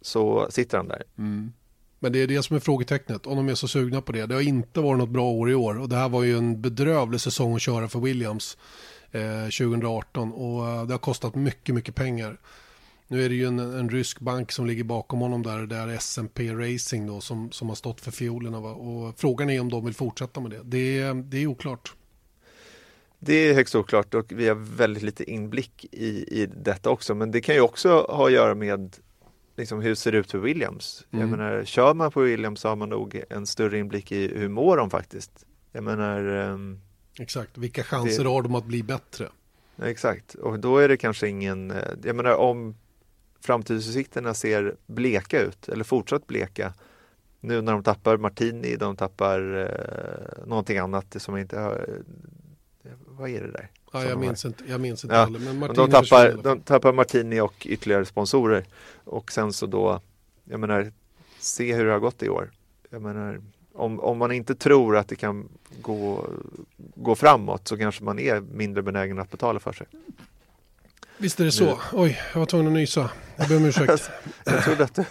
så 0.00 0.46
sitter 0.50 0.76
han 0.76 0.88
där. 0.88 1.02
Mm. 1.18 1.52
Men 1.98 2.12
det 2.12 2.18
är 2.18 2.26
det 2.26 2.42
som 2.42 2.56
är 2.56 2.60
frågetecknet, 2.60 3.26
om 3.26 3.36
de 3.36 3.48
är 3.48 3.54
så 3.54 3.68
sugna 3.68 4.02
på 4.02 4.12
det. 4.12 4.26
Det 4.26 4.34
har 4.34 4.42
inte 4.42 4.80
varit 4.80 4.98
något 4.98 5.08
bra 5.08 5.30
år 5.30 5.50
i 5.50 5.54
år 5.54 5.78
och 5.78 5.88
det 5.88 5.96
här 5.96 6.08
var 6.08 6.22
ju 6.22 6.38
en 6.38 6.62
bedrövlig 6.62 7.20
säsong 7.20 7.54
att 7.54 7.62
köra 7.62 7.88
för 7.88 8.00
Williams 8.00 8.58
eh, 9.10 9.42
2018 9.42 10.32
och 10.32 10.68
eh, 10.68 10.86
det 10.86 10.94
har 10.94 10.98
kostat 10.98 11.34
mycket, 11.34 11.74
mycket 11.74 11.94
pengar. 11.94 12.40
Nu 13.08 13.24
är 13.24 13.28
det 13.28 13.34
ju 13.34 13.46
en, 13.46 13.58
en 13.58 13.90
rysk 13.90 14.20
bank 14.20 14.52
som 14.52 14.66
ligger 14.66 14.84
bakom 14.84 15.20
honom 15.20 15.42
där, 15.42 15.66
det 15.66 15.76
är 15.76 15.88
S&P 15.88 16.54
Racing 16.54 17.06
då 17.06 17.20
som, 17.20 17.52
som 17.52 17.68
har 17.68 17.76
stått 17.76 18.00
för 18.00 18.10
fiolerna. 18.10 18.60
Va? 18.60 18.70
Och 18.70 19.18
frågan 19.18 19.50
är 19.50 19.60
om 19.60 19.70
de 19.70 19.84
vill 19.84 19.94
fortsätta 19.94 20.40
med 20.40 20.50
det. 20.50 20.60
Det, 20.64 21.12
det 21.12 21.42
är 21.42 21.46
oklart. 21.46 21.94
Det 23.18 23.34
är 23.34 23.54
högst 23.54 23.74
oklart 23.74 24.14
och 24.14 24.32
vi 24.32 24.48
har 24.48 24.54
väldigt 24.54 25.02
lite 25.02 25.30
inblick 25.30 25.86
i, 25.92 26.42
i 26.42 26.46
detta 26.46 26.90
också. 26.90 27.14
Men 27.14 27.30
det 27.30 27.40
kan 27.40 27.54
ju 27.54 27.60
också 27.60 27.88
ha 27.88 28.26
att 28.26 28.32
göra 28.32 28.54
med 28.54 28.96
liksom, 29.56 29.80
hur 29.80 29.90
det 29.90 29.96
ser 29.96 30.12
ut 30.12 30.30
för 30.30 30.38
Williams. 30.38 31.06
Mm. 31.10 31.20
Jag 31.20 31.38
menar, 31.38 31.64
kör 31.64 31.94
man 31.94 32.10
på 32.10 32.20
Williams 32.20 32.60
så 32.60 32.68
har 32.68 32.76
man 32.76 32.88
nog 32.88 33.22
en 33.30 33.46
större 33.46 33.78
inblick 33.78 34.12
i 34.12 34.38
hur 34.38 34.48
mår 34.48 34.76
de 34.76 34.90
faktiskt. 34.90 35.46
Jag 35.72 35.84
menar... 35.84 36.26
Um, 36.26 36.80
exakt, 37.18 37.58
vilka 37.58 37.84
chanser 37.84 38.24
det, 38.24 38.30
har 38.30 38.42
de 38.42 38.54
att 38.54 38.64
bli 38.64 38.82
bättre? 38.82 39.28
Exakt, 39.82 40.34
och 40.34 40.58
då 40.58 40.78
är 40.78 40.88
det 40.88 40.96
kanske 40.96 41.28
ingen... 41.28 41.70
Eh, 41.70 41.76
jag 42.02 42.16
menar 42.16 42.34
om 42.34 42.74
framtidsutsikterna 43.40 44.34
ser 44.34 44.76
bleka 44.86 45.40
ut 45.40 45.68
eller 45.68 45.84
fortsatt 45.84 46.26
bleka 46.26 46.74
nu 47.40 47.62
när 47.62 47.72
de 47.72 47.82
tappar 47.82 48.16
Martini, 48.16 48.76
de 48.76 48.96
tappar 48.96 49.56
eh, 49.56 50.46
någonting 50.46 50.78
annat 50.78 51.22
som 51.22 51.36
inte 51.36 51.58
har 51.58 52.02
vad 53.06 53.30
är 53.30 53.40
det 53.40 53.50
där? 53.50 53.70
Ja, 53.92 54.04
jag, 54.04 54.18
minns 54.18 54.44
inte, 54.44 54.64
jag 54.68 54.80
minns 54.80 55.04
inte 55.04 55.16
ja. 55.16 55.24
heller. 55.24 55.38
Men 55.38 55.58
Martini 55.58 55.86
de, 55.86 55.90
tappar, 55.90 56.42
de 56.42 56.60
tappar 56.60 56.92
Martini 56.92 57.40
och 57.40 57.66
ytterligare 57.66 58.04
sponsorer. 58.04 58.64
Och 59.04 59.32
sen 59.32 59.52
så 59.52 59.66
då, 59.66 60.00
jag 60.44 60.60
menar, 60.60 60.92
se 61.38 61.74
hur 61.74 61.84
det 61.84 61.92
har 61.92 61.98
gått 61.98 62.22
i 62.22 62.28
år. 62.28 62.50
Jag 62.90 63.02
menar, 63.02 63.40
om, 63.74 64.00
om 64.00 64.18
man 64.18 64.32
inte 64.32 64.54
tror 64.54 64.96
att 64.96 65.08
det 65.08 65.16
kan 65.16 65.48
gå, 65.80 66.26
gå 66.94 67.14
framåt 67.14 67.68
så 67.68 67.76
kanske 67.76 68.04
man 68.04 68.18
är 68.18 68.40
mindre 68.40 68.82
benägen 68.82 69.18
att 69.18 69.30
betala 69.30 69.60
för 69.60 69.72
sig. 69.72 69.86
Visst 71.18 71.40
är 71.40 71.44
det 71.44 71.52
så. 71.52 71.64
Nu. 71.64 71.76
Oj, 71.92 72.20
jag 72.32 72.38
var 72.38 72.46
tvungen 72.46 72.66
att 72.66 72.72
nysa. 72.72 73.10
Jag 73.36 73.48
ber 73.48 73.56
om 73.56 73.64
ursäkt. 73.64 74.10
jag, 74.44 74.64
trodde 74.64 74.84
att 74.84 74.94
du, 74.94 75.04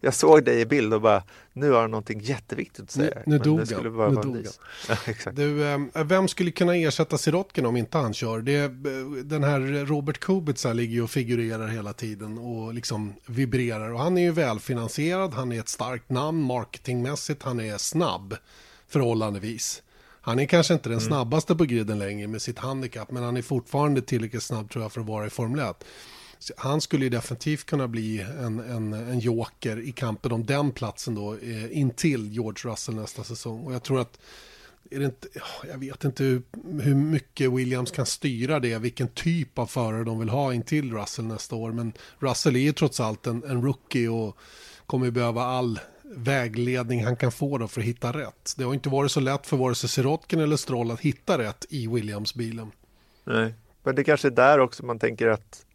jag 0.00 0.14
såg 0.14 0.44
dig 0.44 0.60
i 0.60 0.66
bild 0.66 0.94
och 0.94 1.00
bara, 1.00 1.22
nu 1.52 1.70
har 1.70 1.80
han 1.80 1.90
någonting 1.90 2.20
jätteviktigt 2.20 2.84
att 2.84 2.90
säga. 2.90 3.14
Nu, 3.14 3.22
nu 3.26 3.38
dog 3.38 3.72
han. 3.72 4.14
Nu 4.14 4.20
dog 4.20 4.46
ja, 4.88 4.96
exakt. 5.06 5.36
Du, 5.36 5.64
äh, 5.64 5.78
vem 6.04 6.28
skulle 6.28 6.50
kunna 6.50 6.76
ersätta 6.76 7.18
Sirotkin 7.18 7.66
om 7.66 7.76
inte 7.76 7.98
han 7.98 8.14
kör? 8.14 8.40
Det, 8.40 8.68
den 9.22 9.44
här 9.44 9.86
Robert 9.86 10.18
Kubica 10.18 10.72
ligger 10.72 10.94
ju 10.94 11.02
och 11.02 11.10
figurerar 11.10 11.68
hela 11.68 11.92
tiden 11.92 12.38
och 12.38 12.74
liksom 12.74 13.14
vibrerar. 13.26 13.90
Och 13.92 14.00
han 14.00 14.18
är 14.18 14.22
ju 14.22 14.30
välfinansierad, 14.30 15.34
han 15.34 15.52
är 15.52 15.60
ett 15.60 15.68
starkt 15.68 16.10
namn 16.10 16.42
marketingmässigt, 16.42 17.42
han 17.42 17.60
är 17.60 17.78
snabb 17.78 18.36
förhållandevis. 18.88 19.82
Han 20.26 20.38
är 20.38 20.46
kanske 20.46 20.74
inte 20.74 20.88
den 20.88 20.98
mm. 20.98 21.08
snabbaste 21.08 21.56
på 21.56 21.64
griden 21.64 21.98
längre 21.98 22.26
med 22.26 22.42
sitt 22.42 22.58
handikapp, 22.58 23.10
men 23.10 23.22
han 23.22 23.36
är 23.36 23.42
fortfarande 23.42 24.02
tillräckligt 24.02 24.42
snabb 24.42 24.70
tror 24.70 24.84
jag 24.84 24.92
för 24.92 25.00
att 25.00 25.06
vara 25.06 25.26
i 25.26 25.30
Formel 25.30 25.60
1. 25.60 25.84
Han 26.56 26.80
skulle 26.80 27.04
ju 27.04 27.10
definitivt 27.10 27.66
kunna 27.66 27.88
bli 27.88 28.20
en, 28.20 28.58
en, 28.58 28.92
en 28.92 29.18
joker 29.18 29.80
i 29.80 29.92
kampen 29.92 30.32
om 30.32 30.46
den 30.46 30.72
platsen 30.72 31.14
då 31.14 31.34
eh, 31.34 31.78
intill 31.78 32.32
George 32.32 32.70
Russell 32.70 32.94
nästa 32.94 33.24
säsong. 33.24 33.64
Och 33.64 33.74
jag 33.74 33.82
tror 33.82 34.00
att 34.00 34.18
är 34.90 34.98
det 34.98 35.04
inte, 35.04 35.28
jag 35.68 35.78
vet 35.78 36.04
inte 36.04 36.24
hur, 36.24 36.42
hur, 36.80 36.94
mycket 36.94 37.52
Williams 37.52 37.90
kan 37.90 38.06
styra 38.06 38.60
det, 38.60 38.78
vilken 38.78 39.08
typ 39.08 39.58
av 39.58 39.66
förare 39.66 40.04
de 40.04 40.18
vill 40.18 40.28
ha 40.28 40.54
intill 40.54 40.94
Russell 40.94 41.24
nästa 41.24 41.56
år. 41.56 41.72
Men 41.72 41.92
Russell 42.18 42.56
är 42.56 42.60
ju 42.60 42.72
trots 42.72 43.00
allt 43.00 43.26
en, 43.26 43.44
en 43.44 43.62
rookie 43.62 44.08
och 44.08 44.38
kommer 44.86 45.10
behöva 45.10 45.42
all 45.42 45.80
vägledning 46.14 47.04
han 47.04 47.16
kan 47.16 47.32
få 47.32 47.58
då 47.58 47.68
för 47.68 47.80
att 47.80 47.86
hitta 47.86 48.12
rätt. 48.12 48.54
Det 48.56 48.64
har 48.64 48.74
inte 48.74 48.88
varit 48.88 49.12
så 49.12 49.20
lätt 49.20 49.46
för 49.46 49.56
vare 49.56 49.74
sig 49.74 49.88
Sirotkin 49.88 50.40
eller 50.40 50.56
Stroll 50.56 50.90
att 50.90 51.00
hitta 51.00 51.38
rätt 51.38 51.66
i 51.68 51.86
Williams-bilen. 51.86 52.72
Nej, 53.24 53.54
men 53.82 53.94
det 53.94 54.04
kanske 54.04 54.28
är 54.28 54.32
där 54.32 54.58
också 54.58 54.86
man 54.86 54.98
tänker 54.98 55.28
att 55.28 55.66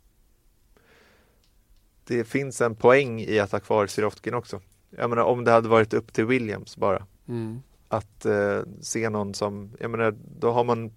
det 2.04 2.24
finns 2.24 2.62
en 2.62 2.76
poäng 2.76 3.22
i 3.22 3.39
att 3.39 3.52
ha 3.52 3.60
kvar 3.60 3.88
Sirotkin 3.88 4.34
också. 4.34 4.62
Jag 4.89 5.10
menar 5.10 5.24
om 5.24 5.44
det 5.44 5.52
hade 5.52 5.70
varit 5.70 5.94
upp 5.94 6.13
till 6.13 6.26
Williams 6.26 6.78
bara. 6.78 7.06
Mm. 7.28 7.62
Att 7.88 8.26
eh, 8.26 8.62
se 8.82 9.10
någon 9.10 9.34
som, 9.34 9.72
jag 9.80 9.91
menar 9.91 10.15
då 10.39 10.52
har 10.52 10.63
man 10.63 10.91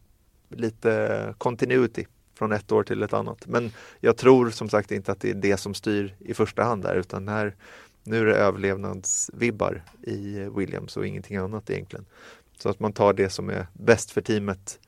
lite 0.48 1.34
continuity 1.38 2.06
från 2.34 2.52
ett 2.52 2.72
år 2.72 2.82
till 2.82 3.02
ett 3.02 3.12
annat. 3.12 3.46
Men 3.46 3.72
jag 4.00 4.16
tror 4.16 4.50
som 4.50 4.68
sagt 4.68 4.92
inte 4.92 5.12
att 5.12 5.20
det 5.20 5.30
är 5.30 5.34
det 5.34 5.56
som 5.56 5.74
styr 5.74 6.14
i 6.18 6.34
första 6.34 6.62
hand 6.62 6.82
där 6.82 6.94
utan 6.94 7.28
här 7.28 7.54
nu 8.04 8.20
är 8.20 8.24
det 8.26 8.34
överlevnadsvibbar 8.34 9.84
i 10.02 10.48
Williams 10.56 10.96
och 10.96 11.06
ingenting 11.06 11.36
annat 11.36 11.70
egentligen. 11.70 12.06
Så 12.58 12.68
att 12.68 12.80
man 12.80 12.92
tar 12.92 13.12
det 13.12 13.30
som 13.30 13.50
är 13.50 13.66
bäst 13.72 14.10
för 14.10 14.20
teamet 14.20 14.80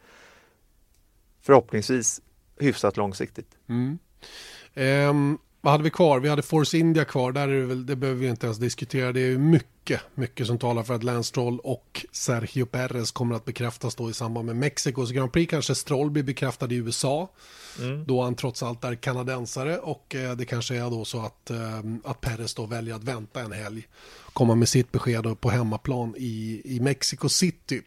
förhoppningsvis 1.41 2.21
hyfsat 2.59 2.97
långsiktigt. 2.97 3.57
Mm. 3.69 3.99
Um, 4.75 5.39
vad 5.67 5.73
hade 5.73 5.85
vi 5.85 5.91
kvar? 5.91 6.21
Vi 6.21 6.29
hade 6.29 6.43
Force 6.43 6.79
India 6.79 7.05
kvar. 7.05 7.33
Där 7.33 7.49
är 7.49 7.61
det, 7.61 7.67
väl, 7.67 7.87
det 7.87 7.97
behöver 7.97 8.21
vi 8.21 8.29
inte 8.29 8.47
ens 8.47 8.59
diskutera. 8.59 9.13
Det 9.13 9.21
är 9.21 9.39
mycket, 9.39 10.01
mycket 10.15 10.47
som 10.47 10.59
talar 10.59 10.83
för 10.83 10.95
att 10.95 11.03
Lance 11.03 11.29
Stroll 11.29 11.59
och 11.59 12.07
Sergio 12.13 12.67
Perez 12.67 13.11
kommer 13.11 13.37
att 13.37 13.45
bekräftas 13.45 13.95
då 13.95 14.11
i 14.11 14.13
samband 14.13 14.47
med 14.47 14.57
Mexikos 14.57 15.11
Grand 15.11 15.33
Prix. 15.33 15.51
Kanske 15.51 15.75
Stroll 15.75 16.11
blir 16.11 16.23
bekräftad 16.23 16.73
i 16.73 16.75
USA. 16.75 17.31
Mm. 17.79 18.05
Då 18.05 18.23
han 18.23 18.35
trots 18.35 18.63
allt 18.63 18.85
är 18.85 18.95
kanadensare 18.95 19.79
och 19.79 20.15
eh, 20.15 20.37
det 20.37 20.45
kanske 20.45 20.77
är 20.77 20.91
då 20.91 21.05
så 21.05 21.21
att, 21.21 21.51
eh, 21.51 21.79
att 22.05 22.21
Perez 22.21 22.55
då 22.55 22.67
väljer 22.67 22.95
att 22.95 23.05
vänta 23.05 23.41
en 23.41 23.53
helg. 23.53 23.87
Komma 24.33 24.55
med 24.55 24.69
sitt 24.69 24.93
besked 24.93 25.41
på 25.41 25.51
hemmaplan 25.51 26.15
i, 26.17 26.63
i 26.65 26.81
Mexico 26.81 27.29
City. 27.29 27.83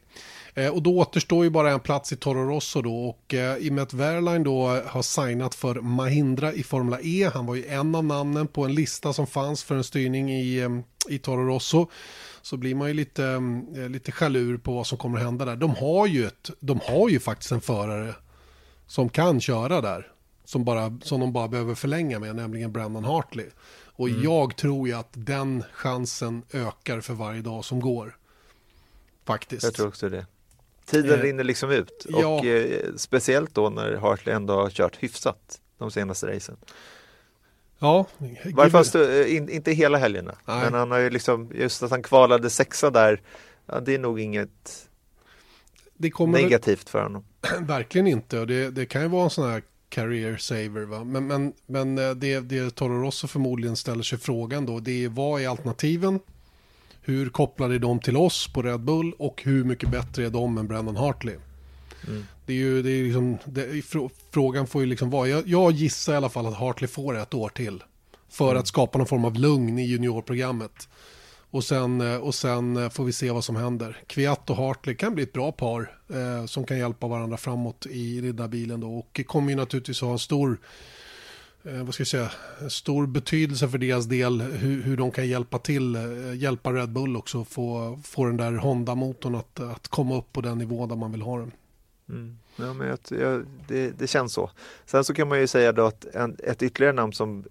Eh, 0.60 0.70
och 0.70 0.84
då 0.84 0.98
återstår 0.98 1.44
ju 1.44 1.50
bara 1.50 1.72
en 1.72 1.80
plats 1.80 2.14
i 2.14 2.16
Toro 2.16 2.50
Rosso 2.50 2.82
då 2.82 3.10
och 3.10 3.34
eh, 3.34 3.58
i 3.58 3.70
och 3.70 3.74
med 3.74 3.82
att 3.82 3.94
Wehrlein 3.94 4.44
då 4.44 4.68
har 4.68 5.02
signat 5.02 5.56
för 5.56 5.76
Mahindra 5.76 6.54
i 6.54 6.64
Formula 6.64 7.00
E, 7.02 7.30
han 7.34 7.46
var 7.46 7.56
ju 7.56 7.66
en 7.66 7.96
av 7.96 8.06
namnen 8.06 8.48
på 8.48 8.66
en 8.66 8.74
lista 8.74 9.14
som 9.14 9.28
fanns 9.28 9.64
för 9.64 9.76
en 9.76 9.84
styrning 9.84 10.32
i, 10.32 10.60
eh, 10.60 10.70
i 11.10 11.20
Toro 11.20 11.46
Rosso 11.48 11.90
så 12.42 12.58
blir 12.58 12.76
man 12.76 12.88
ju 12.88 12.94
lite, 12.94 13.42
lite 13.90 14.12
jalur 14.22 14.58
på 14.58 14.74
vad 14.74 14.88
som 14.88 14.98
kommer 14.98 15.18
att 15.18 15.26
hända 15.26 15.46
där. 15.46 15.56
De 15.56 15.76
har 15.76 16.08
ju, 16.08 16.26
ett, 16.26 16.50
de 16.60 16.80
har 16.84 17.10
ju 17.10 17.20
faktiskt 17.20 17.52
en 17.52 17.62
förare 17.62 18.16
som 18.88 19.10
kan 19.10 19.42
köra 19.42 19.82
där. 19.82 20.12
Som, 20.46 20.64
bara, 20.66 20.98
som 21.04 21.20
de 21.20 21.34
bara 21.34 21.48
behöver 21.48 21.76
förlänga 21.76 22.20
med, 22.20 22.36
nämligen 22.36 22.72
Brandon 22.72 23.04
Hartley. 23.04 23.46
Och 23.86 24.10
mm. 24.10 24.24
jag 24.24 24.56
tror 24.56 24.88
ju 24.88 24.94
att 24.94 25.10
den 25.14 25.64
chansen 25.74 26.44
ökar 26.54 27.02
för 27.02 27.14
varje 27.14 27.42
dag 27.42 27.66
som 27.66 27.80
går. 27.80 28.18
Faktiskt. 29.26 29.64
Jag 29.64 29.74
tror 29.74 29.88
också 29.88 30.10
det. 30.10 30.26
Tiden 30.90 31.20
eh, 31.20 31.24
rinner 31.24 31.44
liksom 31.44 31.72
ut 31.72 32.06
ja. 32.10 32.28
och 32.28 32.46
eh, 32.46 32.82
speciellt 32.96 33.56
då 33.56 33.70
när 33.70 33.96
Hartley 33.96 34.36
ändå 34.36 34.54
har 34.54 34.70
kört 34.70 35.04
hyfsat 35.04 35.62
de 35.78 35.92
senaste 35.92 36.36
racen. 36.36 36.58
Ja. 37.80 38.06
Varför 38.54 38.70
fast, 38.70 38.96
eh, 38.96 39.36
in, 39.36 39.50
inte 39.50 39.72
hela 39.72 39.98
helgerna, 39.98 40.36
Nej. 40.46 40.64
men 40.64 40.74
han 40.74 40.92
har 40.92 40.98
ju 40.98 41.10
liksom, 41.10 41.52
just 41.56 41.84
att 41.84 41.92
han 41.92 42.04
kvalade 42.04 42.50
sexa 42.50 42.90
där, 42.90 43.22
ja, 43.66 43.80
det 43.80 43.94
är 43.94 44.00
nog 44.00 44.20
inget 44.20 44.90
negativt 46.28 46.80
väl, 46.80 46.92
för 46.92 47.04
honom. 47.04 47.24
Verkligen 47.60 48.08
inte, 48.08 48.40
och 48.40 48.48
det, 48.48 48.70
det 48.70 48.86
kan 48.86 49.02
ju 49.02 49.08
vara 49.08 49.24
en 49.24 49.30
sån 49.30 49.50
här 49.50 49.64
career 49.90 50.38
saver. 50.38 50.86
Va? 50.86 51.04
Men, 51.04 51.28
men, 51.28 51.54
men 51.66 51.98
eh, 51.98 52.12
det, 52.12 52.40
det 52.40 52.76
Toro 52.76 53.02
Rosso 53.02 53.28
förmodligen 53.28 53.76
ställer 53.76 54.04
sig 54.04 54.20
frågan 54.20 54.66
då, 54.66 54.80
det 54.80 55.06
är 55.06 55.10
vad 55.10 55.42
är 55.42 55.48
alternativen? 55.48 56.20
Hur 57.10 57.30
kopplade 57.30 57.76
är 57.76 57.80
de 57.80 58.00
till 58.00 58.18
oss 58.18 58.48
på 58.54 58.62
Red 58.62 58.80
Bull 58.80 59.14
och 59.18 59.42
hur 59.44 59.64
mycket 59.64 59.90
bättre 59.90 60.26
är 60.26 60.30
de 60.30 60.58
än 60.58 60.68
Brandon 60.68 60.96
Hartley? 60.96 61.36
Mm. 62.08 62.26
Det 62.46 62.54
är 62.54 62.58
ju, 62.58 62.82
det 62.82 62.92
är 62.92 63.04
liksom, 63.04 63.38
det, 63.46 63.86
frågan 64.32 64.68
får 64.68 64.82
ju 64.82 64.88
liksom 64.88 65.10
vara, 65.10 65.28
jag, 65.28 65.48
jag, 65.48 65.72
gissar 65.72 66.14
i 66.14 66.16
alla 66.16 66.30
fall 66.30 66.46
att 66.46 66.54
Hartley 66.54 66.88
får 66.88 67.18
ett 67.18 67.34
år 67.34 67.50
till. 67.50 67.84
För 68.30 68.50
mm. 68.50 68.60
att 68.60 68.68
skapa 68.68 68.98
någon 68.98 69.08
form 69.08 69.26
av 69.26 69.36
lugn 69.36 69.80
i 69.80 69.86
juniorprogrammet. 69.86 70.90
Och 71.52 71.64
sen, 71.64 72.02
eh, 72.02 72.18
och 72.18 72.36
sen 72.36 72.78
eh, 72.78 72.90
får 72.90 73.04
vi 73.04 73.14
se 73.14 73.32
vad 73.32 73.44
som 73.44 73.56
händer. 73.56 73.98
Kviat 74.08 74.50
och 74.50 74.56
Hartley 74.56 74.96
kan 74.96 75.16
bli 75.16 75.24
ett 75.24 75.34
bra 75.34 75.52
par 75.52 75.92
eh, 76.10 76.46
som 76.46 76.64
kan 76.64 76.78
hjälpa 76.78 77.08
varandra 77.08 77.38
framåt 77.38 77.86
i 77.86 78.22
den 78.22 78.36
där 78.36 78.48
bilen 78.48 78.80
då. 78.80 78.98
Och 78.98 79.22
kommer 79.28 79.50
ju 79.50 79.56
naturligtvis 79.56 80.02
ha 80.02 80.12
en 80.12 80.20
stor 80.20 80.58
vad 81.64 81.94
ska 81.94 82.02
jag 82.02 82.08
säga, 82.08 82.32
stor 82.70 83.08
betydelse 83.08 83.70
för 83.70 83.78
deras 83.78 84.06
del 84.06 84.42
hur, 84.42 84.84
hur 84.84 84.98
de 84.98 85.12
kan 85.12 85.28
hjälpa 85.28 85.60
till, 85.60 85.96
eh, 85.96 86.34
hjälpa 86.36 86.74
Red 86.74 86.90
Bull 86.90 87.18
också 87.18 87.46
få, 87.46 88.00
få 88.04 88.26
den 88.26 88.38
där 88.38 88.52
Honda-motorn 88.52 89.36
att, 89.36 89.60
att 89.60 89.88
komma 89.88 90.18
upp 90.18 90.34
på 90.34 90.42
den 90.42 90.58
nivå 90.58 90.86
där 90.86 90.96
man 90.96 91.12
vill 91.12 91.22
ha 91.22 91.38
den. 91.38 91.52
Mm. 92.10 92.38
Ja, 92.56 92.74
men 92.74 92.88
jag, 92.88 93.00
jag, 93.20 93.46
det, 93.68 93.90
det, 93.90 94.08
känns 94.08 94.34
så. 94.34 94.52
Sen 94.86 95.04
så 95.04 95.14
kan 95.14 95.28
man 95.28 95.40
ju 95.40 95.48
säga 95.48 95.72
då 95.72 95.86
att 95.86 96.06
en, 96.06 96.38
ett 96.44 96.64
ytterligare 96.64 96.94
namn 96.94 97.14
som 97.14 97.44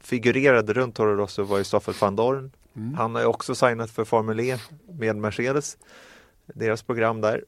figurerade 0.00 0.72
runt 0.72 0.94
Toro 0.94 1.16
Rosso 1.16 1.42
var 1.42 1.58
ju 1.58 1.64
Stoffel 1.64 1.94
van 2.00 2.16
Dorn. 2.16 2.50
Mm. 2.76 2.94
Han 2.94 3.14
har 3.14 3.22
ju 3.22 3.26
också 3.26 3.54
signat 3.54 3.90
för 3.90 4.04
Formel 4.04 4.40
E 4.40 4.58
med 4.88 5.16
Mercedes, 5.16 5.78
deras 6.46 6.82
program 6.82 7.20
där. 7.20 7.44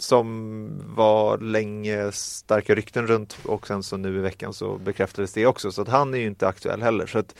Som 0.00 0.68
var 0.96 1.38
länge 1.38 2.12
starka 2.12 2.74
rykten 2.74 3.06
runt 3.06 3.38
och 3.44 3.66
sen 3.66 3.82
så 3.82 3.96
nu 3.96 4.16
i 4.16 4.20
veckan 4.20 4.52
så 4.52 4.78
bekräftades 4.78 5.32
det 5.32 5.46
också 5.46 5.72
så 5.72 5.82
att 5.82 5.88
han 5.88 6.14
är 6.14 6.18
ju 6.18 6.26
inte 6.26 6.48
aktuell 6.48 6.82
heller. 6.82 7.06
Så 7.06 7.18
att, 7.18 7.34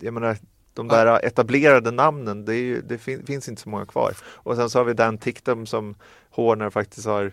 jag 0.00 0.14
menar, 0.14 0.36
De 0.74 0.88
där 0.88 1.24
etablerade 1.26 1.90
namnen, 1.90 2.44
det, 2.44 2.54
ju, 2.54 2.82
det 2.82 2.98
fin 2.98 3.26
finns 3.26 3.48
inte 3.48 3.62
så 3.62 3.68
många 3.68 3.86
kvar. 3.86 4.16
Och 4.24 4.56
sen 4.56 4.70
så 4.70 4.78
har 4.78 4.84
vi 4.84 4.92
Dan 4.92 5.18
Ticktum 5.18 5.66
som 5.66 5.94
Horner 6.30 6.70
faktiskt 6.70 7.06
har 7.06 7.32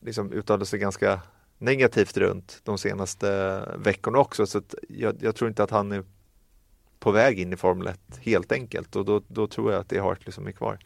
liksom 0.00 0.32
uttalat 0.32 0.68
sig 0.68 0.78
ganska 0.78 1.20
negativt 1.58 2.16
runt 2.16 2.60
de 2.64 2.78
senaste 2.78 3.60
veckorna 3.78 4.18
också. 4.18 4.46
Så 4.46 4.62
jag, 4.88 5.16
jag, 5.20 5.36
tror 5.36 5.48
inte 5.48 5.62
att 5.62 5.70
han 5.70 5.92
är 5.92 6.04
på 6.98 7.10
väg 7.10 7.40
in 7.40 7.52
i 7.52 7.56
Formel 7.56 7.86
1 7.86 8.00
helt 8.20 8.52
enkelt 8.52 8.96
och 8.96 9.04
då, 9.04 9.22
då 9.28 9.46
tror 9.46 9.72
jag 9.72 9.80
att 9.80 9.88
det 9.88 9.96
är 9.96 10.02
Hartley 10.02 10.32
som 10.32 10.46
är 10.46 10.52
kvar. 10.52 10.78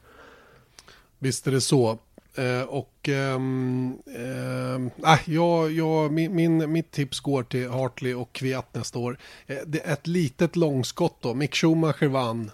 Visst 1.18 1.46
är 1.46 1.50
det 1.50 1.60
så. 1.60 1.98
Eh, 2.36 2.62
och 2.62 3.08
ehm, 3.08 3.98
eh, 4.06 5.18
jag, 5.24 5.72
jag, 5.72 6.12
min, 6.12 6.34
min, 6.34 6.72
mitt 6.72 6.90
tips 6.90 7.20
går 7.20 7.42
till 7.42 7.70
Hartley 7.70 8.14
och 8.14 8.32
Kviat 8.32 8.74
nästa 8.74 8.98
år. 8.98 9.18
Eh, 9.46 9.56
det 9.66 9.86
är 9.86 9.92
ett 9.92 10.06
litet 10.06 10.56
långskott 10.56 11.16
då. 11.20 11.34
Mick 11.34 11.54
Schumacher 11.54 12.08
vann 12.08 12.50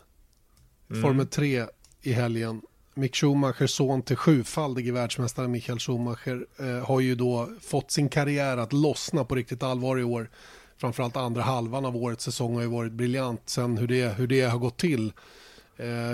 mm. 0.91 1.03
Formel 1.03 1.27
3 1.27 1.65
i 2.03 2.13
helgen. 2.13 2.63
Mick 2.95 3.17
Schumachers 3.17 3.71
son 3.71 4.03
till 4.03 4.17
sjufaldige 4.17 4.93
världsmästare 4.93 5.49
Michael 5.49 5.79
Schumacher 5.79 6.47
eh, 6.59 6.87
har 6.87 7.01
ju 7.01 7.15
då 7.15 7.49
fått 7.61 7.91
sin 7.91 8.09
karriär 8.09 8.57
att 8.57 8.73
lossna 8.73 9.25
på 9.25 9.35
riktigt 9.35 9.63
allvar 9.63 9.99
i 9.99 10.05
år. 10.05 10.31
Framförallt 10.77 11.17
andra 11.17 11.43
halvan 11.43 11.85
av 11.85 11.97
årets 11.97 12.25
säsong 12.25 12.55
har 12.55 12.63
ju 12.63 12.69
varit 12.69 12.93
briljant. 12.93 13.43
Sen 13.47 13.79
hur 13.79 13.87
det, 13.87 14.09
hur 14.17 14.27
det 14.27 14.43
har 14.43 14.59
gått 14.59 14.77
till 14.77 15.13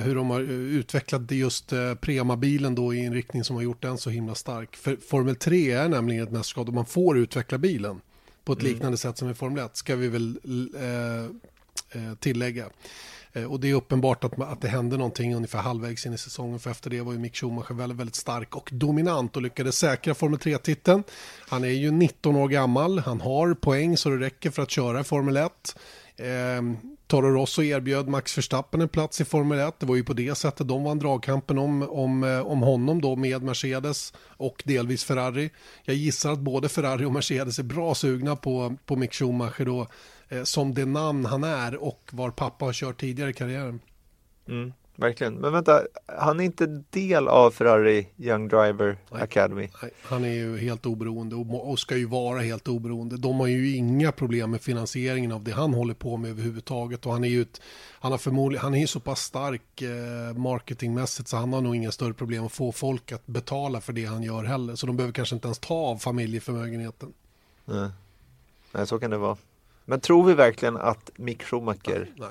hur 0.03 0.15
de 0.15 0.31
har 0.31 0.41
utvecklat 0.51 1.31
just 1.31 1.73
eh, 1.73 1.95
Prema-bilen 1.95 2.75
då 2.75 2.95
i 2.95 3.05
en 3.05 3.15
riktning 3.15 3.45
som 3.45 3.57
har 3.57 3.63
gjort 3.63 3.83
den 3.83 3.99
så 3.99 4.11
himla 4.11 4.35
stark. 4.35 4.77
För 4.77 4.97
Formel 4.97 5.37
3 5.37 5.71
är 5.71 5.89
nämligen 5.89 6.25
ett 6.25 6.33
mästerskap 6.33 6.67
där 6.67 6.73
man 6.73 6.87
får 6.87 7.19
utveckla 7.19 7.59
bilen 7.59 8.01
på 8.45 8.53
ett 8.53 8.61
mm. 8.61 8.73
liknande 8.73 8.99
sätt 8.99 9.19
som 9.19 9.31
i 9.31 9.35
Formel 9.35 9.65
1 9.65 9.77
ska 9.77 9.97
vi 9.97 10.09
väl 10.09 10.39
eh, 10.77 11.25
eh, 12.01 12.15
tillägga. 12.19 12.67
Eh, 13.33 13.45
och 13.45 13.61
det 13.61 13.71
är 13.71 13.75
uppenbart 13.75 14.25
att, 14.25 14.41
att 14.41 14.61
det 14.61 14.69
hände 14.69 14.97
någonting 14.97 15.35
ungefär 15.35 15.59
halvvägs 15.59 16.07
in 16.07 16.13
i 16.13 16.19
säsongen 16.19 16.61
för 16.61 16.71
efter 16.71 16.91
det 16.91 17.01
var 17.01 17.13
ju 17.13 17.19
Mick 17.19 17.37
Schumacher 17.37 17.75
väldigt, 17.75 17.99
väldigt 17.99 18.15
stark 18.15 18.57
och 18.57 18.69
dominant 18.73 19.37
och 19.37 19.43
lyckades 19.43 19.79
säkra 19.79 20.15
Formel 20.15 20.39
3-titeln. 20.39 21.03
Han 21.49 21.65
är 21.65 21.69
ju 21.69 21.91
19 21.91 22.37
år 22.37 22.49
gammal, 22.49 22.99
han 22.99 23.21
har 23.21 23.55
poäng 23.55 23.97
så 23.97 24.09
det 24.09 24.17
räcker 24.17 24.51
för 24.51 24.63
att 24.63 24.71
köra 24.71 25.05
Formel 25.05 25.37
1. 25.37 25.77
Eh, 26.17 26.27
Toro 27.07 27.31
Rosso 27.31 27.63
erbjöd 27.63 28.09
Max 28.09 28.39
Verstappen 28.39 28.81
en 28.81 28.89
plats 28.89 29.21
i 29.21 29.25
Formel 29.25 29.59
1. 29.59 29.81
Det 29.81 29.87
var 29.87 29.97
ju 29.97 30.05
på 30.05 30.13
det 30.13 30.35
sättet 30.35 30.69
de 30.69 30.85
vann 30.85 30.99
dragkampen 30.99 31.59
om, 31.59 31.83
om, 31.83 32.25
eh, 32.25 32.41
om 32.41 32.63
honom 32.63 33.01
då 33.01 33.17
med 33.17 33.43
Mercedes 33.43 34.13
och 34.19 34.63
delvis 34.67 35.05
Ferrari. 35.05 35.51
Jag 35.85 35.97
gissar 35.97 36.33
att 36.33 36.39
både 36.39 36.69
Ferrari 36.69 37.05
och 37.05 37.13
Mercedes 37.13 37.59
är 37.59 37.63
bra 37.63 37.95
sugna 37.95 38.37
på, 38.37 38.77
på 38.87 38.97
Mick 38.97 39.15
Schumacher 39.15 39.65
då 39.65 39.87
eh, 40.29 40.43
som 40.43 40.75
det 40.75 40.85
namn 40.85 41.25
han 41.25 41.45
är 41.45 41.77
och 41.77 42.11
var 42.13 42.31
pappa 42.31 42.65
har 42.65 42.73
kört 42.73 43.01
tidigare 43.01 43.31
i 43.31 43.35
karriären. 43.35 43.81
Mm 44.49 44.73
verkligen. 44.97 45.35
Men 45.35 45.53
vänta, 45.53 45.83
han 46.07 46.41
är 46.41 46.45
inte 46.45 46.67
del 46.91 47.29
av 47.29 47.51
Ferrari 47.51 48.09
Young 48.17 48.49
Driver 48.49 48.99
nej, 49.11 49.23
Academy? 49.23 49.69
Nej, 49.83 49.91
han 50.03 50.25
är 50.25 50.33
ju 50.33 50.59
helt 50.59 50.87
oberoende 50.87 51.37
och, 51.37 51.71
och, 51.71 51.79
ska 51.79 51.97
ju 51.97 52.07
vara 52.07 52.41
helt 52.41 52.69
oberoende. 52.69 53.17
De 53.17 53.41
har 53.41 53.47
ju 53.47 53.77
inga 53.77 54.13
problem 54.13 54.51
med 54.51 54.61
finansieringen 54.61 55.33
av 55.33 55.45
det 55.45 55.53
han 55.53 55.75
håller 55.75 55.95
på 55.95 56.17
med 56.17 56.31
överhuvudtaget 56.31 57.07
och 57.07 57.13
han 57.13 57.25
är 57.25 57.29
ju 57.29 57.43
ett, 57.43 57.61
han 57.93 58.13
har 58.13 58.19
förmodligen, 58.19 58.63
han 58.63 58.75
är 58.75 58.79
ju 58.79 58.87
så 58.87 59.01
pass 59.01 59.21
stark 59.21 59.83
eh, 59.83 60.37
marketingmässigt 60.37 61.29
så 61.29 61.37
han 61.37 61.53
har 61.53 61.61
nog 61.61 61.77
inga 61.77 61.93
större 61.93 62.15
problem 62.15 62.47
att 62.47 62.53
få 62.53 62.73
folk 62.73 63.13
att 63.13 63.27
betala 63.27 63.81
för 63.81 63.93
det 63.93 64.05
han 64.05 64.23
gör 64.23 64.45
heller. 64.45 64.75
Så 64.75 64.87
de 64.87 64.97
behöver 64.97 65.13
kanske 65.13 65.35
inte 65.35 65.47
ens 65.49 65.59
ta 65.59 65.75
av 65.75 65.97
familjeförmögenheten. 65.97 67.13
Nej, 67.65 67.89
nej 68.73 68.87
så 68.87 68.99
kan 68.99 69.11
det 69.11 69.19
vara. 69.19 69.37
Men 69.85 70.01
tror 70.01 70.25
vi 70.25 70.35
verkligen 70.35 70.77
att 70.77 71.11
Mick 71.17 71.43
Schumacher 71.43 71.99
nej, 71.99 72.13
nej 72.17 72.29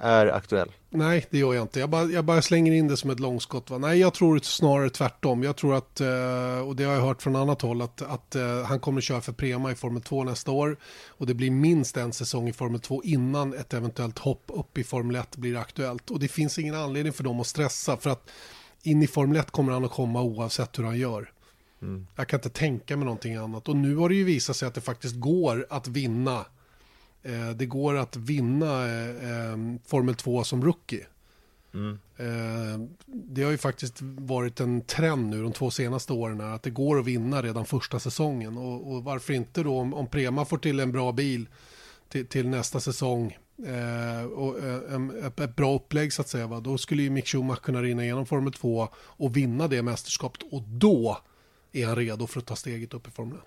är 0.00 0.26
aktuell? 0.26 0.72
Nej, 0.90 1.26
det 1.30 1.38
gör 1.38 1.54
jag 1.54 1.64
inte. 1.64 1.80
Jag 1.80 1.90
bara, 1.90 2.04
jag 2.04 2.24
bara 2.24 2.42
slänger 2.42 2.72
in 2.72 2.88
det 2.88 2.96
som 2.96 3.10
ett 3.10 3.20
långskott. 3.20 3.70
Va? 3.70 3.78
Nej, 3.78 3.98
jag 3.98 4.14
tror 4.14 4.38
snarare 4.38 4.90
tvärtom. 4.90 5.42
Jag 5.42 5.56
tror 5.56 5.74
att, 5.74 6.00
eh, 6.00 6.68
och 6.68 6.76
det 6.76 6.84
har 6.84 6.94
jag 6.94 7.00
hört 7.00 7.22
från 7.22 7.36
annat 7.36 7.62
håll, 7.62 7.82
att, 7.82 8.02
att 8.02 8.34
eh, 8.34 8.62
han 8.62 8.80
kommer 8.80 9.00
köra 9.00 9.20
för 9.20 9.32
Prema 9.32 9.72
i 9.72 9.74
Formel 9.74 10.02
2 10.02 10.24
nästa 10.24 10.50
år. 10.50 10.76
Och 11.08 11.26
det 11.26 11.34
blir 11.34 11.50
minst 11.50 11.96
en 11.96 12.12
säsong 12.12 12.48
i 12.48 12.52
Formel 12.52 12.80
2 12.80 13.02
innan 13.02 13.54
ett 13.54 13.74
eventuellt 13.74 14.18
hopp 14.18 14.44
upp 14.46 14.78
i 14.78 14.84
Formel 14.84 15.16
1 15.16 15.36
blir 15.36 15.56
aktuellt. 15.56 16.10
Och 16.10 16.20
det 16.20 16.28
finns 16.28 16.58
ingen 16.58 16.74
anledning 16.74 17.12
för 17.12 17.24
dem 17.24 17.40
att 17.40 17.46
stressa, 17.46 17.96
för 17.96 18.10
att 18.10 18.30
in 18.82 19.02
i 19.02 19.06
Formel 19.06 19.36
1 19.36 19.50
kommer 19.50 19.72
han 19.72 19.84
att 19.84 19.90
komma 19.90 20.22
oavsett 20.22 20.78
hur 20.78 20.84
han 20.84 20.98
gör. 20.98 21.32
Mm. 21.82 22.06
Jag 22.16 22.28
kan 22.28 22.38
inte 22.38 22.48
tänka 22.48 22.96
mig 22.96 23.04
någonting 23.04 23.36
annat. 23.36 23.68
Och 23.68 23.76
nu 23.76 23.96
har 23.96 24.08
det 24.08 24.14
ju 24.14 24.24
visat 24.24 24.56
sig 24.56 24.68
att 24.68 24.74
det 24.74 24.80
faktiskt 24.80 25.14
går 25.14 25.66
att 25.70 25.88
vinna 25.88 26.44
det 27.56 27.66
går 27.66 27.96
att 27.96 28.16
vinna 28.16 28.86
eh, 28.86 29.56
Formel 29.86 30.14
2 30.14 30.44
som 30.44 30.64
rookie. 30.64 31.06
Mm. 31.74 31.98
Eh, 32.16 32.88
det 33.06 33.42
har 33.42 33.50
ju 33.50 33.58
faktiskt 33.58 34.02
varit 34.02 34.60
en 34.60 34.80
trend 34.80 35.30
nu 35.30 35.42
de 35.42 35.52
två 35.52 35.70
senaste 35.70 36.12
åren 36.12 36.40
att 36.40 36.62
det 36.62 36.70
går 36.70 36.98
att 36.98 37.06
vinna 37.06 37.42
redan 37.42 37.66
första 37.66 37.98
säsongen. 37.98 38.56
Och, 38.58 38.92
och 38.92 39.04
varför 39.04 39.32
inte 39.32 39.62
då 39.62 39.78
om, 39.78 39.94
om, 39.94 40.06
Prema 40.06 40.44
får 40.44 40.58
till 40.58 40.80
en 40.80 40.92
bra 40.92 41.12
bil 41.12 41.48
till, 42.08 42.26
till 42.26 42.48
nästa 42.48 42.80
säsong 42.80 43.36
eh, 43.66 44.24
och 44.24 44.58
eh, 44.58 45.26
ett, 45.26 45.40
ett, 45.40 45.56
bra 45.56 45.74
upplägg 45.74 46.12
så 46.12 46.22
att 46.22 46.28
säga. 46.28 46.46
Va? 46.46 46.60
Då 46.60 46.78
skulle 46.78 47.02
ju 47.02 47.10
Mick 47.10 47.26
Schumacher 47.26 47.60
kunna 47.60 47.82
rinna 47.82 48.04
igenom 48.04 48.26
Formel 48.26 48.52
2 48.52 48.88
och 48.96 49.36
vinna 49.36 49.68
det 49.68 49.82
mästerskapet 49.82 50.42
och 50.50 50.62
då 50.62 51.18
är 51.72 51.86
han 51.86 51.96
redo 51.96 52.26
för 52.26 52.40
att 52.40 52.46
ta 52.46 52.56
steget 52.56 52.94
upp 52.94 53.08
i 53.08 53.10
Formel 53.10 53.38
1. 53.38 53.44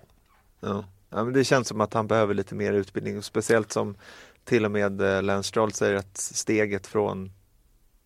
Ja. 0.60 0.84
Ja, 1.12 1.24
men 1.24 1.32
det 1.32 1.44
känns 1.44 1.68
som 1.68 1.80
att 1.80 1.94
han 1.94 2.06
behöver 2.06 2.34
lite 2.34 2.54
mer 2.54 2.72
utbildning, 2.72 3.22
speciellt 3.22 3.72
som 3.72 3.96
till 4.44 4.64
och 4.64 4.70
med 4.70 5.00
eh, 5.00 5.22
Lance 5.22 5.48
Stroll 5.48 5.72
säger 5.72 5.94
att 5.94 6.16
steget 6.18 6.86
från, 6.86 7.32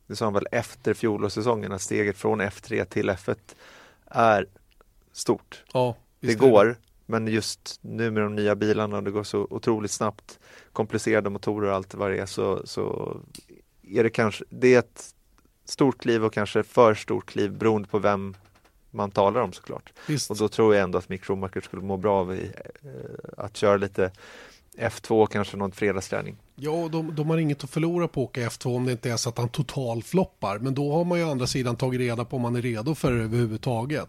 det 0.07 0.17
sa 0.17 0.25
han 0.25 0.35
väl 0.35 0.47
efter 0.53 0.95
fjolårssäsongen, 0.95 1.73
att 1.73 1.83
steget 1.83 2.17
från 2.17 2.41
F3 2.41 2.85
till 2.85 3.11
F1 3.11 3.37
är 4.07 4.47
stort. 5.13 5.65
Ja, 5.73 5.97
det 6.21 6.35
går, 6.35 6.65
det. 6.65 6.77
men 7.07 7.29
just 7.29 7.79
nu 7.81 8.11
med 8.11 8.23
de 8.23 8.35
nya 8.35 8.55
bilarna, 8.55 9.01
det 9.01 9.11
går 9.11 9.25
så 9.25 9.47
otroligt 9.51 9.91
snabbt, 9.91 10.39
komplicerade 10.73 11.31
motorer 11.31 11.69
och 11.69 11.75
allt 11.75 11.95
vad 11.95 12.11
det 12.11 12.19
är, 12.19 12.27
så, 12.27 12.67
så 12.67 13.17
är 13.83 14.03
det 14.03 14.11
kanske, 14.11 14.45
det 14.49 14.75
är 14.75 14.79
ett 14.79 15.15
stort 15.65 15.99
kliv 15.99 16.25
och 16.25 16.33
kanske 16.33 16.63
för 16.63 16.95
stort 16.95 17.27
kliv 17.27 17.53
beroende 17.53 17.89
på 17.89 17.99
vem 17.99 18.37
man 18.97 19.11
talar 19.11 19.41
om 19.41 19.53
såklart. 19.53 19.93
Visst. 20.07 20.31
Och 20.31 20.37
då 20.37 20.49
tror 20.49 20.75
jag 20.75 20.85
ändå 20.85 20.99
att 20.99 21.09
Mick 21.09 21.25
Schumacher 21.25 21.61
skulle 21.61 21.83
må 21.83 21.97
bra 21.97 22.21
av 22.21 22.35
i, 22.35 22.53
eh, 22.83 23.45
att 23.45 23.57
köra 23.57 23.77
lite 23.77 24.11
F2, 24.79 25.27
kanske 25.27 25.57
någon 25.57 25.73
fredagsträning. 25.73 26.37
Ja, 26.55 26.89
de, 26.93 27.15
de 27.15 27.31
har 27.31 27.39
inget 27.39 27.65
att 27.65 27.71
förlora 27.71 28.09
på 28.09 28.23
att 28.23 28.29
åka 28.29 28.49
F2 28.49 28.77
om 28.77 28.85
det 28.85 28.93
inte 28.93 29.11
är 29.11 29.17
så 29.17 29.29
att 29.29 29.39
han 29.39 29.49
totalfloppar. 29.49 30.59
Men 30.59 30.75
då 30.75 30.93
har 30.93 31.05
man 31.05 31.19
ju 31.19 31.25
å 31.25 31.31
andra 31.31 31.47
sidan 31.47 31.77
tagit 31.77 32.01
reda 32.01 32.25
på 32.25 32.37
om 32.37 32.43
man 32.43 32.57
är 32.57 32.63
redo 32.63 32.95
för 32.95 33.13
det 33.13 33.25
överhuvudtaget. 33.25 34.09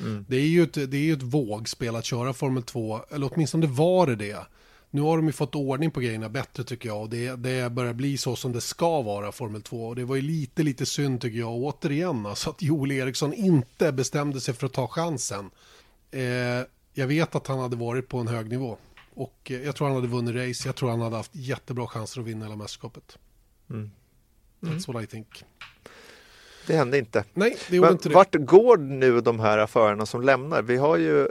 Mm. 0.00 0.24
Det 0.28 0.36
är 0.36 0.46
ju 0.46 0.62
ett, 0.62 0.90
det 0.90 1.10
är 1.10 1.12
ett 1.12 1.22
vågspel 1.22 1.96
att 1.96 2.04
köra 2.04 2.32
Formel 2.32 2.62
2, 2.62 3.00
eller 3.10 3.30
åtminstone 3.32 3.66
var 3.66 4.06
det 4.06 4.16
det. 4.16 4.38
Nu 4.90 5.00
har 5.00 5.16
de 5.16 5.26
ju 5.26 5.32
fått 5.32 5.54
ordning 5.54 5.90
på 5.90 6.00
grejerna 6.00 6.28
bättre 6.28 6.64
tycker 6.64 6.88
jag 6.88 7.02
och 7.02 7.08
det, 7.08 7.36
det 7.36 7.70
börjar 7.72 7.92
bli 7.92 8.18
så 8.18 8.36
som 8.36 8.52
det 8.52 8.60
ska 8.60 9.02
vara 9.02 9.32
Formel 9.32 9.62
2 9.62 9.86
och 9.86 9.96
det 9.96 10.04
var 10.04 10.16
ju 10.16 10.22
lite 10.22 10.62
lite 10.62 10.86
synd 10.86 11.20
tycker 11.20 11.38
jag 11.38 11.52
återigen 11.52 12.26
alltså 12.26 12.50
att 12.50 12.62
Joel 12.62 12.92
Eriksson 12.92 13.34
inte 13.34 13.92
bestämde 13.92 14.40
sig 14.40 14.54
för 14.54 14.66
att 14.66 14.72
ta 14.72 14.88
chansen. 14.88 15.50
Eh, 16.10 16.20
jag 16.94 17.06
vet 17.06 17.34
att 17.34 17.46
han 17.46 17.58
hade 17.58 17.76
varit 17.76 18.08
på 18.08 18.18
en 18.18 18.28
hög 18.28 18.48
nivå 18.48 18.78
och 19.14 19.50
eh, 19.50 19.62
jag 19.62 19.76
tror 19.76 19.86
han 19.86 19.96
hade 19.96 20.08
vunnit 20.08 20.34
race, 20.34 20.68
jag 20.68 20.76
tror 20.76 20.90
han 20.90 21.00
hade 21.00 21.16
haft 21.16 21.34
jättebra 21.34 21.86
chanser 21.86 22.20
att 22.20 22.26
vinna 22.26 22.44
hela 22.44 22.56
mästerskapet. 22.56 23.18
Mm. 23.70 23.90
Mm. 24.62 24.74
That's 24.74 24.92
what 24.92 25.04
I 25.04 25.06
think. 25.06 25.44
Det 26.68 26.76
hände 26.76 26.98
inte. 26.98 27.24
Nej, 27.34 27.56
det 27.68 27.76
gjorde 27.76 27.88
Men 27.88 27.94
inte 27.94 28.08
det. 28.08 28.14
Vart 28.14 28.34
går 28.34 28.76
nu 28.76 29.20
de 29.20 29.40
här 29.40 29.66
förarna 29.66 30.06
som 30.06 30.22
lämnar? 30.22 30.62
Vi 30.62 30.76
har 30.76 30.96
ju 30.96 31.26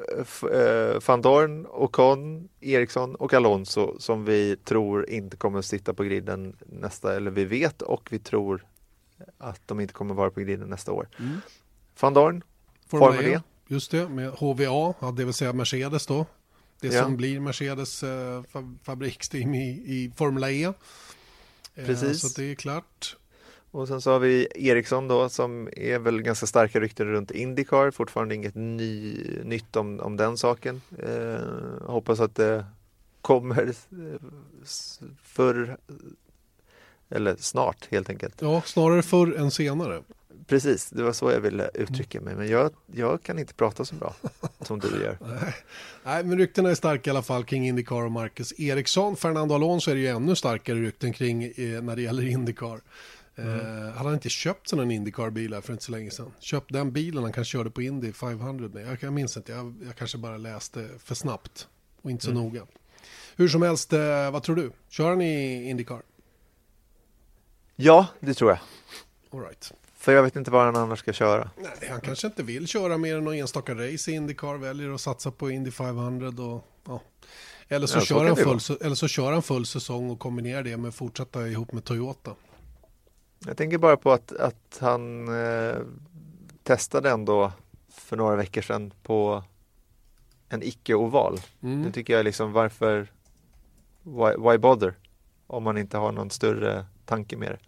eh, 0.51 0.99
van 1.07 1.21
Dorn, 1.21 1.67
Ocon, 1.69 2.49
Eriksson 2.59 3.15
och 3.15 3.33
Alonso 3.33 3.99
som 3.99 4.25
vi 4.25 4.57
tror 4.63 5.09
inte 5.09 5.37
kommer 5.37 5.59
att 5.59 5.65
sitta 5.65 5.93
på 5.93 6.03
griden 6.03 6.55
nästa, 6.65 7.15
eller 7.15 7.31
vi 7.31 7.45
vet 7.45 7.81
och 7.81 8.07
vi 8.11 8.19
tror 8.19 8.65
att 9.37 9.61
de 9.65 9.79
inte 9.79 9.93
kommer 9.93 10.13
vara 10.13 10.29
på 10.29 10.39
griden 10.39 10.69
nästa 10.69 10.91
år. 10.91 11.07
Mm. 11.19 11.41
Van 11.99 12.13
Dorn, 12.13 12.43
Formel 12.87 13.25
E. 13.25 13.41
Just 13.67 13.91
det, 13.91 14.09
med 14.09 14.29
HVA, 14.29 15.11
det 15.11 15.25
vill 15.25 15.33
säga 15.33 15.53
Mercedes 15.53 16.05
då. 16.05 16.25
Det 16.79 16.87
ja. 16.87 17.03
som 17.03 17.17
blir 17.17 17.39
Mercedes 17.39 18.03
eh, 18.03 18.43
fabriksteam 18.83 19.55
i, 19.55 19.69
i 19.69 20.11
Formula 20.15 20.51
E. 20.51 20.63
Eh, 21.75 21.85
Precis. 21.85 22.21
Så 22.21 22.41
det 22.41 22.51
är 22.51 22.55
klart. 22.55 23.15
Och 23.77 23.87
sen 23.87 24.01
så 24.01 24.11
har 24.11 24.19
vi 24.19 24.47
Ericsson 24.55 25.07
då 25.07 25.29
som 25.29 25.69
är 25.71 25.99
väl 25.99 26.21
ganska 26.21 26.45
starka 26.45 26.79
rykten 26.79 27.07
runt 27.07 27.31
Indycar. 27.31 27.91
Fortfarande 27.91 28.35
inget 28.35 28.55
ny, 28.55 29.17
nytt 29.43 29.75
om, 29.75 29.99
om 29.99 30.17
den 30.17 30.37
saken. 30.37 30.81
Eh, 30.99 31.89
hoppas 31.91 32.19
att 32.19 32.35
det 32.35 32.65
kommer 33.21 33.67
eh, 33.67 34.19
förr 35.23 35.77
eller 37.09 37.35
snart 37.35 37.87
helt 37.91 38.09
enkelt. 38.09 38.41
Ja, 38.41 38.61
snarare 38.65 39.01
förr 39.01 39.35
än 39.37 39.51
senare. 39.51 40.01
precis, 40.47 40.89
det 40.89 41.03
var 41.03 41.13
så 41.13 41.31
jag 41.31 41.39
ville 41.39 41.69
uttrycka 41.73 42.21
mig. 42.21 42.35
Men 42.35 42.47
jag, 42.47 42.71
jag 42.85 43.23
kan 43.23 43.39
inte 43.39 43.53
prata 43.53 43.85
så 43.85 43.95
bra 43.95 44.15
som 44.61 44.79
du 44.79 44.87
gör. 44.87 45.17
Nej, 46.03 46.23
men 46.23 46.37
ryktena 46.37 46.69
är 46.69 46.75
starka 46.75 47.09
i 47.09 47.11
alla 47.11 47.21
fall 47.21 47.43
kring 47.43 47.67
Indycar 47.67 48.05
och 48.05 48.11
Marcus 48.11 48.59
Eriksson. 48.59 49.15
Fernando 49.15 49.55
Alonso 49.55 49.91
är 49.91 49.95
det 49.95 50.01
ju 50.01 50.07
ännu 50.07 50.35
starkare 50.35 50.79
rykten 50.79 51.13
kring 51.13 51.43
eh, 51.43 51.81
när 51.81 51.95
det 51.95 52.01
gäller 52.01 52.27
Indycar. 52.27 52.79
Mm. 53.37 53.85
Han 53.85 54.05
hade 54.05 54.13
inte 54.13 54.29
köpt 54.29 54.69
sig 54.69 54.77
någon 54.77 54.91
Indycar-bil 54.91 55.61
för 55.61 55.73
inte 55.73 55.83
så 55.83 55.91
länge 55.91 56.11
sedan. 56.11 56.33
Köpt 56.39 56.73
den 56.73 56.91
bilen 56.91 57.23
han 57.23 57.33
kanske 57.33 57.51
körde 57.51 57.69
på 57.69 57.81
Indy 57.81 58.11
500 58.13 58.69
med. 58.73 58.87
Jag, 58.87 58.97
jag 59.01 59.13
minns 59.13 59.37
inte, 59.37 59.51
jag, 59.51 59.75
jag, 59.85 59.95
kanske 59.95 60.17
bara 60.17 60.37
läste 60.37 60.89
för 60.99 61.15
snabbt 61.15 61.67
och 62.01 62.11
inte 62.11 62.25
så 62.25 62.31
mm. 62.31 62.43
noga. 62.43 62.61
Hur 63.35 63.47
som 63.47 63.61
helst, 63.61 63.93
eh, 63.93 64.31
vad 64.31 64.43
tror 64.43 64.55
du? 64.55 64.71
Kör 64.89 65.09
han 65.09 65.21
i 65.21 65.69
Indycar? 65.69 66.01
Ja, 67.75 68.07
det 68.19 68.33
tror 68.33 68.51
jag. 68.51 68.59
All 69.31 69.47
right. 69.47 69.73
För 69.97 70.11
jag 70.11 70.23
vet 70.23 70.35
inte 70.35 70.51
vad 70.51 70.65
han 70.65 70.75
annars 70.75 70.99
ska 70.99 71.13
köra. 71.13 71.49
Nej, 71.57 71.89
han 71.89 72.01
kanske 72.01 72.27
inte 72.27 72.43
vill 72.43 72.67
köra 72.67 72.97
mer 72.97 73.17
än 73.17 73.23
någon 73.23 73.33
enstaka 73.33 73.75
race 73.75 74.11
i 74.11 74.13
Indycar, 74.13 74.57
väljer 74.57 74.89
att 74.89 75.01
satsa 75.01 75.31
på 75.31 75.51
Indy 75.51 75.71
500 75.71 76.27
och 76.43 76.67
ja. 76.87 77.01
Eller 77.67 77.87
så, 77.87 77.97
ja, 77.97 78.01
kör 78.01 78.35
så 78.35 78.43
han 78.43 78.59
full, 78.59 78.77
eller 78.81 78.95
så 78.95 79.07
kör 79.07 79.31
han 79.31 79.43
full 79.43 79.65
säsong 79.65 80.09
och 80.09 80.19
kombinerar 80.19 80.63
det 80.63 80.77
med 80.77 80.89
att 80.89 80.95
fortsätta 80.95 81.47
ihop 81.47 81.71
med 81.71 81.83
Toyota. 81.83 82.35
Jag 83.45 83.57
tänker 83.57 83.77
bara 83.77 83.97
på 83.97 84.11
att, 84.11 84.31
att 84.31 84.77
han 84.81 85.27
eh, 85.27 85.77
testade 86.63 87.09
ändå 87.09 87.51
för 87.89 88.17
några 88.17 88.35
veckor 88.35 88.61
sedan 88.61 88.93
på 89.03 89.43
en 90.49 90.63
icke-oval. 90.63 91.39
Mm. 91.63 91.83
Det 91.83 91.91
tycker 91.91 92.13
jag 92.13 92.23
liksom 92.23 92.51
varför, 92.51 93.07
why, 94.03 94.49
why 94.49 94.57
bother? 94.57 94.93
Om 95.47 95.63
man 95.63 95.77
inte 95.77 95.97
har 95.97 96.11
någon 96.11 96.29
större 96.29 96.85
tanke 97.05 97.37
med 97.37 97.51
det. 97.51 97.59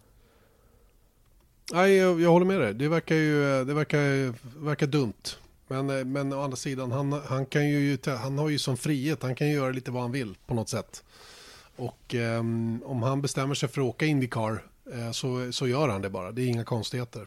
Nej, 1.72 1.96
jag, 1.96 2.20
jag 2.20 2.30
håller 2.30 2.46
med 2.46 2.60
dig. 2.60 2.74
Det 2.74 2.88
verkar 2.88 3.14
ju 3.14 3.64
det 3.64 3.74
verkar, 3.74 4.34
verkar 4.64 4.86
dumt. 4.86 5.36
Men, 5.68 6.12
men 6.12 6.32
å 6.32 6.42
andra 6.42 6.56
sidan, 6.56 6.92
han, 6.92 7.12
han, 7.12 7.46
kan 7.46 7.68
ju, 7.68 7.98
han 8.06 8.38
har 8.38 8.48
ju 8.48 8.58
som 8.58 8.76
frihet. 8.76 9.22
Han 9.22 9.34
kan 9.34 9.48
ju 9.48 9.54
göra 9.54 9.70
lite 9.70 9.90
vad 9.90 10.02
han 10.02 10.12
vill 10.12 10.36
på 10.46 10.54
något 10.54 10.68
sätt. 10.68 11.04
Och 11.76 12.14
um, 12.14 12.82
om 12.84 13.02
han 13.02 13.22
bestämmer 13.22 13.54
sig 13.54 13.68
för 13.68 13.80
att 13.80 13.86
åka 13.86 14.06
Indycar 14.06 14.69
så, 15.12 15.52
så 15.52 15.68
gör 15.68 15.88
han 15.88 16.02
det 16.02 16.10
bara. 16.10 16.32
Det 16.32 16.42
är 16.42 16.46
inga 16.46 16.64
konstigheter. 16.64 17.26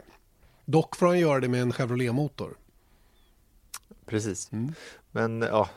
Dock 0.65 0.95
får 0.95 1.08
han 1.08 1.19
göra 1.19 1.39
det 1.39 1.47
med 1.47 1.62
en 1.62 1.73
Chevrolet-motor. 1.73 2.58
Precis. 4.06 4.52
Mm. 4.52 4.73
Men 5.12 5.41
ja, 5.41 5.69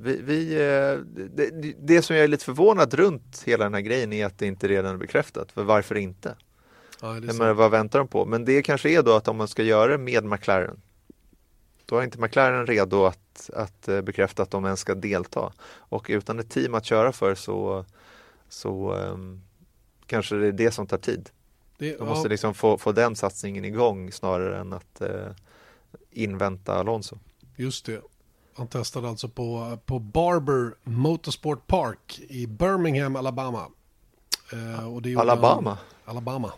vi, 0.00 0.20
vi 0.22 0.54
eh, 0.54 0.98
det, 1.34 1.74
det, 1.78 2.02
som 2.02 2.16
jag 2.16 2.24
är 2.24 2.28
lite 2.28 2.44
förvånad 2.44 2.94
runt 2.94 3.42
hela 3.46 3.64
den 3.64 3.74
här 3.74 3.80
grejen 3.80 4.12
är 4.12 4.26
att 4.26 4.38
det 4.38 4.46
inte 4.46 4.68
redan 4.68 4.94
är 4.94 4.98
bekräftat. 4.98 5.52
För 5.52 5.62
varför 5.62 5.94
inte? 5.94 6.36
Ja, 7.00 7.12
menar, 7.12 7.52
vad 7.52 7.70
väntar 7.70 7.98
de 7.98 8.08
på? 8.08 8.26
Men 8.26 8.44
det 8.44 8.62
kanske 8.62 8.90
är 8.90 9.02
då 9.02 9.14
att 9.14 9.28
om 9.28 9.36
man 9.36 9.48
ska 9.48 9.62
göra 9.62 9.92
det 9.92 9.98
med 9.98 10.24
McLaren 10.24 10.80
då 11.90 11.98
är 11.98 12.04
inte 12.04 12.20
McLaren 12.20 12.66
redo 12.66 13.04
att, 13.04 13.50
att 13.54 13.88
eh, 13.88 14.00
bekräfta 14.00 14.42
att 14.42 14.50
de 14.50 14.64
ens 14.64 14.80
ska 14.80 14.94
delta. 14.94 15.52
Och 15.62 16.06
utan 16.08 16.38
ett 16.38 16.50
team 16.50 16.74
att 16.74 16.84
köra 16.84 17.12
för 17.12 17.34
så, 17.34 17.84
så 18.48 18.94
um, 18.94 19.42
kanske 20.10 20.36
det 20.36 20.46
är 20.46 20.52
det 20.52 20.70
som 20.70 20.86
tar 20.86 20.98
tid. 20.98 21.30
Det, 21.78 21.98
de 21.98 22.08
måste 22.08 22.28
ja. 22.28 22.30
liksom 22.30 22.54
få, 22.54 22.78
få 22.78 22.92
den 22.92 23.16
satsningen 23.16 23.64
igång 23.64 24.12
snarare 24.12 24.60
än 24.60 24.72
att 24.72 25.02
uh, 25.02 25.08
invänta 26.10 26.74
Alonso. 26.74 27.18
Just 27.56 27.86
det. 27.86 28.00
Han 28.54 28.68
testade 28.68 29.08
alltså 29.08 29.28
på, 29.28 29.78
på 29.86 29.98
Barber 29.98 30.74
Motorsport 30.84 31.66
Park 31.66 32.20
i 32.28 32.46
Birmingham, 32.46 33.16
Alabama. 33.16 33.66
Uh, 34.52 35.18
Alabama? 35.18 35.70
En, 35.70 36.10
Alabama. 36.10 36.52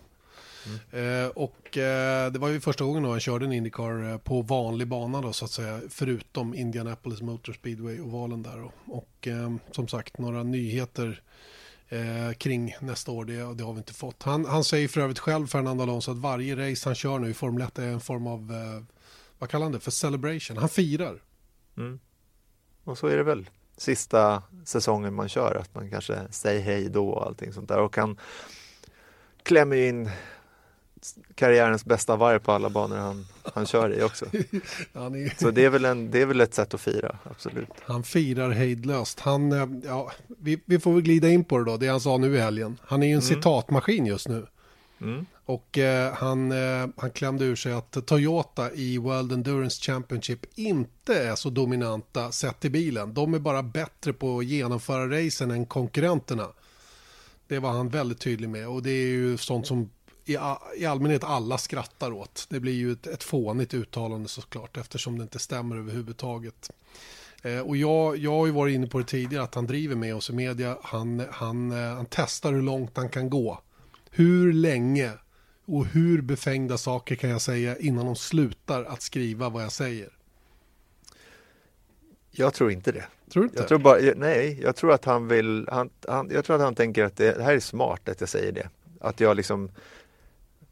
Mm. 0.67 1.25
Eh, 1.25 1.29
och 1.29 1.79
eh, 1.79 2.33
det 2.33 2.39
var 2.39 2.49
ju 2.49 2.61
första 2.61 2.85
gången 2.85 3.03
då 3.03 3.11
han 3.11 3.21
körde 3.21 3.45
en 3.45 3.53
Indycar 3.53 4.13
eh, 4.13 4.19
på 4.19 4.43
vanlig 4.43 4.89
bana 4.89 5.21
då 5.21 5.33
så 5.33 5.45
att 5.45 5.51
säga. 5.51 5.81
Förutom 5.89 6.55
Indianapolis 6.55 7.23
Motor 7.23 7.53
Speedway 7.53 8.01
ovalen 8.01 8.43
där. 8.43 8.63
Och, 8.63 8.73
och 8.87 9.29
eh, 9.29 9.55
som 9.71 9.89
sagt 9.89 10.19
några 10.19 10.43
nyheter 10.43 11.23
eh, 11.93 12.33
kring 12.33 12.77
nästa 12.81 13.13
år 13.13 13.25
det, 13.25 13.55
det, 13.55 13.65
har 13.65 13.73
vi 13.73 13.79
inte 13.79 13.95
fått. 13.95 14.23
Han, 14.23 14.45
han 14.45 14.65
säger 14.65 14.89
för 14.89 15.01
övrigt 15.01 15.19
själv 15.19 15.47
Fernando 15.47 15.83
Alonso 15.83 16.11
att 16.11 16.19
varje 16.19 16.71
race 16.71 16.89
han 16.89 16.95
kör 16.95 17.19
nu 17.19 17.31
i 17.31 17.35
Formel 17.35 17.63
1 17.63 17.79
är 17.79 17.89
en 17.89 18.01
form 18.01 18.27
av 18.27 18.53
eh, 18.53 18.83
vad 19.39 19.51
kallar 19.51 19.65
han 19.65 19.73
det 19.73 19.81
för 19.81 19.91
celebration. 19.91 20.57
Han 20.57 20.69
firar. 20.69 21.23
Mm. 21.77 22.01
Och 22.85 22.99
så 22.99 23.07
är 23.07 23.17
det 23.17 23.23
väl 23.23 23.51
sista 23.77 24.43
säsongen 24.65 25.15
man 25.15 25.29
kör 25.29 25.55
att 25.55 25.75
man 25.75 25.91
kanske 25.91 26.19
säger 26.31 26.61
hej 26.61 26.89
då 26.89 27.09
och 27.09 27.27
allting 27.27 27.53
sånt 27.53 27.69
där 27.69 27.79
och 27.79 27.97
han 27.97 28.19
klämmer 29.43 29.77
in 29.77 30.11
karriärens 31.35 31.85
bästa 31.85 32.17
varv 32.17 32.39
på 32.39 32.53
alla 32.53 32.71
banor 32.71 32.97
han, 32.97 33.27
han 33.55 33.67
kör 33.67 33.99
i 33.99 34.03
också. 34.03 34.25
är... 35.15 35.41
Så 35.41 35.51
det 35.51 35.65
är, 35.65 35.71
väl 35.71 35.85
en, 35.85 36.11
det 36.11 36.23
är 36.23 36.27
väl 36.27 36.41
ett 36.41 36.55
sätt 36.55 36.75
att 36.75 36.81
fira, 36.81 37.19
absolut. 37.25 37.69
Han 37.81 38.03
firar 38.03 38.51
hejdlöst. 38.51 39.21
Han, 39.21 39.53
eh, 39.53 39.69
ja, 39.85 40.13
vi, 40.39 40.61
vi 40.65 40.79
får 40.79 40.93
väl 40.93 41.03
glida 41.03 41.29
in 41.29 41.45
på 41.45 41.59
det 41.59 41.65
då, 41.65 41.77
det 41.77 41.89
han 41.89 42.01
sa 42.01 42.17
nu 42.17 42.37
i 42.37 42.41
helgen. 42.41 42.79
Han 42.83 43.03
är 43.03 43.07
ju 43.07 43.13
en 43.13 43.21
mm. 43.21 43.35
citatmaskin 43.35 44.07
just 44.07 44.29
nu. 44.29 44.47
Mm. 45.01 45.27
Och 45.45 45.79
eh, 45.79 46.13
han, 46.13 46.53
eh, 46.53 46.89
han 46.97 47.11
klämde 47.11 47.45
ur 47.45 47.57
sig 47.57 47.73
att 47.73 48.07
Toyota 48.07 48.73
i 48.73 48.99
World 48.99 49.33
Endurance 49.33 49.83
Championship 49.83 50.47
inte 50.55 51.23
är 51.23 51.35
så 51.35 51.51
dominanta 51.51 52.33
sett 52.33 52.61
till 52.61 52.71
bilen. 52.71 53.15
De 53.15 53.35
är 53.35 53.39
bara 53.39 53.63
bättre 53.63 54.13
på 54.13 54.39
att 54.39 54.45
genomföra 54.45 55.19
racen 55.19 55.51
än 55.51 55.67
konkurrenterna. 55.67 56.49
Det 57.47 57.59
var 57.59 57.71
han 57.71 57.89
väldigt 57.89 58.21
tydlig 58.21 58.49
med 58.49 58.69
och 58.69 58.83
det 58.83 58.91
är 58.91 59.07
ju 59.07 59.37
sånt 59.37 59.67
som 59.67 59.91
i, 60.25 60.39
i 60.77 60.87
allmänhet 60.87 61.25
alla 61.25 61.59
skrattar 61.59 62.13
åt. 62.13 62.47
Det 62.49 62.61
blir 62.61 62.73
ju 62.73 62.93
ett, 62.93 63.07
ett 63.07 63.23
fånigt 63.23 63.75
uttalande 63.75 64.29
såklart 64.29 64.77
eftersom 64.77 65.19
det 65.19 65.23
inte 65.23 65.39
stämmer 65.39 65.77
överhuvudtaget. 65.77 66.71
Eh, 67.43 67.59
och 67.59 67.77
jag, 67.77 68.17
jag 68.17 68.31
har 68.31 68.47
ju 68.47 68.53
varit 68.53 68.75
inne 68.75 68.87
på 68.87 68.99
det 68.99 69.05
tidigare 69.05 69.45
att 69.45 69.55
han 69.55 69.67
driver 69.67 69.95
med 69.95 70.15
oss 70.15 70.31
i 70.31 70.33
media. 70.33 70.79
Han, 70.83 71.23
han, 71.31 71.71
eh, 71.71 71.95
han 71.95 72.07
testar 72.11 72.53
hur 72.53 72.63
långt 72.63 72.97
han 72.97 73.09
kan 73.09 73.31
gå. 73.31 73.61
Hur 74.11 74.53
länge 74.53 75.11
och 75.67 75.87
hur 75.87 76.21
befängda 76.23 76.79
saker 76.79 77.15
kan 77.15 77.31
jag 77.31 77.41
säga 77.41 77.77
innan 77.77 78.07
de 78.07 78.17
slutar 78.17 78.85
att 78.85 79.03
skriva 79.03 79.49
vad 79.49 79.65
jag 79.65 79.73
säger? 79.73 80.09
Jag 82.31 82.55
tror 82.55 82.71
inte 82.71 82.93
det. 82.93 83.05
Tror 83.33 83.45
inte? 83.45 83.59
Jag 83.59 83.69
tror 83.69 83.79
bara, 83.79 83.99
nej, 84.17 84.61
jag 84.63 84.77
tror 84.77 84.93
att 84.93 85.05
han 85.05 85.29
vill, 85.29 85.69
han, 85.73 85.91
han, 86.09 86.31
jag 86.33 86.45
tror 86.45 86.57
att 86.57 86.63
han 86.63 86.75
tänker 86.75 87.05
att 87.05 87.17
det, 87.17 87.33
det 87.33 87.43
här 87.43 87.55
är 87.55 87.61
smart 87.61 88.09
att 88.09 88.21
jag 88.21 88.29
säger 88.29 88.53
det. 88.53 88.69
Att 89.01 89.21
jag 89.21 89.37
liksom 89.37 89.71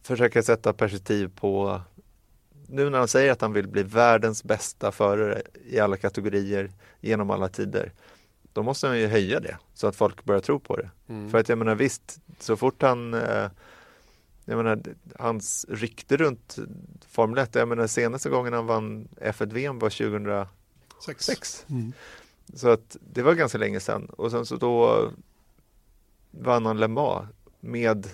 försöka 0.03 0.43
sätta 0.43 0.73
perspektiv 0.73 1.31
på 1.37 1.81
nu 2.67 2.91
när 2.91 2.99
han 2.99 3.09
säger 3.09 3.33
att 3.33 3.41
han 3.41 3.53
vill 3.53 3.69
bli 3.69 3.83
världens 3.83 4.45
bästa 4.45 4.93
förare 4.93 5.43
i 5.67 5.81
alla 5.81 5.97
kategorier 5.97 6.73
genom 7.01 7.31
alla 7.31 7.49
tider. 7.49 7.93
Då 8.53 8.63
måste 8.63 8.87
han 8.87 8.99
ju 8.99 9.07
höja 9.07 9.41
det 9.41 9.59
så 9.75 9.87
att 9.87 9.97
folk 9.97 10.25
börjar 10.25 10.41
tro 10.41 10.61
på 10.61 10.77
det. 10.77 10.91
Mm. 11.09 11.31
För 11.31 11.39
att 11.39 11.49
jag 11.49 11.59
menar 11.59 11.75
visst, 11.75 12.21
så 12.39 12.57
fort 12.57 12.83
han 12.83 13.15
eh, 13.15 13.49
jag 14.45 14.57
menar, 14.57 14.83
hans 15.19 15.67
rykte 15.69 16.17
runt 16.17 16.59
Formel 17.09 17.39
1, 17.39 17.55
jag 17.55 17.69
menar 17.69 17.87
senaste 17.87 18.29
gången 18.29 18.53
han 18.53 18.67
vann 18.67 19.09
F1-VM 19.21 19.79
var 19.79 19.91
2006. 19.91 21.65
Mm. 21.69 21.93
Så 22.55 22.69
att 22.69 22.97
det 23.01 23.23
var 23.23 23.35
ganska 23.35 23.59
länge 23.59 23.81
sedan 23.81 24.07
och 24.07 24.31
sen 24.31 24.47
så 24.47 24.57
då 24.57 25.11
vann 26.31 26.67
han 26.67 26.81
Le 26.81 26.89
Mans 26.89 27.29
med 27.61 28.09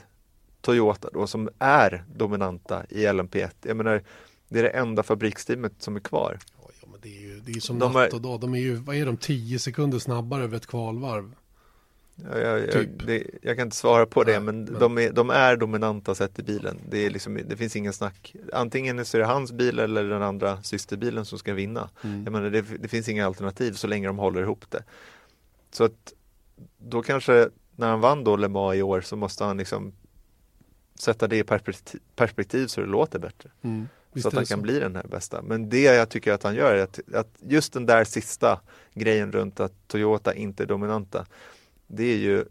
Toyota 0.67 1.09
då 1.13 1.27
som 1.27 1.49
är 1.59 2.05
dominanta 2.15 2.85
i 2.89 3.07
LMP1. 3.07 3.51
Jag 3.63 3.77
menar, 3.77 4.03
det 4.49 4.59
är 4.59 4.63
det 4.63 4.69
enda 4.69 5.03
fabriksteamet 5.03 5.73
som 5.79 5.97
är 5.97 6.01
kvar. 6.01 6.39
Ja, 6.81 6.89
men 6.91 7.01
det 7.03 7.17
är 7.17 7.21
ju 7.21 7.41
det 7.41 7.53
är 7.53 7.61
som 7.61 7.79
de 7.79 7.93
natt 7.93 8.13
och 8.13 8.21
dag. 8.21 8.41
De 8.41 8.55
är 8.55 8.59
ju, 8.59 8.75
vad 8.75 8.97
är 8.97 9.07
de, 9.07 9.17
tio 9.17 9.59
sekunder 9.59 9.99
snabbare 9.99 10.45
över 10.45 10.57
ett 10.57 10.67
kvalvarv. 10.67 11.35
Ja, 12.15 12.39
jag, 12.39 12.73
typ. 12.73 12.91
jag, 12.99 13.07
det, 13.07 13.27
jag, 13.43 13.57
kan 13.57 13.67
inte 13.67 13.77
svara 13.77 14.07
på 14.07 14.25
det, 14.25 14.33
Nej, 14.33 14.41
men, 14.41 14.65
men, 14.65 14.81
De, 14.81 14.99
är, 14.99 15.13
de 15.13 15.31
är 15.31 15.57
dominanta 15.57 16.15
sett 16.15 16.39
i 16.39 16.43
bilen. 16.43 16.79
Det, 16.91 17.07
är 17.07 17.11
liksom, 17.11 17.41
det 17.49 17.57
finns 17.57 17.77
ingen 17.77 17.93
snack. 17.93 18.35
Antingen 18.53 19.05
så 19.05 19.17
är 19.17 19.21
det 19.21 19.27
hans 19.27 19.53
bil 19.53 19.79
eller 19.79 20.05
den 20.05 20.23
andra 20.23 20.63
systerbilen 20.63 21.25
som 21.25 21.39
ska 21.39 21.55
vinna. 21.55 21.91
Mm. 22.05 22.25
Jag 22.25 22.33
menar, 22.33 22.51
det, 22.51 22.63
det 22.63 22.89
finns 22.89 23.09
inga 23.09 23.27
alternativ 23.27 23.73
så 23.73 23.87
länge 23.87 24.07
de 24.07 24.19
håller 24.19 24.43
ihop 24.43 24.65
det. 24.71 24.85
Så 25.71 25.85
att 25.85 26.13
då 26.79 27.03
kanske 27.03 27.49
när 27.77 27.89
han 27.89 28.01
vann 28.01 28.25
då 28.25 28.37
Le 28.37 28.49
Mans 28.49 28.77
i 28.77 28.83
år 28.83 29.01
så 29.01 29.17
måste 29.17 29.45
han 29.45 29.57
liksom 29.57 29.93
sätta 30.99 31.29
det 31.29 31.39
i 31.39 31.45
perspektiv, 31.45 32.01
perspektiv 32.17 32.67
så 32.67 32.81
det 32.81 32.87
låter 32.87 33.19
bättre. 33.19 33.51
Mm, 33.63 33.89
så 34.23 34.29
att 34.29 34.35
han 34.35 34.45
kan 34.45 34.59
så. 34.59 34.63
bli 34.63 34.79
den 34.81 34.97
här 34.97 35.07
bästa. 35.07 35.43
Men 35.43 35.69
det 35.69 35.83
jag 35.83 36.09
tycker 36.09 36.33
att 36.33 36.43
han 36.43 36.55
gör 36.55 36.75
är 36.75 36.83
att, 36.83 37.01
att, 37.15 37.29
just 37.41 37.73
den 37.73 37.87
där 37.87 38.05
sista 38.05 38.61
grejen 38.95 39.33
runt 39.33 39.61
att 39.61 39.73
Toyota 39.87 40.35
inte 40.35 40.63
är 40.63 40.67
dominanta. 40.67 41.27
Det 41.87 42.05
är 42.05 42.17
ju 42.17 42.45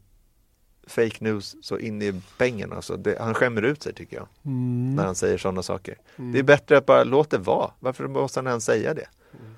fake 0.87 1.17
news 1.19 1.55
så 1.61 1.79
in 1.79 2.01
i 2.01 2.21
bängen. 2.37 2.73
Alltså 2.73 2.97
det, 2.97 3.17
han 3.19 3.33
skämmer 3.33 3.61
ut 3.61 3.83
sig 3.83 3.93
tycker 3.93 4.17
jag. 4.17 4.27
Mm. 4.45 4.95
När 4.95 5.05
han 5.05 5.15
säger 5.15 5.37
sådana 5.37 5.63
saker. 5.63 5.97
Mm. 6.15 6.31
Det 6.31 6.39
är 6.39 6.43
bättre 6.43 6.77
att 6.77 6.85
bara 6.85 7.03
låta 7.03 7.37
det 7.37 7.43
vara. 7.43 7.71
Varför 7.79 8.07
måste 8.07 8.39
han 8.39 8.47
ens 8.47 8.65
säga 8.65 8.93
det? 8.93 9.07
Mm. 9.33 9.55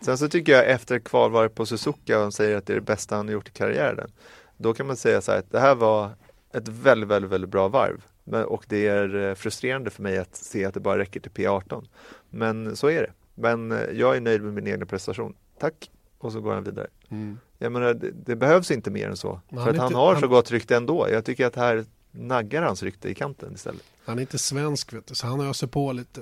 Sen 0.00 0.18
så 0.18 0.28
tycker 0.28 0.52
jag 0.52 0.70
efter 0.70 0.98
kvalvaret 0.98 1.54
på 1.54 1.66
Suzuka 1.66 2.16
och 2.16 2.22
han 2.22 2.32
säger 2.32 2.56
att 2.56 2.66
det 2.66 2.72
är 2.72 2.74
det 2.74 2.80
bästa 2.80 3.16
han 3.16 3.26
har 3.26 3.32
gjort 3.32 3.48
i 3.48 3.52
karriären. 3.52 4.10
Då 4.56 4.74
kan 4.74 4.86
man 4.86 4.96
säga 4.96 5.20
så 5.20 5.32
här 5.32 5.38
att 5.38 5.50
det 5.50 5.60
här 5.60 5.74
var 5.74 6.10
ett 6.52 6.68
väldigt, 6.68 7.08
väldigt, 7.08 7.30
väldigt 7.30 7.50
bra 7.50 7.68
varv 7.68 8.04
och 8.34 8.64
det 8.68 8.86
är 8.86 9.28
eh, 9.28 9.34
frustrerande 9.34 9.90
för 9.90 10.02
mig 10.02 10.18
att 10.18 10.36
se 10.36 10.64
att 10.64 10.74
det 10.74 10.80
bara 10.80 10.98
räcker 10.98 11.20
till 11.20 11.30
P18. 11.30 11.86
Men 12.30 12.76
så 12.76 12.88
är 12.88 13.02
det. 13.02 13.12
Men 13.34 13.72
eh, 13.72 13.78
jag 13.78 14.16
är 14.16 14.20
nöjd 14.20 14.42
med 14.42 14.54
min 14.54 14.66
egen 14.66 14.86
prestation. 14.86 15.34
Tack! 15.58 15.90
Och 16.18 16.32
så 16.32 16.40
går 16.40 16.54
han 16.54 16.64
vidare. 16.64 16.86
Mm. 17.08 17.38
Jag 17.58 17.72
menar, 17.72 17.94
det, 17.94 18.10
det, 18.10 18.36
behövs 18.36 18.70
inte 18.70 18.90
mer 18.90 19.08
än 19.08 19.16
så. 19.16 19.40
Men 19.48 19.64
för 19.64 19.70
att 19.70 19.78
han 19.78 19.94
har 19.94 20.12
han... 20.12 20.20
så 20.20 20.28
gott 20.28 20.50
rykte 20.50 20.76
ändå. 20.76 21.08
Jag 21.10 21.24
tycker 21.24 21.46
att 21.46 21.56
här 21.56 21.84
naggar 22.10 22.62
hans 22.62 22.82
rykte 22.82 23.08
i 23.08 23.14
kanten 23.14 23.54
istället. 23.54 23.82
Han 24.04 24.18
är 24.18 24.20
inte 24.20 24.38
svensk 24.38 24.92
vet 24.92 25.06
du, 25.06 25.14
så 25.14 25.26
han 25.26 25.40
öser 25.40 25.66
på 25.66 25.92
lite. 25.92 26.20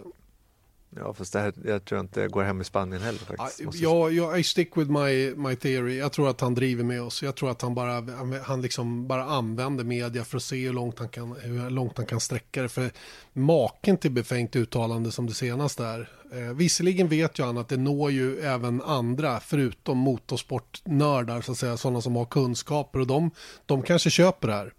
Ja, 0.96 1.14
fast 1.14 1.32
det 1.32 1.40
här, 1.40 1.52
jag 1.64 1.84
tror 1.84 2.00
inte 2.00 2.28
går 2.28 2.42
hem 2.42 2.60
i 2.60 2.64
Spanien 2.64 3.02
heller 3.02 3.18
faktiskt. 3.18 3.74
Ja, 3.74 4.10
ja, 4.10 4.36
I 4.36 4.42
stick 4.42 4.76
with 4.76 4.90
my, 4.90 5.34
my 5.34 5.56
theory. 5.56 5.98
Jag 5.98 6.12
tror 6.12 6.30
att 6.30 6.40
han 6.40 6.54
driver 6.54 6.84
med 6.84 7.02
oss. 7.02 7.22
Jag 7.22 7.34
tror 7.34 7.50
att 7.50 7.62
han 7.62 7.74
bara, 7.74 8.04
han 8.42 8.62
liksom 8.62 9.06
bara 9.06 9.24
använder 9.24 9.84
media 9.84 10.24
för 10.24 10.36
att 10.36 10.42
se 10.42 10.66
hur 10.66 10.72
långt 10.72 10.98
han 10.98 11.08
kan, 11.08 11.36
hur 11.42 11.70
långt 11.70 11.96
han 11.96 12.06
kan 12.06 12.20
sträcka 12.20 12.62
det. 12.62 12.68
För 12.68 12.90
maken 13.32 13.96
till 13.96 14.10
befängt 14.10 14.56
uttalande 14.56 15.12
som 15.12 15.26
det 15.26 15.34
senaste 15.34 15.84
är. 15.84 16.10
Eh, 16.32 16.54
visserligen 16.54 17.08
vet 17.08 17.38
ju 17.38 17.44
han 17.44 17.58
att 17.58 17.68
det 17.68 17.76
når 17.76 18.10
ju 18.10 18.40
även 18.40 18.82
andra, 18.82 19.40
förutom 19.40 19.98
motorsportnördar, 19.98 21.40
så 21.40 21.52
att 21.52 21.58
säga, 21.58 21.76
sådana 21.76 22.00
som 22.00 22.16
har 22.16 22.24
kunskaper. 22.24 23.00
Och 23.00 23.06
de, 23.06 23.30
de 23.66 23.82
kanske 23.82 24.10
köper 24.10 24.48
det 24.48 24.54
här. 24.54 24.72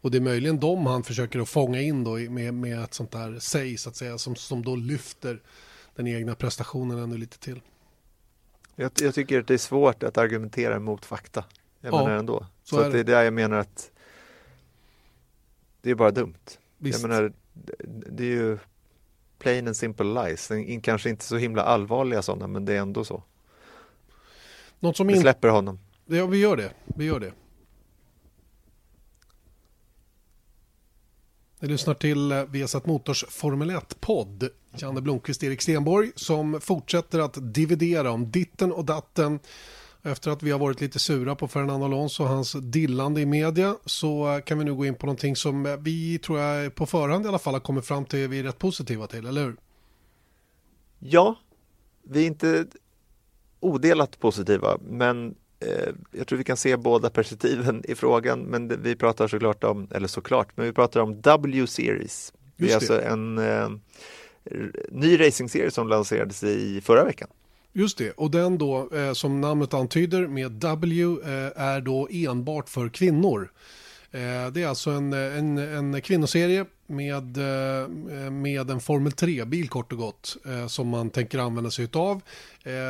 Och 0.00 0.10
det 0.10 0.18
är 0.18 0.22
möjligen 0.22 0.60
dem 0.60 0.86
han 0.86 1.02
försöker 1.02 1.40
att 1.40 1.48
fånga 1.48 1.80
in 1.80 2.04
då 2.04 2.16
med, 2.16 2.54
med 2.54 2.84
ett 2.84 2.94
sånt 2.94 3.10
där 3.10 3.38
säg 3.38 3.76
så 3.76 3.88
att 3.88 3.96
säga 3.96 4.18
som, 4.18 4.36
som 4.36 4.64
då 4.64 4.76
lyfter 4.76 5.42
den 5.96 6.06
egna 6.06 6.34
prestationen 6.34 6.98
ännu 6.98 7.18
lite 7.18 7.38
till. 7.38 7.60
Jag, 8.76 8.92
jag 9.00 9.14
tycker 9.14 9.40
att 9.40 9.46
det 9.46 9.54
är 9.54 9.58
svårt 9.58 10.02
att 10.02 10.18
argumentera 10.18 10.78
mot 10.78 11.04
fakta. 11.04 11.44
Jag 11.80 11.94
ja, 11.94 11.98
menar 11.98 12.18
ändå. 12.18 12.46
Så, 12.64 12.76
så 12.76 12.82
är 12.82 12.90
det 12.90 12.98
är 12.98 13.04
där 13.04 13.22
jag 13.22 13.32
menar 13.32 13.56
att 13.56 13.90
det 15.82 15.90
är 15.90 15.94
bara 15.94 16.10
dumt. 16.10 16.34
Visst. 16.78 17.00
Jag 17.00 17.08
menar, 17.10 17.32
det, 17.86 18.24
är 18.24 18.30
ju 18.30 18.58
plain 19.38 19.66
and 19.66 19.76
simple 19.76 20.24
lies. 20.24 20.50
Kanske 20.82 21.10
inte 21.10 21.24
så 21.24 21.36
himla 21.36 21.62
allvarliga 21.62 22.22
sådana, 22.22 22.46
men 22.46 22.64
det 22.64 22.74
är 22.74 22.78
ändå 22.78 23.04
så. 23.04 23.22
Något 24.80 24.96
som 24.96 25.06
vi 25.06 25.20
släpper 25.20 25.48
honom. 25.48 25.78
Ja, 26.06 26.26
vi 26.26 26.38
gör 26.38 26.56
det. 26.56 26.70
Vi 26.84 27.04
gör 27.04 27.20
det. 27.20 27.32
Ni 31.60 31.68
lyssnar 31.68 31.94
till 31.94 32.32
eh, 32.32 32.44
Vesat 32.44 32.86
Motors 32.86 33.24
Formel 33.28 33.70
1-podd. 33.70 34.48
Janne 34.76 35.00
Blomqvist, 35.00 35.42
Erik 35.42 35.62
Stenborg 35.62 36.12
som 36.14 36.60
fortsätter 36.60 37.18
att 37.18 37.54
dividera 37.54 38.10
om 38.10 38.30
ditten 38.30 38.72
och 38.72 38.84
datten. 38.84 39.38
Efter 40.02 40.30
att 40.30 40.42
vi 40.42 40.50
har 40.50 40.58
varit 40.58 40.80
lite 40.80 40.98
sura 40.98 41.34
på 41.34 41.48
Fernando 41.48 41.84
Alonso 41.84 42.22
och 42.22 42.28
hans 42.28 42.52
dillande 42.52 43.20
i 43.20 43.26
media 43.26 43.76
så 43.84 44.34
eh, 44.34 44.40
kan 44.40 44.58
vi 44.58 44.64
nu 44.64 44.74
gå 44.74 44.86
in 44.86 44.94
på 44.94 45.06
någonting 45.06 45.36
som 45.36 45.66
eh, 45.66 45.76
vi 45.76 46.18
tror 46.18 46.38
jag 46.38 46.74
på 46.74 46.86
förhand 46.86 47.24
i 47.24 47.28
alla 47.28 47.38
fall 47.38 47.54
har 47.54 47.60
kommit 47.60 47.86
fram 47.86 48.04
till 48.04 48.28
vi 48.28 48.38
är 48.38 48.42
rätt 48.42 48.58
positiva 48.58 49.06
till, 49.06 49.26
eller 49.26 49.44
hur? 49.44 49.56
Ja, 50.98 51.38
vi 52.02 52.22
är 52.22 52.26
inte 52.26 52.66
odelat 53.60 54.20
positiva, 54.20 54.78
men 54.88 55.34
jag 56.12 56.26
tror 56.26 56.36
vi 56.36 56.44
kan 56.44 56.56
se 56.56 56.76
båda 56.76 57.10
perspektiven 57.10 57.82
i 57.88 57.94
frågan, 57.94 58.40
men 58.40 58.82
vi 58.82 58.96
pratar 58.96 59.28
såklart 59.28 59.64
om, 59.64 59.88
eller 59.90 60.08
såklart, 60.08 60.48
men 60.54 60.66
vi 60.66 60.72
pratar 60.72 61.00
om 61.00 61.20
W-series. 61.20 62.32
Det 62.56 62.70
är 62.70 62.74
alltså 62.74 63.02
en 63.02 63.38
eh, 63.38 63.68
ny 64.90 65.20
racingserie 65.20 65.70
som 65.70 65.88
lanserades 65.88 66.44
i 66.44 66.80
förra 66.80 67.04
veckan. 67.04 67.28
Just 67.72 67.98
det, 67.98 68.10
och 68.10 68.30
den 68.30 68.58
då 68.58 68.88
eh, 68.94 69.12
som 69.12 69.40
namnet 69.40 69.74
antyder 69.74 70.26
med 70.26 70.52
W 70.52 71.02
eh, 71.02 71.62
är 71.62 71.80
då 71.80 72.08
enbart 72.10 72.68
för 72.68 72.88
kvinnor. 72.88 73.50
Eh, 74.12 74.46
det 74.52 74.62
är 74.62 74.66
alltså 74.66 74.90
en, 74.90 75.12
en, 75.12 75.58
en 75.58 76.00
kvinnoserie 76.00 76.64
med, 76.86 77.36
eh, 77.36 77.88
med 78.30 78.70
en 78.70 78.80
Formel 78.80 79.12
3-bil 79.12 79.68
kort 79.68 79.92
och 79.92 79.98
gott 79.98 80.36
eh, 80.46 80.66
som 80.66 80.88
man 80.88 81.10
tänker 81.10 81.38
använda 81.38 81.70
sig 81.70 81.88
av. 81.92 82.20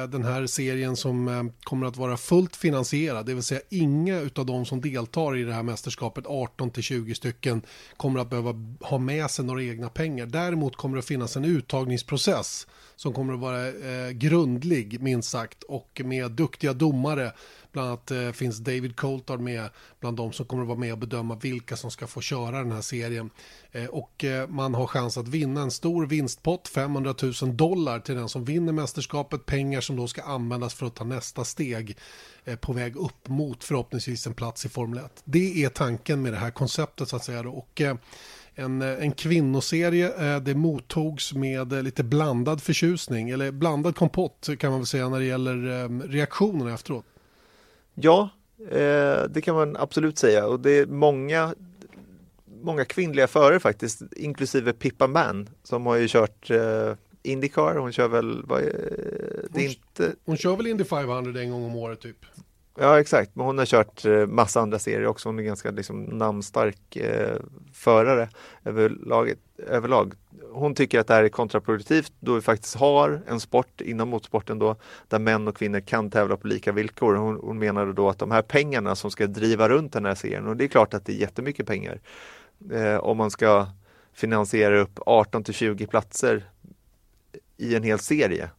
Den 0.09 0.25
här 0.25 0.47
serien 0.47 0.97
som 0.97 1.53
kommer 1.63 1.87
att 1.87 1.97
vara 1.97 2.17
fullt 2.17 2.57
finansierad, 2.57 3.27
det 3.27 3.35
vill 3.35 3.43
säga 3.43 3.61
inga 3.69 4.21
av 4.37 4.47
de 4.47 4.67
som 4.67 4.81
deltar 4.81 5.37
i 5.37 5.45
det 5.45 5.53
här 5.53 5.63
mästerskapet, 5.63 6.27
18 6.27 6.73
20 6.73 7.15
stycken, 7.15 7.63
kommer 7.97 8.21
att 8.21 8.31
behöva 8.31 8.55
ha 8.81 8.99
med 8.99 9.31
sig 9.31 9.45
några 9.45 9.63
egna 9.63 9.89
pengar. 9.89 10.27
Däremot 10.27 10.77
kommer 10.77 10.97
det 10.97 10.99
att 10.99 11.07
finnas 11.07 11.37
en 11.37 11.45
uttagningsprocess 11.45 12.67
som 12.99 13.13
kommer 13.13 13.35
att 13.35 13.41
vara 13.41 13.69
eh, 13.69 14.11
grundlig, 14.11 15.01
minst 15.01 15.31
sagt, 15.31 15.63
och 15.63 16.01
med 16.05 16.31
duktiga 16.31 16.73
domare 16.73 17.33
Bland 17.73 17.89
annat 17.89 18.11
eh, 18.11 18.31
finns 18.33 18.59
David 18.59 18.97
Coulthard 18.97 19.41
med 19.41 19.69
bland 20.01 20.17
de 20.17 20.33
som 20.33 20.47
kommer 20.47 20.63
att 20.63 20.69
vara 20.69 20.79
med 20.79 20.93
och 20.93 20.99
bedöma 20.99 21.35
vilka 21.35 21.77
som 21.77 21.91
ska 21.91 22.07
få 22.07 22.21
köra 22.21 22.59
den 22.59 22.73
här 22.73 22.81
serien. 22.81 23.31
Eh, 23.73 23.85
och 23.85 24.25
eh, 24.25 24.49
man 24.49 24.75
har 24.75 24.87
chans 24.87 25.19
att 25.19 25.29
vinna 25.29 25.61
en 25.61 25.71
stor 25.71 26.07
vinstpott, 26.07 26.69
500 26.69 27.15
000 27.43 27.57
dollar 27.57 28.01
till 28.01 28.15
den 28.15 28.29
som 28.29 28.45
vinner 28.45 28.73
mästerskapet. 28.73 29.47
Pengar 29.47 29.81
som 29.81 29.97
då 29.97 30.07
ska 30.07 30.23
användas 30.23 30.75
för 30.75 30.87
att 30.87 30.95
ta 30.95 31.05
nästa 31.05 31.45
steg 31.45 31.97
eh, 32.45 32.57
på 32.57 32.73
väg 32.73 32.97
upp 32.97 33.29
mot 33.29 33.65
förhoppningsvis 33.65 34.27
en 34.27 34.35
plats 34.35 34.65
i 34.65 34.69
Formel 34.69 35.05
1. 35.05 35.23
Det 35.25 35.65
är 35.65 35.69
tanken 35.69 36.23
med 36.23 36.33
det 36.33 36.39
här 36.39 36.51
konceptet 36.51 37.09
så 37.09 37.17
att 37.17 37.25
säga. 37.25 37.43
Då. 37.43 37.51
Och, 37.51 37.81
eh, 37.81 37.97
en, 38.59 38.83
eh, 38.83 39.03
en 39.03 39.13
kvinnoserie. 39.13 40.39
Det 40.41 40.55
mottogs 40.55 41.35
med 41.35 41.85
lite 41.85 42.05
blandad 42.05 42.63
förtjusning, 42.63 43.31
eller 43.31 43.51
blandad 43.51 43.97
kompott 43.97 44.49
kan 44.59 44.71
man 44.71 44.81
väl 44.81 44.87
säga 44.87 45.09
när 45.09 45.19
det 45.19 45.25
gäller 45.25 46.09
reaktionerna 46.09 46.75
efteråt. 46.75 47.05
Ja, 47.95 48.29
eh, 48.71 49.23
det 49.31 49.43
kan 49.45 49.55
man 49.55 49.77
absolut 49.77 50.19
säga 50.19 50.47
och 50.47 50.61
det 50.61 50.71
är 50.71 50.87
många 50.87 51.55
många 52.63 52.85
kvinnliga 52.85 53.27
förare 53.27 53.61
faktiskt, 53.61 54.03
inklusive 54.17 54.73
Pippa 54.73 55.07
Mann 55.07 55.49
som 55.63 55.87
har 55.87 55.97
ju 55.97 56.09
kört 56.09 56.51
eh, 56.51 56.95
Indycar. 57.23 57.77
Hon 57.77 57.93
kör 57.93 58.09
väl, 58.09 58.43
vad, 58.47 58.63
det 58.63 59.49
hon, 59.53 59.63
inte... 59.63 60.15
hon 60.25 60.37
kör 60.37 60.57
väl 60.57 60.67
Indy 60.67 60.85
500 60.85 61.41
en 61.43 61.51
gång 61.51 61.65
om 61.65 61.77
året 61.77 62.01
typ? 62.01 62.17
Ja 62.81 63.01
exakt, 63.01 63.31
men 63.35 63.47
hon 63.47 63.59
har 63.59 63.67
kört 63.67 64.05
eh, 64.05 64.27
massa 64.27 64.61
andra 64.61 64.79
serier 64.79 65.07
också. 65.07 65.29
Hon 65.29 65.39
är 65.39 65.43
ganska 65.43 65.71
liksom, 65.71 66.03
namnstark 66.03 66.97
eh, 66.97 67.37
förare 67.73 68.29
överlag, 68.65 69.33
överlag. 69.67 70.15
Hon 70.53 70.75
tycker 70.75 71.01
att 71.01 71.07
det 71.07 71.15
här 71.15 71.25
är 71.25 71.29
kontraproduktivt 71.29 72.13
då 72.21 72.35
vi 72.35 72.41
faktiskt 72.41 72.77
har 72.77 73.23
en 73.27 73.41
sport 73.41 73.81
inom 73.81 74.09
motorsporten 74.09 74.59
då 74.59 74.77
där 75.09 75.19
män 75.19 75.49
och 75.49 75.57
kvinnor 75.57 75.81
kan 75.81 76.11
tävla 76.11 76.37
på 76.37 76.47
lika 76.47 76.73
villkor. 76.73 77.15
Hon, 77.15 77.41
hon 77.43 77.59
menade 77.59 77.93
då 77.93 78.09
att 78.09 78.19
de 78.19 78.31
här 78.31 78.43
pengarna 78.43 78.97
som 78.97 79.11
ska 79.11 79.27
driva 79.27 79.69
runt 79.69 79.93
den 79.93 80.05
här 80.05 80.15
serien 80.15 80.47
och 80.47 80.57
det 80.57 80.65
är 80.65 80.69
klart 80.69 80.95
att 80.95 81.07
det 81.07 81.13
är 81.13 81.21
jättemycket 81.21 81.67
pengar 81.67 82.01
eh, 82.73 82.97
om 82.97 83.17
man 83.17 83.31
ska 83.31 83.67
finansiera 84.13 84.79
upp 84.79 84.99
18 85.07 85.45
till 85.45 85.55
20 85.55 85.87
platser 85.87 86.45
i 87.57 87.75
en 87.75 87.83
hel 87.83 87.99
serie 87.99 88.51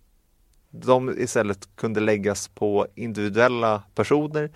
de 0.72 1.20
istället 1.20 1.76
kunde 1.76 2.00
läggas 2.00 2.48
på 2.48 2.88
individuella 2.96 3.84
personer 3.96 4.50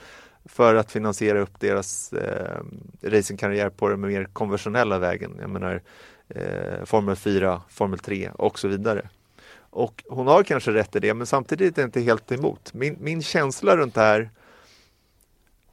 för 0.46 0.76
att 0.76 0.92
finansiera 0.92 1.40
upp 1.40 1.60
deras 1.60 2.14
eh, 2.14 2.62
racingkarriär 3.02 3.70
på 3.70 3.90
den 3.90 4.02
mer 4.02 4.26
konventionella 4.34 5.00
vägen. 5.00 5.38
Jag 5.42 5.50
menar 5.50 5.82
eh, 6.30 6.86
Formel 6.86 7.16
4, 7.16 7.62
Formel 7.70 8.00
3 8.00 8.30
och 8.30 8.60
så 8.60 8.68
vidare. 8.68 9.10
Och 9.56 10.04
hon 10.08 10.28
har 10.28 10.44
kanske 10.44 10.72
rätt 10.72 10.96
i 10.96 11.00
det, 11.00 11.14
men 11.14 11.28
samtidigt 11.28 11.78
är 11.78 11.82
det 11.82 11.86
inte 11.86 12.02
helt 12.02 12.32
emot. 12.32 12.74
Min, 12.74 12.98
min 13.00 13.22
känsla 13.22 13.78
runt 13.78 13.96
det 13.96 14.02
här 14.02 14.30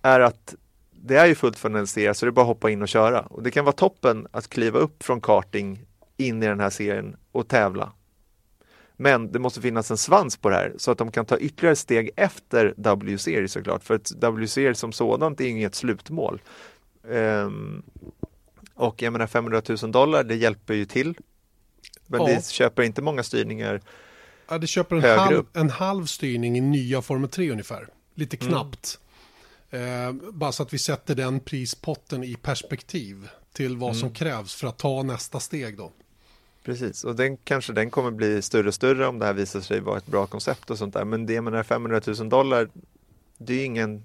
är 0.03 0.20
att 0.20 0.55
det 0.91 1.16
är 1.16 1.26
ju 1.26 1.34
fullt 1.34 1.59
finansierat 1.59 2.16
så 2.16 2.26
det 2.26 2.30
är 2.30 2.32
bara 2.32 2.41
att 2.41 2.47
hoppa 2.47 2.70
in 2.70 2.82
och 2.82 2.88
köra. 2.88 3.20
Och 3.20 3.43
det 3.43 3.51
kan 3.51 3.64
vara 3.64 3.72
toppen 3.72 4.26
att 4.30 4.49
kliva 4.49 4.78
upp 4.78 5.03
från 5.03 5.20
karting 5.20 5.84
in 6.16 6.43
i 6.43 6.47
den 6.47 6.61
här 6.61 6.70
serien 6.70 7.16
och 7.32 7.49
tävla. 7.49 7.93
Men 9.01 9.32
det 9.32 9.38
måste 9.38 9.61
finnas 9.61 9.90
en 9.90 9.96
svans 9.96 10.36
på 10.36 10.51
det 10.51 10.57
här 10.57 10.74
så 10.78 10.90
att 10.90 10.98
de 10.98 11.11
kan 11.11 11.26
ta 11.26 11.38
ytterligare 11.38 11.76
steg 11.76 12.11
efter 12.16 12.74
W-serie 12.76 13.48
såklart. 13.48 13.84
För 13.84 13.94
att 13.94 14.12
W-serie 14.20 14.74
som 14.74 14.92
sådant 14.92 15.40
är 15.40 15.48
inget 15.48 15.74
slutmål. 15.74 16.42
Um, 17.03 17.82
och 18.74 19.03
jag 19.03 19.12
menar 19.12 19.26
500 19.26 19.62
000 19.82 19.92
dollar, 19.92 20.24
det 20.24 20.36
hjälper 20.36 20.74
ju 20.74 20.84
till. 20.84 21.14
Men 22.07 22.20
ja. 22.20 22.26
det 22.26 22.46
köper 22.46 22.82
inte 22.82 23.03
många 23.03 23.22
styrningar 23.22 23.80
Ja, 24.48 24.59
det 24.59 24.66
köper 24.66 24.96
en 24.96 25.18
halv, 25.18 25.44
en 25.53 25.70
halv 25.70 26.07
styrning 26.07 26.59
i 26.59 26.61
nya 26.61 27.03
Formel 27.03 27.30
3 27.30 27.51
ungefär. 27.51 27.88
Lite 28.14 28.36
mm. 28.36 28.48
knappt. 28.48 28.98
Mm. 29.70 30.09
Eh, 30.09 30.32
bara 30.32 30.53
så 30.53 30.62
att 30.62 30.74
vi 30.74 30.78
sätter 30.78 31.14
den 31.14 31.40
prispotten 31.40 32.24
i 32.24 32.34
perspektiv 32.34 33.28
till 33.53 33.76
vad 33.76 33.90
mm. 33.90 34.01
som 34.01 34.14
krävs 34.14 34.55
för 34.55 34.66
att 34.66 34.78
ta 34.78 35.03
nästa 35.03 35.40
steg 35.40 35.76
då. 35.76 35.92
Precis, 36.65 37.05
och 37.05 37.17
den 37.17 37.37
kanske 37.37 37.73
den 37.73 37.91
kommer 37.91 38.11
bli 38.11 38.43
större 38.43 38.69
och 38.69 38.75
större 38.75 39.07
om 39.07 39.19
det 39.19 39.27
här 39.27 39.35
visar 39.35 39.61
sig 39.61 39.81
vara 39.81 39.99
ett 39.99 40.07
bra 40.07 40.27
koncept 40.27 40.71
och 40.71 40.79
sånt 40.79 40.95
där. 40.95 41.05
Men 41.05 41.27
det 41.27 41.41
med 41.41 41.67
500 41.67 42.01
000 42.07 42.29
dollar, 42.29 42.69
det 43.39 43.55
är 43.55 43.65
ingen 43.65 44.05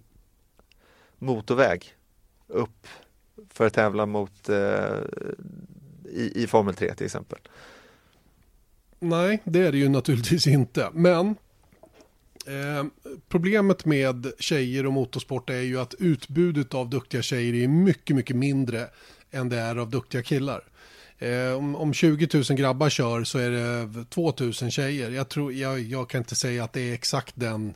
motorväg 1.20 1.96
upp 2.48 2.88
för 3.50 3.66
att 3.68 3.74
tävla 3.74 4.06
mot 4.06 4.50
eh, 4.50 5.00
i, 6.10 6.44
i 6.44 6.48
Formel 6.48 6.76
3 6.76 6.96
till 6.96 7.06
exempel. 7.06 7.40
Nej, 9.00 9.42
det 9.44 9.60
är 9.60 9.72
det 9.72 9.78
ju 9.78 9.90
naturligtvis 9.90 10.48
inte. 10.48 10.90
Men 10.94 11.28
eh, 12.46 12.86
problemet 13.30 13.86
med 13.86 14.32
tjejer 14.40 14.86
och 14.86 14.94
motorsport 14.94 15.50
är 15.50 15.62
ju 15.62 15.80
att 15.80 15.94
utbudet 15.94 16.74
av 16.74 16.90
duktiga 16.90 17.22
tjejer 17.22 17.54
är 17.54 17.68
mycket, 17.68 18.16
mycket 18.16 18.36
mindre 18.36 18.88
än 19.32 19.50
det 19.50 19.58
är 19.58 19.76
av 19.76 19.90
duktiga 19.90 20.24
killar. 20.24 20.64
Eh, 21.20 21.58
om, 21.58 21.76
om 21.76 21.94
20 21.94 22.28
000 22.34 22.44
grabbar 22.44 22.90
kör 22.90 23.24
så 23.24 23.40
är 23.40 23.52
det 23.52 24.06
2 24.06 24.34
000 24.40 24.54
tjejer. 24.54 25.12
Jag, 25.12 25.30
tror, 25.30 25.54
jag, 25.54 25.80
jag 25.80 26.10
kan 26.10 26.22
inte 26.22 26.36
säga 26.36 26.64
att 26.64 26.74
det 26.74 26.82
är 26.82 26.94
exakt 26.94 27.34
den, 27.36 27.74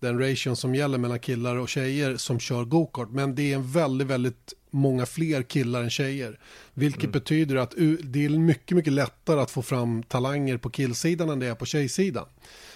den 0.00 0.18
ration 0.18 0.56
som 0.56 0.74
gäller 0.74 0.98
mellan 0.98 1.18
killar 1.18 1.56
och 1.56 1.68
tjejer 1.68 2.16
som 2.16 2.40
kör 2.40 2.64
gokart. 2.64 3.10
Men 3.10 3.34
det 3.34 3.52
är 3.52 3.54
en 3.54 3.72
väldigt, 3.72 4.06
väldigt 4.06 4.54
många 4.74 5.06
fler 5.06 5.42
killar 5.42 5.82
än 5.82 5.90
tjejer. 5.90 6.38
Vilket 6.74 7.02
mm. 7.02 7.12
betyder 7.12 7.56
att 7.56 7.74
det 8.02 8.24
är 8.24 8.28
mycket, 8.28 8.76
mycket 8.76 8.92
lättare 8.92 9.40
att 9.40 9.50
få 9.50 9.62
fram 9.62 10.02
talanger 10.02 10.56
på 10.56 10.70
killsidan 10.70 11.28
än 11.28 11.38
det 11.38 11.46
är 11.46 11.54
på 11.54 11.66
tjejsidan. 11.66 12.26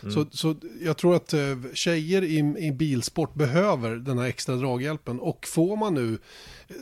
Mm. 0.03 0.15
Så, 0.15 0.27
så 0.31 0.57
jag 0.81 0.97
tror 0.97 1.17
att 1.17 1.33
eh, 1.33 1.41
tjejer 1.75 2.23
i, 2.23 2.55
i 2.59 2.73
bilsport 2.73 3.35
behöver 3.35 3.97
den 3.97 4.19
här 4.19 4.27
extra 4.27 4.57
draghjälpen. 4.57 5.21
Och 5.21 5.47
får 5.47 5.77
man 5.77 5.95
nu, 5.95 6.19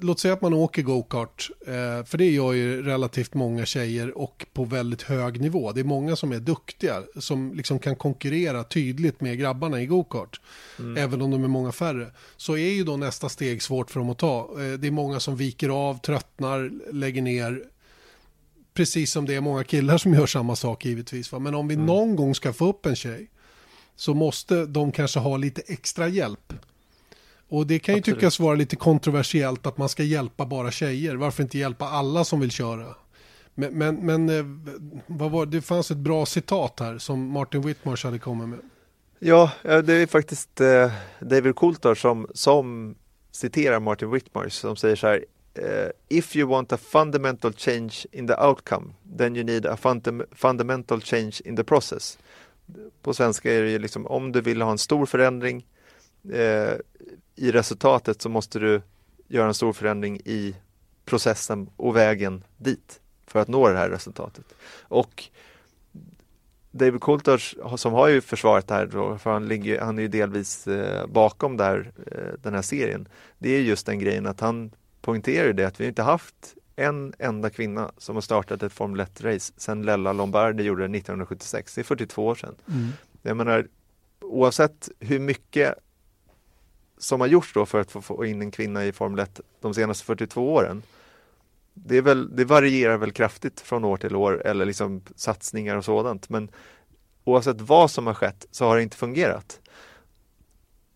låt 0.01 0.21
säga 0.21 0.35
att 0.35 0.43
man 0.43 0.55
åker 0.55 0.83
go-kart, 0.83 1.51
eh, 1.67 2.05
för 2.05 2.19
det 2.19 2.31
gör 2.31 2.53
ju 2.53 2.83
relativt 2.83 3.35
många 3.35 3.67
tjejer 3.67 4.19
och 4.19 4.47
på 4.53 4.64
väldigt 4.64 5.03
hög 5.03 5.41
nivå. 5.41 5.73
Det 5.73 5.81
är 5.81 5.85
många 5.85 6.17
som 6.17 6.33
är 6.33 6.39
duktiga, 6.39 7.03
som 7.19 7.55
liksom 7.55 7.79
kan 7.79 7.97
konkurrera 7.97 8.64
tydligt 8.64 9.21
med 9.21 9.39
grabbarna 9.39 9.83
i 9.83 9.87
go-kart. 9.87 10.41
Mm. 10.79 10.97
Även 10.97 11.23
om 11.23 11.31
de 11.31 11.45
är 11.45 11.49
många 11.49 11.73
färre. 11.73 12.11
Så 12.37 12.57
är 12.57 12.71
ju 12.71 12.85
då 12.85 12.97
nästa 12.97 13.29
steg 13.29 13.62
svårt 13.62 13.91
för 13.91 14.01
dem 14.01 14.11
att 14.11 14.19
ta. 14.19 14.49
Eh, 14.51 14.73
det 14.73 14.87
är 14.87 14.91
många 14.91 15.06
som 15.21 15.37
viker 15.37 15.69
av, 15.69 15.99
tröttnar, 15.99 16.71
lägger 16.93 17.23
ner 17.23 17.63
Precis 18.77 19.13
som 19.13 19.27
det 19.27 19.35
är 19.35 19.41
många 19.41 19.65
killar 19.65 19.99
som 19.99 20.15
gör 20.15 20.27
samma 20.27 20.57
sak 20.57 20.85
givetvis. 20.85 21.33
Va? 21.33 21.39
Men 21.39 21.55
om 21.55 21.69
vi 21.69 21.75
mm. 21.75 21.87
någon 21.87 22.17
gång 22.17 22.35
ska 22.35 22.53
få 22.53 22.69
upp 22.69 22.87
en 22.87 22.97
tjej 22.97 23.31
så 23.97 24.15
måste 24.15 24.67
de 24.67 24.93
kanske 24.93 25.21
ha 25.21 25.37
lite 25.37 25.63
extra 25.67 26.09
hjälp. 26.09 26.53
Och 27.49 27.67
det 27.67 27.79
kan 27.79 27.95
ju 27.95 27.99
Absolut. 27.99 28.19
tyckas 28.19 28.41
vara 28.41 28.55
lite 28.55 28.77
kontroversiellt 28.77 29.67
att 29.67 29.79
man 29.79 29.89
ska 29.89 30.03
hjälpa 30.03 30.47
bara 30.47 30.71
tjejer. 30.71 31.17
Varför 31.17 31.43
inte 31.43 31.59
hjälpa 31.59 31.89
alla 31.89 32.25
som 32.25 32.41
vill 32.41 32.51
köra? 32.51 32.95
Men, 33.55 33.79
men, 33.79 34.07
men 34.07 34.29
eh, 34.29 34.45
vad 35.07 35.31
var, 35.31 35.47
det 35.47 35.63
fanns 35.63 35.91
ett 35.91 35.97
bra 35.97 36.27
citat 36.27 36.81
här 36.81 36.99
som 36.99 37.31
Martin 37.31 37.63
Whitmarsh 37.63 38.07
hade 38.07 38.19
kommit 38.19 38.49
med. 38.49 38.59
Ja, 39.19 39.51
det 39.63 39.93
är 39.95 40.07
faktiskt 40.07 40.61
eh, 40.61 40.93
David 41.21 41.57
Coulthard 41.57 42.01
som, 42.01 42.27
som 42.35 42.95
citerar 43.37 43.80
Martin 43.80 44.11
Whitmore 44.11 44.51
som 44.51 44.76
säger 44.76 44.97
så 44.97 45.07
här 45.07 45.24
uh, 45.59 45.91
if 46.09 46.37
you 46.37 46.49
want 46.49 46.72
a 46.72 46.76
fundamental 46.76 47.53
change 47.53 47.95
in 48.12 48.26
the 48.26 48.34
outcome, 48.34 48.95
then 49.18 49.37
you 49.37 49.45
need 49.45 49.66
a 49.66 49.76
fundam 49.76 50.22
fundamental 50.32 51.01
change 51.01 51.41
in 51.45 51.57
the 51.57 51.64
process. 51.64 52.18
På 53.03 53.14
svenska 53.14 53.53
är 53.53 53.62
det 53.62 53.70
ju 53.70 53.78
liksom 53.78 54.07
om 54.07 54.32
du 54.32 54.41
vill 54.41 54.62
ha 54.62 54.70
en 54.70 54.78
stor 54.78 55.07
förändring 55.07 55.66
uh, 56.32 56.74
i 57.34 57.53
resultatet 57.53 58.22
så 58.22 58.28
måste 58.28 58.59
du 58.59 58.82
göra 59.28 59.49
en 59.49 59.55
stor 59.55 59.72
förändring 59.72 60.20
i 60.24 60.57
processen 61.05 61.70
och 61.76 61.97
vägen 61.97 62.45
dit 62.57 63.01
för 63.26 63.41
att 63.41 63.49
nå 63.49 63.68
det 63.68 63.78
här 63.78 63.91
resultatet. 63.91 64.45
Och 64.80 65.24
David 66.77 67.01
Coulthard 67.01 67.41
som 67.77 67.93
har 67.93 68.09
ju 68.09 68.20
försvarat 68.20 68.68
det 68.68 68.74
här 68.74 68.87
då, 68.87 69.18
för 69.18 69.33
han, 69.33 69.49
ligger, 69.49 69.81
han 69.81 69.99
är 69.99 70.03
ju 70.03 70.09
delvis 70.09 70.66
eh, 70.66 71.07
bakom 71.07 71.57
där, 71.57 71.93
eh, 72.07 72.41
den 72.43 72.55
här 72.55 72.62
serien. 72.62 73.09
Det 73.39 73.51
är 73.51 73.61
just 73.61 73.87
den 73.87 73.99
grejen 73.99 74.27
att 74.27 74.41
han 74.41 74.70
poängterar 75.01 75.53
det 75.53 75.64
att 75.64 75.81
vi 75.81 75.87
inte 75.87 76.03
haft 76.03 76.55
en 76.77 77.14
enda 77.18 77.51
kvinna 77.51 77.91
som 77.99 78.16
har 78.16 78.22
startat 78.22 78.62
ett 78.62 78.72
Formel 78.72 79.07
1-race 79.07 79.53
sedan 79.57 79.83
Lella 79.83 80.12
Lombardi 80.12 80.62
gjorde 80.62 80.83
det 80.83 80.99
1976. 80.99 81.74
Det 81.74 81.81
är 81.81 81.83
42 81.83 82.27
år 82.27 82.35
sedan. 82.35 82.55
Mm. 82.68 82.89
Jag 83.22 83.37
menar, 83.37 83.66
oavsett 84.20 84.89
hur 85.01 85.18
mycket 85.18 85.74
som 86.99 87.20
har 87.20 87.29
gjorts 87.29 87.53
då 87.53 87.66
för 87.66 87.81
att 87.81 87.91
få 87.91 88.24
in 88.24 88.43
en 88.43 88.51
kvinna 88.51 88.85
i 88.85 88.93
Formel 88.93 89.20
1 89.20 89.41
de 89.61 89.74
senaste 89.74 90.05
42 90.05 90.55
åren. 90.55 90.83
Det, 91.85 91.97
är 91.97 92.03
väl, 92.03 92.37
det 92.37 92.45
varierar 92.45 92.97
väl 92.97 93.12
kraftigt 93.12 93.61
från 93.61 93.85
år 93.85 93.97
till 93.97 94.16
år 94.16 94.47
eller 94.47 94.64
liksom 94.64 95.03
satsningar 95.16 95.77
och 95.77 95.85
sådant. 95.85 96.29
Men 96.29 96.49
oavsett 97.24 97.61
vad 97.61 97.91
som 97.91 98.07
har 98.07 98.14
skett 98.14 98.47
så 98.51 98.64
har 98.64 98.77
det 98.77 98.83
inte 98.83 98.97
fungerat. 98.97 99.61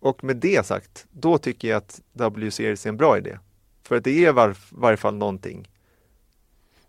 Och 0.00 0.24
med 0.24 0.36
det 0.36 0.66
sagt, 0.66 1.06
då 1.10 1.38
tycker 1.38 1.68
jag 1.68 1.76
att 1.76 2.00
W-series 2.12 2.86
är 2.86 2.88
en 2.88 2.96
bra 2.96 3.18
idé. 3.18 3.38
För 3.82 3.96
att 3.96 4.04
det 4.04 4.10
är 4.10 4.28
i 4.28 4.32
var, 4.32 4.56
varje 4.70 4.96
fall 4.96 5.14
någonting 5.14 5.68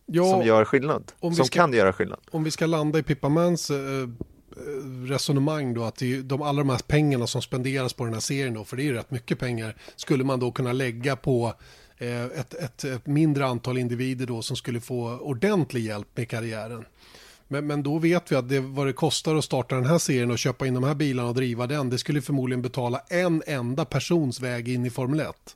ja, 0.05 0.31
som 0.31 0.41
gör 0.41 0.65
skillnad. 0.65 1.11
Som 1.19 1.35
ska, 1.35 1.45
kan 1.45 1.73
göra 1.73 1.93
skillnad. 1.93 2.19
Om 2.31 2.43
vi 2.43 2.51
ska 2.51 2.65
landa 2.65 2.99
i 2.99 3.03
Pippamans 3.03 3.69
eh, 3.69 3.77
resonemang 5.07 5.73
då 5.73 5.83
att 5.83 6.01
de, 6.23 6.41
alla 6.41 6.59
de 6.59 6.69
här 6.69 6.79
pengarna 6.87 7.27
som 7.27 7.41
spenderas 7.41 7.93
på 7.93 8.03
den 8.03 8.13
här 8.13 8.21
serien 8.21 8.53
då, 8.53 8.63
för 8.63 8.77
det 8.77 8.83
är 8.83 8.85
ju 8.85 8.93
rätt 8.93 9.11
mycket 9.11 9.39
pengar, 9.39 9.75
skulle 9.95 10.23
man 10.23 10.39
då 10.39 10.51
kunna 10.51 10.73
lägga 10.73 11.15
på 11.15 11.53
ett, 12.07 12.53
ett, 12.53 12.83
ett, 12.83 13.07
mindre 13.07 13.45
antal 13.45 13.77
individer 13.77 14.25
då 14.25 14.41
som 14.41 14.55
skulle 14.55 14.81
få 14.81 15.17
ordentlig 15.17 15.85
hjälp 15.85 16.07
med 16.15 16.29
karriären. 16.29 16.85
Men, 17.47 17.67
men 17.67 17.83
då 17.83 17.97
vet 17.99 18.31
vi 18.31 18.35
att 18.35 18.49
det, 18.49 18.59
vad 18.59 18.87
det 18.87 18.93
kostar 18.93 19.35
att 19.35 19.43
starta 19.43 19.75
den 19.75 19.85
här 19.85 19.97
serien 19.97 20.31
och 20.31 20.39
köpa 20.39 20.67
in 20.67 20.73
de 20.73 20.83
här 20.83 20.95
bilarna 20.95 21.29
och 21.29 21.35
driva 21.35 21.67
den, 21.67 21.89
det 21.89 21.97
skulle 21.97 22.21
förmodligen 22.21 22.61
betala 22.61 23.01
en 23.09 23.43
enda 23.47 23.85
persons 23.85 24.39
väg 24.39 24.69
in 24.69 24.85
i 24.85 24.89
Formel 24.89 25.19
1. 25.19 25.55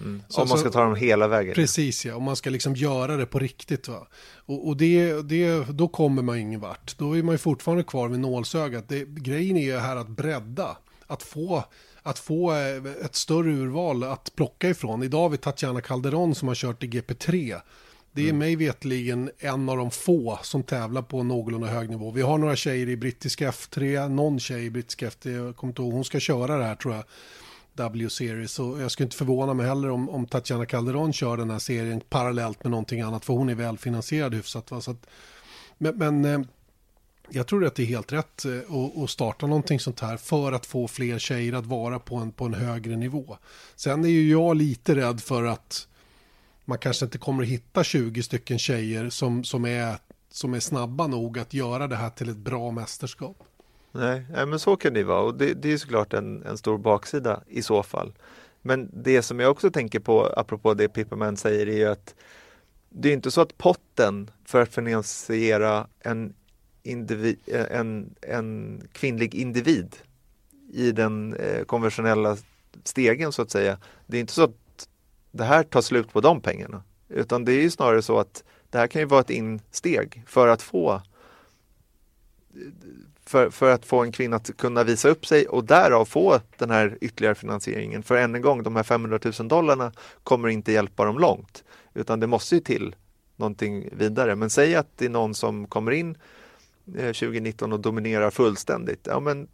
Mm. 0.00 0.22
Så, 0.28 0.42
om 0.42 0.48
man 0.48 0.58
ska 0.58 0.70
ta 0.70 0.84
dem 0.84 0.96
hela 0.96 1.28
vägen. 1.28 1.54
Precis 1.54 2.04
ja, 2.04 2.16
om 2.16 2.22
man 2.22 2.36
ska 2.36 2.50
liksom 2.50 2.74
göra 2.74 3.16
det 3.16 3.26
på 3.26 3.38
riktigt. 3.38 3.88
Va? 3.88 4.06
Och, 4.34 4.68
och 4.68 4.76
det, 4.76 5.22
det, 5.22 5.64
då 5.70 5.88
kommer 5.88 6.22
man 6.22 6.38
ingen 6.38 6.60
vart. 6.60 6.98
Då 6.98 7.16
är 7.16 7.22
man 7.22 7.34
ju 7.34 7.38
fortfarande 7.38 7.84
kvar 7.84 8.08
vid 8.08 8.20
nålsögat. 8.20 8.88
Det, 8.88 9.04
grejen 9.08 9.56
är 9.56 9.64
ju 9.64 9.76
här 9.76 9.96
att 9.96 10.08
bredda. 10.08 10.76
Att 11.06 11.22
få, 11.22 11.64
att 12.02 12.18
få 12.18 12.52
eh, 12.52 13.04
ett 13.04 13.14
större 13.14 13.50
urval 13.50 14.04
att 14.04 14.32
plocka 14.34 14.68
ifrån. 14.68 15.02
Idag 15.02 15.22
har 15.22 15.28
vi 15.28 15.36
Tatjana 15.36 15.80
Calderon 15.80 16.34
som 16.34 16.48
har 16.48 16.54
kört 16.54 16.82
i 16.82 16.86
GP3. 16.86 17.60
Det 18.12 18.22
är 18.22 18.24
mm. 18.24 18.38
mig 18.38 18.56
vetligen 18.56 19.30
en 19.38 19.68
av 19.68 19.76
de 19.76 19.90
få 19.90 20.38
som 20.42 20.62
tävlar 20.62 21.02
på 21.02 21.22
någorlunda 21.22 21.66
hög 21.66 21.90
nivå. 21.90 22.10
Vi 22.10 22.22
har 22.22 22.38
några 22.38 22.56
tjejer 22.56 22.88
i 22.88 22.96
brittiska 22.96 23.50
F3, 23.50 24.08
någon 24.08 24.40
tjej 24.40 24.64
i 24.64 24.70
brittiska 24.70 25.08
F3, 25.08 25.46
jag 25.46 25.56
kommer 25.56 25.70
inte 25.70 25.82
ihåg, 25.82 25.92
hon 25.92 26.04
ska 26.04 26.20
köra 26.20 26.56
det 26.56 26.64
här 26.64 26.74
tror 26.74 26.94
jag. 26.94 27.04
W-series. 27.74 28.58
Och 28.58 28.80
jag 28.80 28.90
skulle 28.90 29.04
inte 29.04 29.16
förvåna 29.16 29.54
mig 29.54 29.66
heller 29.66 29.90
om, 29.90 30.08
om 30.08 30.26
Tatjana 30.26 30.66
Calderon 30.66 31.12
kör 31.12 31.36
den 31.36 31.50
här 31.50 31.58
serien 31.58 32.00
parallellt 32.08 32.64
med 32.64 32.70
någonting 32.70 33.00
annat. 33.00 33.24
För 33.24 33.32
hon 33.32 33.48
är 33.48 33.54
välfinansierad 33.54 34.34
hyfsat. 34.34 34.70
Va? 34.70 34.80
Så 34.80 34.90
att, 34.90 35.06
men, 35.78 35.96
men 35.96 36.24
eh, 36.24 36.40
jag 37.34 37.46
tror 37.46 37.66
att 37.66 37.74
det 37.74 37.82
är 37.82 37.86
helt 37.86 38.12
rätt 38.12 38.44
eh, 38.44 39.02
att 39.04 39.10
starta 39.10 39.46
någonting 39.46 39.80
sånt 39.80 40.00
här 40.00 40.16
för 40.16 40.52
att 40.52 40.66
få 40.66 40.88
fler 40.88 41.18
tjejer 41.18 41.52
att 41.52 41.66
vara 41.66 41.98
på 41.98 42.16
en, 42.16 42.32
på 42.32 42.44
en 42.44 42.54
högre 42.54 42.96
nivå. 42.96 43.36
Sen 43.76 44.04
är 44.04 44.08
ju 44.08 44.30
jag 44.30 44.56
lite 44.56 44.96
rädd 44.96 45.20
för 45.20 45.44
att 45.44 45.88
man 46.64 46.78
kanske 46.78 47.04
inte 47.04 47.18
kommer 47.18 47.42
att 47.42 47.48
hitta 47.48 47.84
20 47.84 48.22
stycken 48.22 48.58
tjejer 48.58 49.10
som, 49.10 49.44
som, 49.44 49.64
är, 49.64 49.96
som 50.30 50.54
är 50.54 50.60
snabba 50.60 51.06
nog 51.06 51.38
att 51.38 51.54
göra 51.54 51.86
det 51.86 51.96
här 51.96 52.10
till 52.10 52.28
ett 52.28 52.36
bra 52.36 52.70
mästerskap. 52.70 53.36
Nej, 53.92 54.26
nej 54.30 54.46
men 54.46 54.58
så 54.58 54.76
kan 54.76 54.94
det 54.94 55.04
vara 55.04 55.20
och 55.20 55.34
det, 55.34 55.54
det 55.54 55.72
är 55.72 55.76
såklart 55.76 56.12
en, 56.12 56.42
en 56.42 56.58
stor 56.58 56.78
baksida 56.78 57.42
i 57.48 57.62
så 57.62 57.82
fall. 57.82 58.12
Men 58.62 58.90
det 58.92 59.22
som 59.22 59.40
jag 59.40 59.50
också 59.50 59.70
tänker 59.70 60.00
på, 60.00 60.26
apropå 60.36 60.74
det 60.74 60.88
Pippaman 60.88 61.36
säger, 61.36 61.66
är 61.66 61.76
ju 61.76 61.86
att 61.88 62.14
det 62.88 63.08
är 63.08 63.12
inte 63.12 63.30
så 63.30 63.40
att 63.40 63.58
potten 63.58 64.30
för 64.44 64.62
att 64.62 64.74
finansiera 64.74 65.86
en, 66.00 66.34
individ, 66.82 67.38
eh, 67.46 67.66
en, 67.70 68.14
en 68.20 68.80
kvinnlig 68.92 69.34
individ 69.34 69.96
i 70.72 70.92
den 70.92 71.34
eh, 71.34 71.64
konventionella 71.64 72.36
stegen 72.84 73.32
så 73.32 73.42
att 73.42 73.50
säga. 73.50 73.78
Det 74.06 74.16
är 74.16 74.20
inte 74.20 74.32
så 74.32 74.44
att 74.44 74.88
det 75.30 75.44
här 75.44 75.62
tar 75.62 75.80
slut 75.80 76.12
på 76.12 76.20
de 76.20 76.40
pengarna, 76.40 76.82
utan 77.08 77.44
det 77.44 77.52
är 77.52 77.62
ju 77.62 77.70
snarare 77.70 78.02
så 78.02 78.18
att 78.18 78.44
det 78.70 78.78
här 78.78 78.86
kan 78.86 79.00
ju 79.00 79.06
vara 79.06 79.20
ett 79.20 79.30
insteg 79.30 80.22
för 80.26 80.48
att 80.48 80.62
få 80.62 81.02
för, 83.26 83.50
för 83.50 83.70
att 83.70 83.86
få 83.86 84.02
en 84.02 84.12
kvinna 84.12 84.36
att 84.36 84.56
kunna 84.56 84.84
visa 84.84 85.08
upp 85.08 85.26
sig 85.26 85.48
och 85.48 85.64
därav 85.64 86.04
få 86.04 86.40
den 86.58 86.70
här 86.70 86.98
ytterligare 87.00 87.34
finansieringen. 87.34 88.02
För 88.02 88.16
än 88.16 88.34
en 88.34 88.42
gång, 88.42 88.62
de 88.62 88.76
här 88.76 88.82
500 88.82 89.18
000 89.38 89.48
dollarna 89.48 89.92
kommer 90.22 90.48
inte 90.48 90.72
hjälpa 90.72 91.04
dem 91.04 91.18
långt, 91.18 91.64
utan 91.94 92.20
det 92.20 92.26
måste 92.26 92.54
ju 92.54 92.60
till 92.60 92.94
någonting 93.36 93.88
vidare. 93.92 94.36
Men 94.36 94.50
säg 94.50 94.74
att 94.74 94.88
det 94.96 95.04
är 95.04 95.10
någon 95.10 95.34
som 95.34 95.66
kommer 95.66 95.92
in 95.92 96.16
2019 96.92 97.70
eh, 97.70 97.74
och 97.74 97.80
dominerar 97.80 98.30
fullständigt. 98.30 99.06
Ja, 99.10 99.20
men 99.20 99.48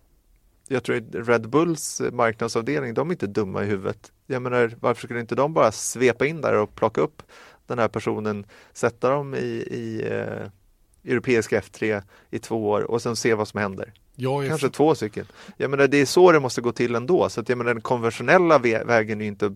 jag 0.68 0.84
tror 0.84 1.24
Red 1.24 1.49
Bulls 1.49 2.03
marknadsavdelning, 2.12 2.95
de 2.95 3.09
är 3.09 3.12
inte 3.12 3.26
dumma 3.26 3.64
i 3.64 3.66
huvudet. 3.66 4.12
Jag 4.26 4.43
menar, 4.43 4.74
varför 4.80 5.03
skulle 5.03 5.20
inte 5.20 5.34
de 5.34 5.55
bara 5.55 5.72
svepa 5.72 6.26
in 6.26 6.41
där 6.41 6.55
och 6.55 6.74
plocka 6.74 7.01
upp 7.01 7.22
den 7.66 7.78
här 7.78 7.89
personen, 7.89 8.47
sätta 8.72 9.11
dem 9.11 9.34
i, 9.34 9.39
i 9.70 10.09
eh, 10.11 10.49
europeisk 11.12 11.53
F3 11.53 12.03
i 12.30 12.39
två 12.39 12.68
år 12.68 12.80
och 12.80 13.03
sen 13.03 13.16
se 13.16 13.34
vad 13.34 13.49
som 13.49 13.61
händer. 13.61 13.93
Kanske 14.49 14.66
för... 14.66 14.74
två 14.74 14.95
stycken. 14.95 15.26
Jag 15.57 15.70
menar, 15.70 15.86
det 15.86 15.97
är 15.97 16.07
så 16.07 16.32
det 16.32 16.41
måste 16.41 16.61
gå 16.61 16.72
till 16.72 16.95
ändå. 16.95 17.28
Så 17.28 17.41
att, 17.41 17.49
jag 17.49 17.59
menar, 17.59 17.74
den 17.74 17.82
konventionella 17.82 18.59
vägen 18.59 19.20
är 19.20 19.26
inte 19.26 19.55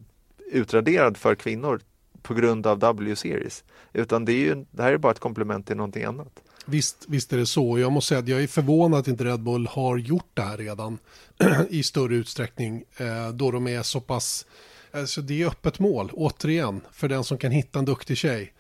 utraderad 0.53 1.17
för 1.17 1.35
kvinnor 1.35 1.81
på 2.23 2.35
grund 2.35 2.67
av 2.67 2.79
W-series. 2.79 3.65
Utan 3.93 4.25
det, 4.25 4.33
är 4.33 4.37
ju, 4.37 4.65
det 4.71 4.83
här 4.83 4.93
är 4.93 4.99
bara 4.99 5.13
ett 5.13 5.19
komplement 5.19 5.67
till 5.67 5.77
någonting 5.77 6.05
annat. 6.05 6.43
Visst, 6.65 7.05
visst 7.09 7.33
är 7.33 7.37
det 7.37 7.47
så. 7.47 7.79
Jag 7.79 7.93
måste 7.93 8.09
säga 8.09 8.19
att 8.19 8.29
jag 8.29 8.43
är 8.43 8.47
förvånad 8.47 9.01
att 9.01 9.09
inte 9.09 9.25
Red 9.25 9.41
Bull 9.41 9.67
har 9.67 9.97
gjort 9.97 10.31
det 10.35 10.43
här 10.43 10.57
redan 10.57 10.99
i 11.71 11.83
större 11.83 12.15
utsträckning. 12.15 12.85
Eh, 12.97 13.29
då 13.29 13.51
de 13.51 13.69
är 13.69 13.83
så 13.83 14.01
pass 14.01 14.47
Alltså 14.95 15.23
det 15.23 15.43
är 15.43 15.47
öppet 15.47 15.79
mål, 15.79 16.11
återigen, 16.13 16.81
för 16.93 17.09
den 17.09 17.25
som 17.25 17.39
kan 17.39 17.51
hitta 17.51 17.79
en 17.79 17.85
duktig 17.85 18.17
tjej. 18.17 18.53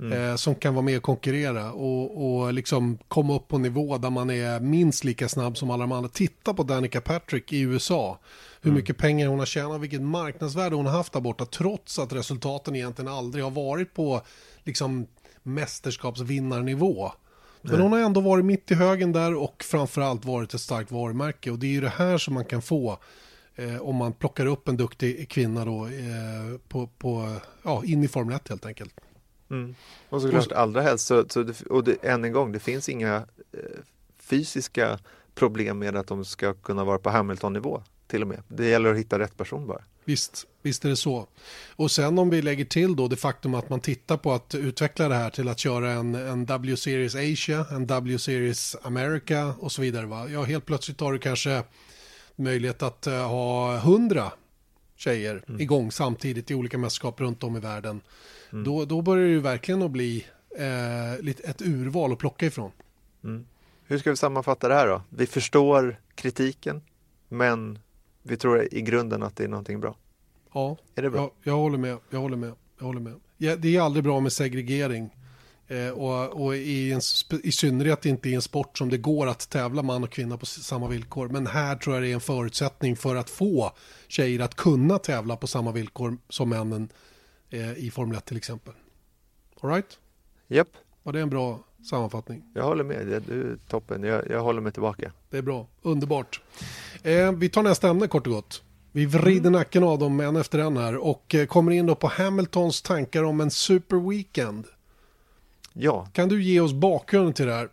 Mm. 0.00 0.12
Eh, 0.12 0.36
som 0.36 0.54
kan 0.54 0.74
vara 0.74 0.84
med 0.84 0.96
och 0.96 1.02
konkurrera 1.02 1.72
och, 1.72 2.40
och 2.40 2.52
liksom 2.52 2.98
komma 3.08 3.36
upp 3.36 3.48
på 3.48 3.58
nivå 3.58 3.98
där 3.98 4.10
man 4.10 4.30
är 4.30 4.60
minst 4.60 5.04
lika 5.04 5.28
snabb 5.28 5.56
som 5.56 5.70
alla 5.70 5.80
de 5.82 5.92
andra. 5.92 6.08
Titta 6.08 6.54
på 6.54 6.62
Danica 6.62 7.00
Patrick 7.00 7.52
i 7.52 7.60
USA. 7.60 8.18
Hur 8.60 8.70
mm. 8.70 8.80
mycket 8.80 8.96
pengar 8.96 9.28
hon 9.28 9.38
har 9.38 9.46
tjänat, 9.46 9.80
vilket 9.80 10.02
marknadsvärde 10.02 10.76
hon 10.76 10.86
har 10.86 10.92
haft 10.92 11.12
där 11.12 11.20
borta, 11.20 11.46
trots 11.46 11.98
att 11.98 12.12
resultaten 12.12 12.76
egentligen 12.76 13.12
aldrig 13.12 13.44
har 13.44 13.50
varit 13.50 13.94
på 13.94 14.22
liksom 14.64 15.06
mästerskapsvinnarnivå. 15.42 17.12
Men 17.62 17.80
hon 17.80 17.92
har 17.92 17.98
ändå 17.98 18.20
varit 18.20 18.44
mitt 18.44 18.70
i 18.70 18.74
högen 18.74 19.12
där 19.12 19.34
och 19.34 19.64
framförallt 19.64 20.24
varit 20.24 20.54
ett 20.54 20.60
starkt 20.60 20.90
varumärke. 20.90 21.50
Och 21.50 21.58
det 21.58 21.66
är 21.66 21.70
ju 21.70 21.80
det 21.80 21.88
här 21.88 22.18
som 22.18 22.34
man 22.34 22.44
kan 22.44 22.62
få 22.62 22.98
eh, 23.56 23.80
om 23.80 23.96
man 23.96 24.12
plockar 24.12 24.46
upp 24.46 24.68
en 24.68 24.76
duktig 24.76 25.28
kvinna 25.28 25.64
då 25.64 25.86
eh, 25.86 26.58
på, 26.68 26.86
på, 26.86 27.36
ja, 27.62 27.82
in 27.84 28.04
i 28.04 28.08
Formel 28.08 28.36
1 28.36 28.48
helt 28.48 28.66
enkelt. 28.66 28.94
Mm. 29.50 29.74
Och 30.08 30.22
såklart 30.22 30.52
allra 30.52 30.82
helst, 30.82 31.06
så, 31.06 31.24
så 31.28 31.42
det, 31.42 31.62
och 31.62 31.84
det, 31.84 32.04
än 32.04 32.24
en 32.24 32.32
gång, 32.32 32.52
det 32.52 32.58
finns 32.58 32.88
inga 32.88 33.16
eh, 33.52 33.60
fysiska 34.18 34.98
problem 35.34 35.78
med 35.78 35.96
att 35.96 36.06
de 36.06 36.24
ska 36.24 36.54
kunna 36.54 36.84
vara 36.84 36.98
på 36.98 37.10
Hamilton-nivå 37.10 37.82
till 38.06 38.22
och 38.22 38.28
med. 38.28 38.42
Det 38.48 38.68
gäller 38.68 38.90
att 38.90 38.98
hitta 38.98 39.18
rätt 39.18 39.36
person 39.36 39.66
bara. 39.66 39.82
Visst, 40.08 40.46
visst 40.62 40.84
är 40.84 40.88
det 40.88 40.96
så. 40.96 41.26
Och 41.76 41.90
sen 41.90 42.18
om 42.18 42.30
vi 42.30 42.42
lägger 42.42 42.64
till 42.64 42.96
då 42.96 43.08
det 43.08 43.16
faktum 43.16 43.54
att 43.54 43.70
man 43.70 43.80
tittar 43.80 44.16
på 44.16 44.32
att 44.32 44.54
utveckla 44.54 45.08
det 45.08 45.14
här 45.14 45.30
till 45.30 45.48
att 45.48 45.58
köra 45.58 45.90
en, 45.90 46.14
en 46.14 46.46
W-series 46.46 47.14
Asia, 47.14 47.66
en 47.70 47.86
W-series 47.86 48.76
America 48.82 49.54
och 49.58 49.72
så 49.72 49.82
vidare. 49.82 50.06
Va? 50.06 50.28
Ja, 50.28 50.42
helt 50.42 50.66
plötsligt 50.66 51.00
har 51.00 51.12
du 51.12 51.18
kanske 51.18 51.62
möjlighet 52.36 52.82
att 52.82 53.06
uh, 53.06 53.14
ha 53.14 53.78
hundra 53.78 54.32
tjejer 54.96 55.44
mm. 55.48 55.60
igång 55.60 55.92
samtidigt 55.92 56.50
i 56.50 56.54
olika 56.54 56.78
mästerskap 56.78 57.20
runt 57.20 57.42
om 57.42 57.56
i 57.56 57.60
världen. 57.60 58.00
Mm. 58.52 58.64
Då, 58.64 58.84
då 58.84 59.02
börjar 59.02 59.24
det 59.24 59.30
ju 59.30 59.40
verkligen 59.40 59.82
att 59.82 59.90
bli 59.90 60.26
eh, 60.58 61.20
lite 61.20 61.42
ett 61.42 61.62
urval 61.62 62.12
att 62.12 62.18
plocka 62.18 62.46
ifrån. 62.46 62.70
Mm. 63.24 63.46
Hur 63.84 63.98
ska 63.98 64.10
vi 64.10 64.16
sammanfatta 64.16 64.68
det 64.68 64.74
här 64.74 64.86
då? 64.86 65.02
Vi 65.08 65.26
förstår 65.26 66.00
kritiken, 66.14 66.82
men 67.28 67.78
vi 68.28 68.36
tror 68.36 68.68
i 68.74 68.82
grunden 68.82 69.22
att 69.22 69.36
det 69.36 69.44
är 69.44 69.48
någonting 69.48 69.80
bra. 69.80 69.96
Ja, 70.52 70.76
är 70.94 71.02
det 71.02 71.10
bra? 71.10 71.20
Jag, 71.20 71.30
jag 71.42 71.56
håller 71.56 71.78
med. 71.78 71.98
Jag 72.10 72.20
håller 72.20 72.36
med. 72.36 72.52
Jag 72.78 72.86
håller 72.86 73.00
med. 73.00 73.14
Ja, 73.36 73.56
det 73.56 73.76
är 73.76 73.80
aldrig 73.80 74.04
bra 74.04 74.20
med 74.20 74.32
segregering. 74.32 75.10
Eh, 75.68 75.88
och, 75.88 76.44
och 76.44 76.56
i, 76.56 76.92
en, 76.92 77.00
i 77.42 77.52
synnerhet 77.52 78.06
inte 78.06 78.28
i 78.28 78.34
en 78.34 78.42
sport 78.42 78.78
som 78.78 78.88
det 78.88 78.98
går 78.98 79.26
att 79.26 79.50
tävla 79.50 79.82
man 79.82 80.04
och 80.04 80.10
kvinna 80.10 80.36
på 80.36 80.46
samma 80.46 80.88
villkor. 80.88 81.28
Men 81.28 81.46
här 81.46 81.76
tror 81.76 81.96
jag 81.96 82.02
det 82.02 82.10
är 82.10 82.14
en 82.14 82.20
förutsättning 82.20 82.96
för 82.96 83.16
att 83.16 83.30
få 83.30 83.72
tjejer 84.08 84.40
att 84.40 84.54
kunna 84.54 84.98
tävla 84.98 85.36
på 85.36 85.46
samma 85.46 85.72
villkor 85.72 86.18
som 86.28 86.48
männen 86.48 86.88
eh, 87.50 87.72
i 87.72 87.90
Formel 87.90 88.16
1 88.16 88.24
till 88.24 88.36
exempel. 88.36 88.74
Alright? 89.60 89.98
Japp. 90.48 90.66
Yep. 90.66 90.76
Var 91.02 91.12
det 91.12 91.20
en 91.20 91.30
bra 91.30 91.64
sammanfattning? 91.84 92.42
Jag 92.54 92.62
håller 92.62 92.84
med, 92.84 93.22
du 93.26 93.52
är 93.52 93.56
toppen. 93.68 94.02
Jag, 94.02 94.30
jag 94.30 94.40
håller 94.40 94.60
mig 94.60 94.72
tillbaka. 94.72 95.12
Det 95.30 95.38
är 95.38 95.42
bra, 95.42 95.66
underbart. 95.82 96.40
Eh, 97.02 97.32
vi 97.32 97.48
tar 97.48 97.62
nästa 97.62 97.88
ämne 97.88 98.08
kort 98.08 98.26
och 98.26 98.32
gott. 98.32 98.62
Vi 98.92 99.06
vrider 99.06 99.40
mm. 99.40 99.52
nacken 99.52 99.84
av 99.84 99.98
dem 99.98 100.20
en 100.20 100.36
efter 100.36 100.58
en 100.58 100.76
här 100.76 100.96
och 100.96 101.34
eh, 101.34 101.46
kommer 101.46 101.72
in 101.72 101.86
då 101.86 101.94
på 101.94 102.06
Hamiltons 102.06 102.82
tankar 102.82 103.24
om 103.24 103.40
en 103.40 103.50
super 103.50 104.10
weekend. 104.10 104.66
Ja. 105.72 106.08
Kan 106.12 106.28
du 106.28 106.42
ge 106.42 106.60
oss 106.60 106.72
bakgrunden 106.72 107.32
till 107.32 107.46
det 107.46 107.54
här? 107.54 107.68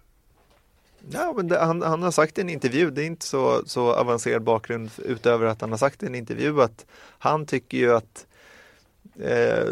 Ja, 1.11 1.33
men 1.35 1.47
det, 1.47 1.59
han, 1.59 1.81
han, 1.81 2.03
har 2.03 2.11
sagt 2.11 2.37
i 2.37 2.41
en 2.41 2.49
intervju, 2.49 2.91
det 2.91 3.03
är 3.03 3.05
inte 3.05 3.25
så, 3.25 3.61
så 3.65 3.93
avancerad 3.93 4.43
bakgrund 4.43 4.89
utöver 4.97 5.45
att 5.45 5.61
han 5.61 5.71
har 5.71 5.77
sagt 5.77 6.03
i 6.03 6.05
en 6.05 6.15
intervju 6.15 6.61
att 6.61 6.85
han 7.19 7.45
tycker 7.45 7.77
ju 7.77 7.95
att 7.95 8.27
eh, 9.19 9.67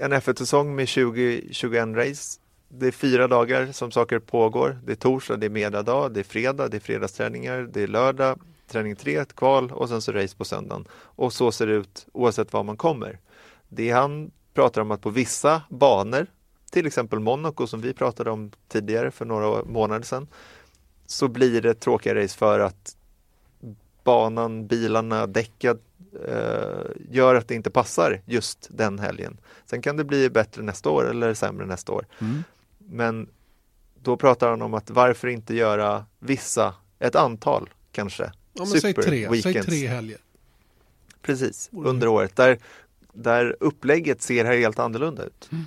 en 0.00 0.12
F1-säsong 0.12 0.74
med 0.74 0.86
20-21 0.86 1.94
race 1.94 2.40
det 2.68 2.86
är 2.86 2.92
fyra 2.92 3.28
dagar 3.28 3.72
som 3.72 3.90
saker 3.90 4.18
pågår. 4.18 4.78
Det 4.84 4.92
är 4.92 4.96
torsdag, 4.96 5.36
det 5.36 5.46
är 5.46 5.50
mediedag, 5.50 6.12
det 6.12 6.20
är 6.20 6.24
fredag, 6.24 6.68
det 6.68 6.76
är 6.76 6.80
fredagsträningar, 6.80 7.68
det 7.72 7.82
är 7.82 7.86
lördag, 7.86 8.40
träning 8.66 8.96
tre, 8.96 9.16
ett 9.16 9.36
kval 9.36 9.72
och 9.72 9.88
sen 9.88 10.02
så 10.02 10.12
race 10.12 10.36
på 10.36 10.44
söndagen. 10.44 10.84
Och 10.92 11.32
så 11.32 11.52
ser 11.52 11.66
det 11.66 11.72
ut 11.72 12.06
oavsett 12.12 12.52
var 12.52 12.62
man 12.62 12.76
kommer. 12.76 13.18
Det 13.68 13.90
han 13.90 14.30
pratar 14.54 14.80
om 14.80 14.90
att 14.90 15.00
på 15.00 15.10
vissa 15.10 15.62
banor, 15.68 16.26
till 16.70 16.86
exempel 16.86 17.20
Monaco 17.20 17.66
som 17.66 17.80
vi 17.80 17.92
pratade 17.92 18.30
om 18.30 18.50
tidigare 18.68 19.10
för 19.10 19.24
några 19.24 19.64
månader 19.64 20.04
sedan, 20.04 20.28
så 21.06 21.28
blir 21.28 21.62
det 21.62 21.74
tråkiga 21.74 22.14
race 22.14 22.38
för 22.38 22.60
att 22.60 22.96
banan, 24.04 24.66
bilarna, 24.66 25.26
däcket 25.26 25.80
eh, 26.28 26.90
gör 27.10 27.34
att 27.34 27.48
det 27.48 27.54
inte 27.54 27.70
passar 27.70 28.22
just 28.26 28.68
den 28.70 28.98
helgen. 28.98 29.40
Sen 29.66 29.82
kan 29.82 29.96
det 29.96 30.04
bli 30.04 30.30
bättre 30.30 30.62
nästa 30.62 30.90
år 30.90 31.10
eller 31.10 31.34
sämre 31.34 31.66
nästa 31.66 31.92
år. 31.92 32.06
Mm. 32.20 32.44
Men 32.90 33.28
då 34.02 34.16
pratar 34.16 34.50
han 34.50 34.62
om 34.62 34.74
att 34.74 34.90
varför 34.90 35.28
inte 35.28 35.54
göra 35.54 36.04
vissa, 36.18 36.74
ett 36.98 37.16
antal 37.16 37.68
kanske, 37.92 38.32
ja, 38.52 38.64
men 38.64 38.80
säg 38.80 38.94
tre, 38.94 39.28
weekends. 39.28 39.42
Säg 39.42 39.80
tre 39.80 39.86
helger. 39.88 40.18
Precis, 41.22 41.70
under 41.72 42.08
året 42.08 42.36
där, 42.36 42.58
där 43.12 43.56
upplägget 43.60 44.22
ser 44.22 44.44
helt 44.44 44.78
annorlunda 44.78 45.24
ut. 45.24 45.48
Mm. 45.52 45.64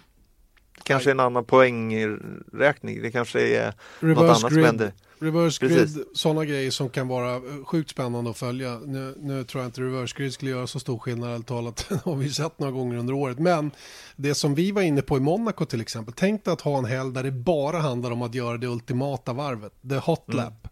Kanske 0.83 1.11
en 1.11 1.19
annan 1.19 1.45
poängräkning, 1.45 3.01
det 3.01 3.11
kanske 3.11 3.41
är 3.41 3.73
Reverse 3.99 4.21
något 4.21 4.37
annat 4.37 4.41
grid. 4.41 4.51
som 4.51 4.63
händer. 4.63 4.93
Reverse 5.21 5.67
grid, 5.67 6.05
sådana 6.13 6.45
grejer 6.45 6.71
som 6.71 6.89
kan 6.89 7.07
vara 7.07 7.35
eh, 7.35 7.65
sjukt 7.65 7.89
spännande 7.89 8.29
att 8.29 8.37
följa. 8.37 8.79
Nu, 8.79 9.15
nu 9.19 9.43
tror 9.43 9.63
jag 9.63 9.67
inte 9.67 9.81
reverse 9.81 10.17
grid 10.17 10.33
skulle 10.33 10.51
göra 10.51 10.67
så 10.67 10.79
stor 10.79 10.99
skillnad, 10.99 11.29
eller 11.29 11.43
talat, 11.43 11.87
har 12.03 12.15
vi 12.15 12.29
sett 12.29 12.59
några 12.59 12.71
gånger 12.71 12.97
under 12.97 13.13
året. 13.13 13.39
Men 13.39 13.71
det 14.15 14.35
som 14.35 14.55
vi 14.55 14.71
var 14.71 14.81
inne 14.81 15.01
på 15.01 15.17
i 15.17 15.19
Monaco 15.19 15.65
till 15.65 15.81
exempel, 15.81 16.13
tänk 16.17 16.45
dig 16.45 16.53
att 16.53 16.61
ha 16.61 16.77
en 16.77 16.85
helg 16.85 17.13
där 17.13 17.23
det 17.23 17.31
bara 17.31 17.79
handlar 17.79 18.11
om 18.11 18.21
att 18.21 18.35
göra 18.35 18.57
det 18.57 18.67
ultimata 18.67 19.33
varvet, 19.33 19.73
the 19.89 19.95
hot 19.95 20.27
mm. 20.27 20.37
lap. 20.37 20.67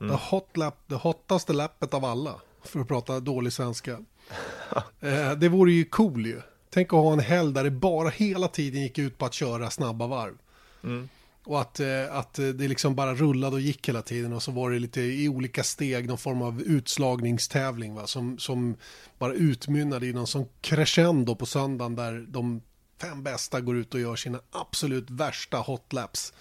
Mm. 0.00 0.10
Mm. 0.10 0.18
The 0.18 0.24
hot 0.30 0.56
lap, 0.56 0.74
det 0.86 0.94
hottaste 0.96 1.52
lappet 1.52 1.94
av 1.94 2.04
alla, 2.04 2.34
för 2.64 2.80
att 2.80 2.88
prata 2.88 3.20
dålig 3.20 3.52
svenska. 3.52 3.92
eh, 5.00 5.32
det 5.32 5.48
vore 5.48 5.72
ju 5.72 5.84
cool 5.84 6.26
ju. 6.26 6.40
Tänk 6.70 6.86
att 6.92 6.98
ha 6.98 7.12
en 7.12 7.20
helg 7.20 7.52
där 7.52 7.64
det 7.64 7.70
bara 7.70 8.08
hela 8.08 8.48
tiden 8.48 8.82
gick 8.82 8.98
ut 8.98 9.18
på 9.18 9.26
att 9.26 9.34
köra 9.34 9.70
snabba 9.70 10.06
varv. 10.06 10.34
Mm. 10.84 11.08
Och 11.44 11.60
att, 11.60 11.80
eh, 11.80 12.16
att 12.16 12.34
det 12.34 12.68
liksom 12.68 12.94
bara 12.94 13.14
rullade 13.14 13.56
och 13.56 13.60
gick 13.60 13.88
hela 13.88 14.02
tiden 14.02 14.32
och 14.32 14.42
så 14.42 14.52
var 14.52 14.70
det 14.70 14.78
lite 14.78 15.00
i 15.00 15.28
olika 15.28 15.64
steg 15.64 16.08
någon 16.08 16.18
form 16.18 16.42
av 16.42 16.62
utslagningstävling 16.62 17.94
va? 17.94 18.06
Som, 18.06 18.38
som 18.38 18.76
bara 19.18 19.32
utmynnade 19.32 20.06
i 20.06 20.12
någon 20.12 20.26
sån 20.26 20.46
crescendo 20.60 21.34
på 21.34 21.46
söndagen 21.46 21.94
där 21.94 22.26
de 22.28 22.62
fem 23.00 23.22
bästa 23.22 23.60
går 23.60 23.76
ut 23.76 23.94
och 23.94 24.00
gör 24.00 24.16
sina 24.16 24.40
absolut 24.50 25.10
värsta 25.10 25.56
hotlaps 25.56 26.32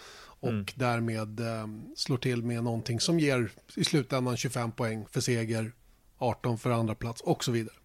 och 0.44 0.50
mm. 0.50 0.66
därmed 0.76 1.40
eh, 1.40 1.68
slår 1.96 2.18
till 2.18 2.44
med 2.44 2.64
någonting 2.64 3.00
som 3.00 3.20
ger 3.20 3.52
i 3.76 3.84
slutändan 3.84 4.38
25 4.38 4.72
poäng 4.72 5.06
för 5.12 5.22
seger, 5.22 5.72
18 6.18 6.58
för 6.58 6.70
andra 6.70 6.96
plats 6.96 7.22
och 7.22 7.44
så 7.44 7.52
vidare. 7.52 7.76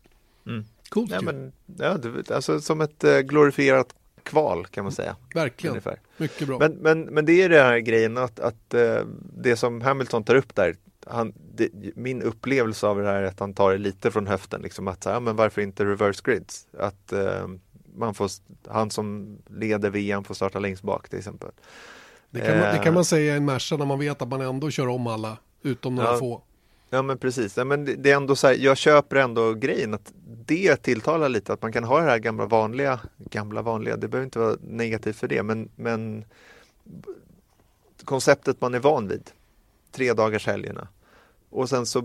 Mm. 0.47 0.65
Coolt 0.89 1.11
ja, 1.11 1.21
men, 1.21 1.53
ja, 1.79 1.99
alltså 2.35 2.61
som 2.61 2.81
ett 2.81 3.05
eh, 3.05 3.19
glorifierat 3.19 3.95
kval 4.29 4.67
kan 4.67 4.85
man 4.85 4.93
säga. 4.93 5.17
Verkligen, 5.35 5.73
ungefär. 5.73 6.01
mycket 6.17 6.47
bra. 6.47 6.59
Men, 6.59 6.73
men, 6.73 7.01
men 7.01 7.27
det 7.27 7.43
är 7.43 7.49
den 7.49 7.67
här 7.67 7.79
grejen 7.79 8.17
att, 8.19 8.41
att 8.41 8.75
uh, 8.75 9.01
det 9.37 9.57
som 9.57 9.81
Hamilton 9.81 10.25
tar 10.25 10.35
upp 10.35 10.55
där, 10.55 10.77
han, 11.07 11.33
det, 11.55 11.71
min 11.95 12.23
upplevelse 12.23 12.87
av 12.87 12.99
det 12.99 13.07
här 13.07 13.23
är 13.23 13.27
att 13.27 13.41
han 13.41 13.55
tar 13.55 13.73
det 13.73 13.79
lite 13.79 14.11
från 14.11 14.27
höften, 14.27 14.63
liksom 14.63 14.89
att 14.89 15.03
så 15.03 15.11
ja, 15.11 15.21
men 15.21 15.37
varför 15.37 15.63
inte 15.63 15.85
reverse 15.85 16.23
grids? 16.25 16.67
Att 16.79 17.13
uh, 17.13 17.49
man 17.95 18.15
får, 18.15 18.31
han 18.69 18.91
som 18.91 19.39
leder 19.47 19.91
VM 19.91 20.25
får 20.25 20.35
starta 20.35 20.59
längst 20.59 20.83
bak 20.83 21.09
till 21.09 21.19
exempel. 21.19 21.51
Det 22.31 22.41
kan, 22.41 22.59
man, 22.59 22.75
det 22.75 22.81
kan 22.85 22.95
man 22.95 23.05
säga 23.05 23.35
i 23.35 23.37
en 23.37 23.45
Merca 23.45 23.77
när 23.77 23.87
man 23.87 23.99
vet 23.99 24.23
att 24.23 24.29
man 24.29 24.41
ändå 24.41 24.71
kör 24.71 24.89
om 24.89 25.07
alla, 25.07 25.37
utom 25.63 25.95
några 25.95 26.13
ja, 26.13 26.19
få. 26.19 26.43
Ja 26.91 27.03
men 27.03 27.19
precis, 27.19 27.57
ja, 27.57 27.65
men 27.65 28.03
det 28.03 28.11
är 28.11 28.17
ändå 28.17 28.37
så 28.37 28.47
här, 28.47 28.55
jag 28.55 28.77
köper 28.77 29.17
ändå 29.17 29.55
grejen 29.55 29.95
att 29.95 30.13
det 30.47 30.77
tilltalar 30.77 31.29
lite 31.29 31.53
att 31.53 31.63
man 31.63 31.73
kan 31.73 31.85
ha 31.85 32.01
det 32.01 32.11
här 32.11 32.19
gamla 32.19 32.47
vanliga, 32.47 33.01
gamla 33.17 33.63
vanliga, 33.63 33.97
det 33.97 34.09
behöver 34.09 34.25
inte 34.25 34.39
vara 34.39 34.57
negativt 34.61 35.17
för 35.17 35.29
det, 35.29 35.43
men, 35.43 35.69
men 35.77 36.25
konceptet 38.05 38.61
man 38.61 38.75
är 38.75 38.79
van 38.79 39.09
vid, 39.09 39.31
tre 39.93 40.13
dagars 40.13 40.47
helgerna. 40.47 40.89
Och 41.51 41.69
sen 41.69 41.87
så 41.87 42.03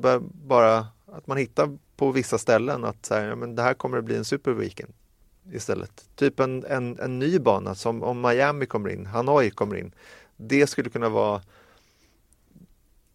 bara 0.48 0.88
att 1.06 1.28
man 1.28 1.38
hittar 1.38 1.78
på 1.96 2.12
vissa 2.12 2.38
ställen 2.38 2.86
att 2.86 3.06
så 3.06 3.14
här, 3.14 3.26
ja, 3.26 3.36
men 3.36 3.56
det 3.56 3.62
här 3.62 3.74
kommer 3.74 3.98
att 3.98 4.04
bli 4.04 4.16
en 4.16 4.26
superweekend 4.26 4.94
istället. 5.52 6.06
Typ 6.16 6.40
en, 6.40 6.66
en, 6.66 7.00
en 7.00 7.20
ny 7.20 7.40
bana 7.40 7.76
som 7.76 8.04
om 8.04 8.22
Miami 8.22 8.66
kommer 8.66 8.90
in, 8.90 9.06
Hanoi 9.06 9.50
kommer 9.50 9.76
in. 9.76 9.92
Det 10.38 10.68
skulle 10.68 10.90
kunna 10.90 11.10
vara 11.10 11.42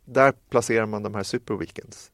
där 0.09 0.33
placerar 0.51 0.87
man 0.87 1.03
de 1.03 1.15
här 1.15 1.23
superweekends. 1.23 2.11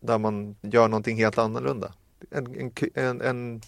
Där 0.00 0.18
man 0.18 0.56
gör 0.60 0.88
någonting 0.88 1.16
helt 1.16 1.38
annorlunda. 1.38 1.94
En, 2.30 2.72
en, 2.94 3.20
en 3.20 3.62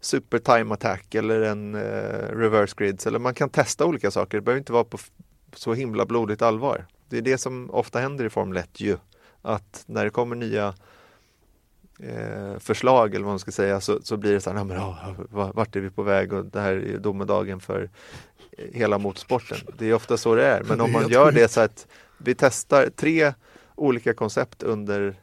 super 0.00 0.38
time 0.38 0.74
attack 0.74 1.14
eller 1.14 1.40
en 1.40 1.74
eh, 1.74 2.36
reverse 2.36 2.74
grids 2.76 3.06
eller 3.06 3.18
man 3.18 3.34
kan 3.34 3.50
testa 3.50 3.86
olika 3.86 4.10
saker. 4.10 4.38
Det 4.38 4.42
behöver 4.42 4.58
inte 4.58 4.72
vara 4.72 4.84
på 4.84 4.98
så 5.54 5.74
himla 5.74 6.06
blodigt 6.06 6.42
allvar. 6.42 6.86
Det 7.08 7.18
är 7.18 7.22
det 7.22 7.38
som 7.38 7.70
ofta 7.70 8.00
händer 8.00 8.24
i 8.24 8.30
Formel 8.30 8.56
1 8.56 8.80
ju. 8.80 8.96
Att 9.42 9.84
när 9.86 10.04
det 10.04 10.10
kommer 10.10 10.36
nya 10.36 10.74
eh, 12.02 12.58
förslag 12.58 13.14
eller 13.14 13.24
vad 13.24 13.32
man 13.32 13.38
ska 13.38 13.50
säga 13.50 13.80
så, 13.80 13.98
så 14.02 14.16
blir 14.16 14.32
det 14.32 14.40
så 14.40 14.50
här, 14.50 14.64
men, 14.64 14.78
oh, 14.78 15.50
vart 15.54 15.76
är 15.76 15.80
vi 15.80 15.90
på 15.90 16.02
väg 16.02 16.32
och 16.32 16.44
det 16.44 16.60
här 16.60 16.72
är 16.72 16.98
domedagen 16.98 17.60
för 17.60 17.90
hela 18.72 18.98
motorsporten. 18.98 19.58
Det 19.78 19.86
är 19.86 19.94
ofta 19.94 20.16
så 20.16 20.34
det 20.34 20.46
är, 20.46 20.62
men 20.62 20.80
om 20.80 20.92
man 20.92 21.08
gör 21.08 21.32
det 21.32 21.48
så 21.48 21.60
att 21.60 21.86
vi 22.18 22.34
testar 22.34 22.90
tre 22.96 23.32
olika 23.74 24.14
koncept 24.14 24.62
under 24.62 25.14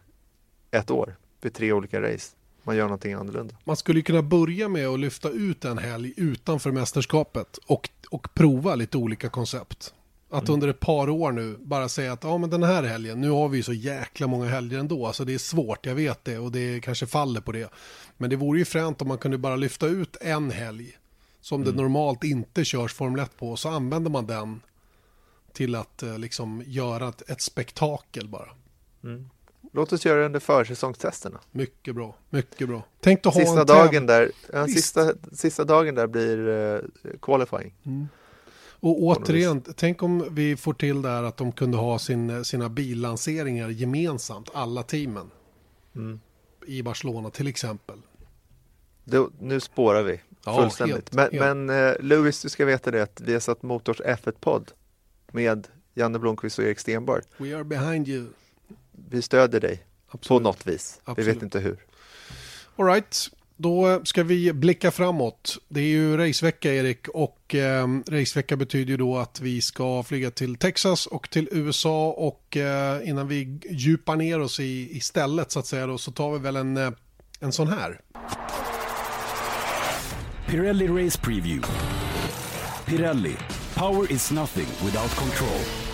ett 0.72 0.92
år 0.92 1.16
vid 1.42 1.54
tre 1.54 1.74
olika 1.74 2.02
race. 2.02 2.36
Man 2.64 2.76
gör 2.76 2.84
någonting 2.84 3.14
annorlunda. 3.14 3.56
Man 3.64 3.76
skulle 3.76 4.02
kunna 4.02 4.22
börja 4.22 4.70
med 4.70 4.88
att 4.88 5.00
lyfta 5.00 5.30
ut 5.30 5.66
en 5.66 5.78
helg 5.78 6.14
utanför 6.18 6.72
mästerskapet 6.72 7.58
och, 7.68 7.90
och 8.10 8.34
prova 8.34 8.76
lite 8.76 8.98
olika 8.98 9.30
koncept. 9.30 9.94
Att 10.30 10.44
mm. 10.44 10.54
under 10.54 10.68
ett 10.68 10.80
par 10.80 11.10
år 11.10 11.32
nu 11.32 11.58
bara 11.60 11.90
säga 11.90 12.14
att 12.14 12.24
ja, 12.24 12.38
men 12.38 12.50
den 12.50 12.64
här 12.64 12.84
helgen, 12.84 13.22
nu 13.22 13.30
har 13.30 13.50
vi 13.50 13.64
så 13.64 13.74
jäkla 13.74 14.28
många 14.28 14.46
helger 14.46 14.80
ändå, 14.80 15.00
så 15.00 15.08
alltså 15.08 15.26
det 15.26 15.34
är 15.34 15.38
svårt, 15.38 15.86
jag 15.86 15.96
vet 15.96 16.26
det 16.26 16.38
och 16.38 16.52
det 16.52 16.82
kanske 16.82 17.08
faller 17.08 17.42
på 17.42 17.52
det. 17.52 17.70
Men 18.18 18.30
det 18.30 18.36
vore 18.36 18.60
ju 18.60 18.66
fränt 18.66 19.02
om 19.02 19.08
man 19.08 19.18
kunde 19.18 19.38
bara 19.38 19.56
lyfta 19.56 19.88
ut 19.88 20.18
en 20.22 20.52
helg 20.52 20.98
som 21.42 21.62
mm. 21.62 21.76
det 21.76 21.82
normalt 21.82 22.24
inte 22.24 22.66
körs 22.66 22.94
Formel 22.94 23.20
1 23.20 23.38
på, 23.38 23.56
så 23.56 23.70
använder 23.70 24.12
man 24.12 24.26
den 24.26 24.62
till 25.54 25.76
att 25.76 26.04
eh, 26.04 26.18
liksom 26.18 26.64
göra 26.66 27.10
ett, 27.10 27.30
ett 27.30 27.42
spektakel 27.42 28.28
bara. 28.28 28.50
Mm. 29.04 29.30
Låt 29.72 29.94
oss 29.94 30.06
göra 30.06 30.20
det 30.20 30.26
under 30.26 30.40
försäsongstesterna. 30.40 31.40
Mycket 31.52 31.96
bra, 31.96 32.16
mycket 32.30 32.68
bra. 32.68 32.84
Tänk 33.00 33.26
att 33.26 33.34
sista 33.34 33.52
ha 33.52 33.62
en 33.62 33.68
dagen 33.68 34.06
där, 34.06 34.32
ja, 34.54 34.68
sista, 34.68 35.14
sista 35.32 35.64
dagen 35.64 35.96
där 35.96 36.08
blir 36.08 36.38
uh, 36.48 36.82
qualifying. 37.22 37.76
Mm. 37.86 38.08
Och 38.80 39.04
återigen, 39.04 39.62
tänk 39.76 40.04
om 40.04 40.28
vi 40.32 40.58
får 40.58 40.74
till 40.74 41.02
det 41.02 41.10
här 41.10 41.24
att 41.24 41.38
de 41.38 41.52
kunde 41.52 41.78
ha 41.78 42.00
sin, 42.00 42.46
sina 42.46 42.70
billanseringar 42.70 43.70
gemensamt, 43.70 44.50
alla 44.54 44.84
teamen. 44.84 45.32
Mm. 45.96 46.20
I 46.68 46.84
Barcelona 46.84 47.30
till 47.30 47.48
exempel. 47.48 47.98
Då, 49.04 49.30
nu 49.40 49.60
spårar 49.60 50.04
vi 50.04 50.22
ja, 50.46 50.56
fullständigt. 50.56 50.96
Helt, 50.96 51.14
men, 51.14 51.70
helt. 51.70 51.70
men 51.70 52.08
Louis, 52.08 52.42
du 52.42 52.50
ska 52.50 52.66
veta 52.66 52.92
det 52.92 53.04
att 53.04 53.22
vi 53.22 53.34
har 53.34 53.40
satt 53.40 53.64
Motors 53.64 54.02
F1-podd 54.02 54.72
med 55.32 55.68
Janne 55.94 56.20
Blomqvist 56.20 56.60
och 56.60 56.66
Erik 56.66 56.80
Stenborg. 56.80 57.24
We 57.38 57.56
are 57.56 57.64
behind 57.64 58.08
you. 58.08 58.26
Vi 59.10 59.22
stöder 59.22 59.60
dig 59.60 59.86
Absolut. 60.08 60.44
på 60.44 60.50
något 60.50 60.68
vis. 60.68 61.00
Absolut. 61.04 61.28
Vi 61.28 61.32
vet 61.34 61.44
inte 61.44 61.60
hur. 61.60 61.86
All 62.76 62.86
right. 62.86 63.30
Då 63.62 64.02
ska 64.04 64.24
vi 64.24 64.54
blicka 64.54 64.92
framåt. 64.92 65.58
Det 65.68 65.80
är 65.80 65.88
ju 65.88 66.18
racevecka 66.18 66.74
Erik 66.74 67.08
och 67.08 67.56
eh, 67.56 67.88
racevecka 68.10 68.56
betyder 68.56 68.92
ju 68.92 68.98
då 68.98 69.18
att 69.18 69.42
vi 69.42 69.62
ska 69.62 70.04
flyga 70.04 70.32
till 70.32 70.56
Texas 70.56 71.06
och 71.06 71.30
till 71.30 71.50
USA 71.52 72.10
och 72.10 72.58
eh, 72.58 73.10
innan 73.10 73.28
vi 73.28 73.60
djupar 73.70 74.16
ner 74.16 74.40
oss 74.40 74.60
i, 74.60 74.98
i 74.98 75.00
stället 75.00 75.52
så 75.52 75.60
att 75.60 75.66
säga 75.66 75.88
då 75.88 75.98
så 75.98 76.12
tar 76.12 76.32
vi 76.32 76.40
väl 76.40 76.56
en, 76.56 76.78
eh, 76.78 76.92
en 77.40 77.52
sån 77.52 77.68
här. 77.68 78.00
Pirelli 80.48 80.88
Race 80.88 81.20
Preview. 81.20 81.68
Pirelli. 82.86 83.36
Power 83.76 84.12
is 84.12 84.32
nothing 84.32 84.68
without 84.86 85.16
control. 85.16 85.89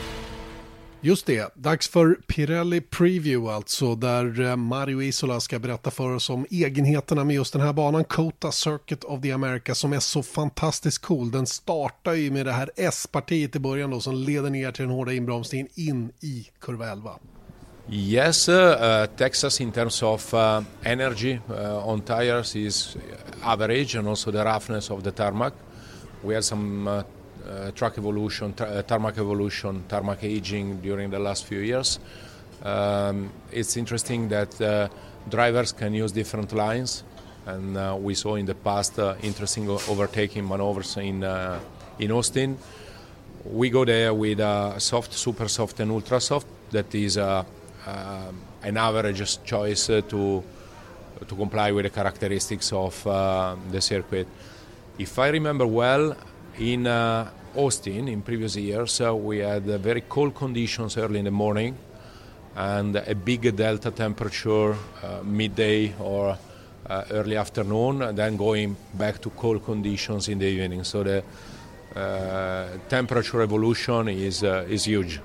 Just 1.05 1.25
det, 1.25 1.53
dags 1.55 1.87
för 1.87 2.17
Pirelli 2.27 2.81
Preview 2.81 3.53
alltså, 3.55 3.95
där 3.95 4.41
eh, 4.41 4.55
Mario 4.55 5.01
Isola 5.01 5.39
ska 5.39 5.59
berätta 5.59 5.91
för 5.91 6.15
oss 6.15 6.29
om 6.29 6.45
egenheterna 6.49 7.23
med 7.23 7.35
just 7.35 7.53
den 7.53 7.61
här 7.61 7.73
banan, 7.73 8.03
Kota 8.03 8.51
Circuit 8.51 9.03
of 9.03 9.21
the 9.21 9.31
America, 9.31 9.75
som 9.75 9.93
är 9.93 9.99
så 9.99 10.23
fantastiskt 10.23 11.01
cool. 11.01 11.31
Den 11.31 11.47
startar 11.47 12.13
ju 12.13 12.31
med 12.31 12.45
det 12.45 12.51
här 12.51 12.71
S-partiet 12.75 13.55
i 13.55 13.59
början 13.59 13.89
då, 13.89 13.99
som 13.99 14.15
leder 14.15 14.49
ner 14.49 14.71
till 14.71 14.85
den 14.85 14.91
hårda 14.93 15.13
inbromsningen 15.13 15.67
in 15.75 16.11
i 16.19 16.47
kurva 16.59 16.91
11. 16.91 17.11
Yes, 17.89 18.49
uh, 18.49 19.05
Texas 19.17 19.61
in 19.61 19.71
terms 19.71 20.03
of 20.03 20.33
uh, 20.33 20.61
energy 20.83 21.39
uh, 21.49 21.89
on 21.89 22.01
tires 22.01 22.55
is 22.55 22.97
average 23.41 23.95
and 23.95 24.07
also 24.07 24.31
the 24.31 24.43
roughness 24.43 24.91
of 24.91 25.03
the 25.03 25.11
tarmac. 25.11 25.53
We 26.23 26.33
had 26.33 26.43
some 26.43 26.87
uh, 26.87 27.03
uh, 27.45 27.71
track 27.71 27.97
evolution, 27.97 28.53
uh, 28.59 28.81
tarmac 28.81 29.17
evolution, 29.17 29.83
tarmac 29.87 30.23
aging 30.23 30.81
during 30.81 31.09
the 31.09 31.19
last 31.19 31.45
few 31.45 31.59
years. 31.59 31.99
Um, 32.63 33.31
it's 33.51 33.77
interesting 33.77 34.27
that 34.29 34.59
uh, 34.59 34.87
drivers 35.29 35.71
can 35.71 35.93
use 35.93 36.11
different 36.11 36.53
lines, 36.53 37.03
and 37.45 37.77
uh, 37.77 37.95
we 37.99 38.15
saw 38.15 38.35
in 38.35 38.45
the 38.45 38.55
past 38.55 38.97
uh, 38.97 39.15
interesting 39.21 39.69
overtaking 39.69 40.47
maneuvers 40.47 40.97
in 40.97 41.23
uh, 41.23 41.59
in 41.99 42.11
Austin. 42.11 42.57
We 43.45 43.69
go 43.69 43.85
there 43.85 44.13
with 44.13 44.39
a 44.39 44.79
soft, 44.79 45.13
super 45.13 45.47
soft, 45.47 45.79
and 45.79 45.91
ultra 45.91 46.19
soft. 46.19 46.47
That 46.71 46.93
is 46.95 47.17
an 47.17 47.45
average 48.77 49.43
choice 49.43 49.85
to 49.85 50.43
to 51.27 51.35
comply 51.35 51.71
with 51.71 51.85
the 51.85 51.91
characteristics 51.91 52.73
of 52.73 53.03
the 53.03 53.81
circuit. 53.81 54.27
If 54.97 55.19
I 55.19 55.27
remember 55.27 55.67
well, 55.67 56.15
in 56.59 56.87
uh, 56.87 57.29
Austin, 57.55 58.07
in 58.07 58.21
previous 58.21 58.55
years, 58.55 59.01
uh, 59.01 59.15
we 59.15 59.39
had 59.39 59.69
uh, 59.69 59.77
very 59.77 60.01
cold 60.01 60.35
conditions 60.35 60.97
early 60.97 61.19
in 61.19 61.25
the 61.25 61.31
morning 61.31 61.75
and 62.55 62.95
a 62.95 63.15
big 63.15 63.55
delta 63.55 63.91
temperature 63.91 64.71
uh, 64.73 65.21
midday 65.23 65.93
or 65.99 66.37
uh, 66.87 67.03
early 67.11 67.35
afternoon, 67.35 68.01
and 68.01 68.17
then 68.17 68.37
going 68.37 68.75
back 68.93 69.19
to 69.21 69.29
cold 69.31 69.63
conditions 69.65 70.29
in 70.29 70.39
the 70.39 70.45
evening. 70.45 70.83
So 70.83 71.03
the 71.03 71.23
temperature 72.89 73.41
evolution 73.41 74.09
is, 74.09 74.43
is 74.43 74.85
huge. 74.85 75.19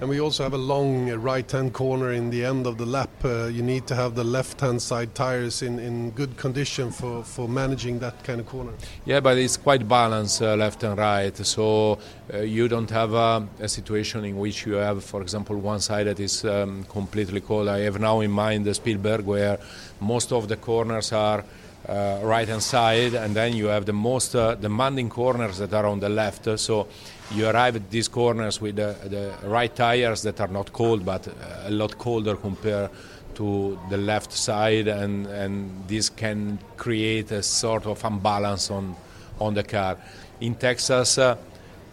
And 0.00 0.08
we 0.08 0.20
also 0.20 0.44
have 0.44 0.54
a 0.54 0.58
long 0.58 1.10
right-hand 1.10 1.72
corner 1.72 2.12
in 2.12 2.30
the 2.30 2.44
end 2.44 2.68
of 2.68 2.78
the 2.78 2.86
lap. 2.86 3.10
Uh, 3.24 3.46
you 3.46 3.64
need 3.64 3.88
to 3.88 3.96
have 3.96 4.14
the 4.14 4.22
left-hand 4.22 4.80
side 4.80 5.12
tires 5.16 5.60
in, 5.60 5.80
in 5.80 6.10
good 6.10 6.36
condition 6.36 6.92
for, 6.92 7.24
for 7.24 7.48
managing 7.48 7.98
that 7.98 8.22
kind 8.22 8.38
of 8.38 8.46
corner. 8.46 8.70
Yeah, 9.04 9.18
but 9.18 9.38
it's 9.38 9.56
quite 9.56 9.88
balanced 9.88 10.40
uh, 10.40 10.54
left 10.54 10.84
and 10.84 10.96
right. 10.96 11.36
So 11.36 11.98
uh, 12.32 12.38
you 12.38 12.68
don't 12.68 12.90
have 12.90 13.12
a, 13.12 13.48
a, 13.58 13.68
situation 13.68 14.24
in 14.24 14.38
which 14.38 14.66
you 14.66 14.74
have, 14.74 15.02
for 15.02 15.20
example, 15.20 15.56
one 15.56 15.80
side 15.80 16.06
that 16.06 16.20
is 16.20 16.44
um, 16.44 16.84
completely 16.84 17.40
cold. 17.40 17.66
I 17.66 17.80
have 17.80 17.98
now 17.98 18.20
in 18.20 18.30
mind 18.30 18.66
the 18.66 18.74
Spielberg 18.74 19.26
where 19.26 19.58
most 19.98 20.32
of 20.32 20.46
the 20.46 20.56
corners 20.56 21.10
are 21.10 21.44
uh, 21.88 22.20
right 22.22 22.46
hand 22.46 22.62
side, 22.62 23.14
and 23.14 23.34
then 23.34 23.56
you 23.56 23.66
have 23.66 23.86
the 23.86 23.92
most 23.92 24.36
uh, 24.36 24.54
demanding 24.54 25.08
corners 25.08 25.58
that 25.58 25.72
are 25.72 25.86
on 25.86 25.98
the 25.98 26.08
left. 26.08 26.58
So 26.60 26.86
you 27.32 27.46
arrive 27.46 27.76
at 27.76 27.90
these 27.90 28.08
corners 28.08 28.60
with 28.60 28.76
the, 28.76 28.96
the 29.04 29.48
right 29.48 29.74
tires 29.74 30.22
that 30.22 30.40
are 30.40 30.48
not 30.48 30.72
cold 30.72 31.04
but 31.04 31.28
a 31.64 31.70
lot 31.70 31.98
colder 31.98 32.36
compared 32.36 32.90
to 33.34 33.78
the 33.90 33.96
left 33.96 34.32
side 34.32 34.88
and, 34.88 35.26
and 35.26 35.70
this 35.86 36.08
can 36.08 36.58
create 36.76 37.30
a 37.30 37.42
sort 37.42 37.86
of 37.86 38.02
imbalance 38.04 38.70
on, 38.70 38.96
on 39.40 39.54
the 39.54 39.62
car. 39.62 39.96
In 40.40 40.54
Texas, 40.56 41.18
uh, 41.18 41.36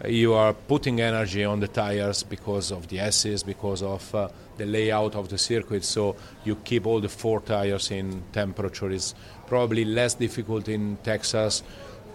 you 0.07 0.33
are 0.33 0.53
putting 0.53 1.01
energy 1.01 1.43
on 1.45 1.59
the 1.59 1.67
tires 1.67 2.23
because 2.23 2.71
of 2.71 2.87
the 2.87 2.99
S's, 2.99 3.43
because 3.43 3.83
of 3.83 4.15
uh, 4.15 4.27
the 4.57 4.65
layout 4.65 5.15
of 5.15 5.29
the 5.29 5.37
circuit, 5.37 5.83
so 5.83 6.15
you 6.43 6.55
keep 6.55 6.85
all 6.85 6.99
the 6.99 7.09
four 7.09 7.41
tires 7.41 7.91
in 7.91 8.23
temperature. 8.31 8.89
It's 8.89 9.13
probably 9.47 9.85
less 9.85 10.15
difficult 10.15 10.67
in 10.67 10.97
Texas 11.03 11.61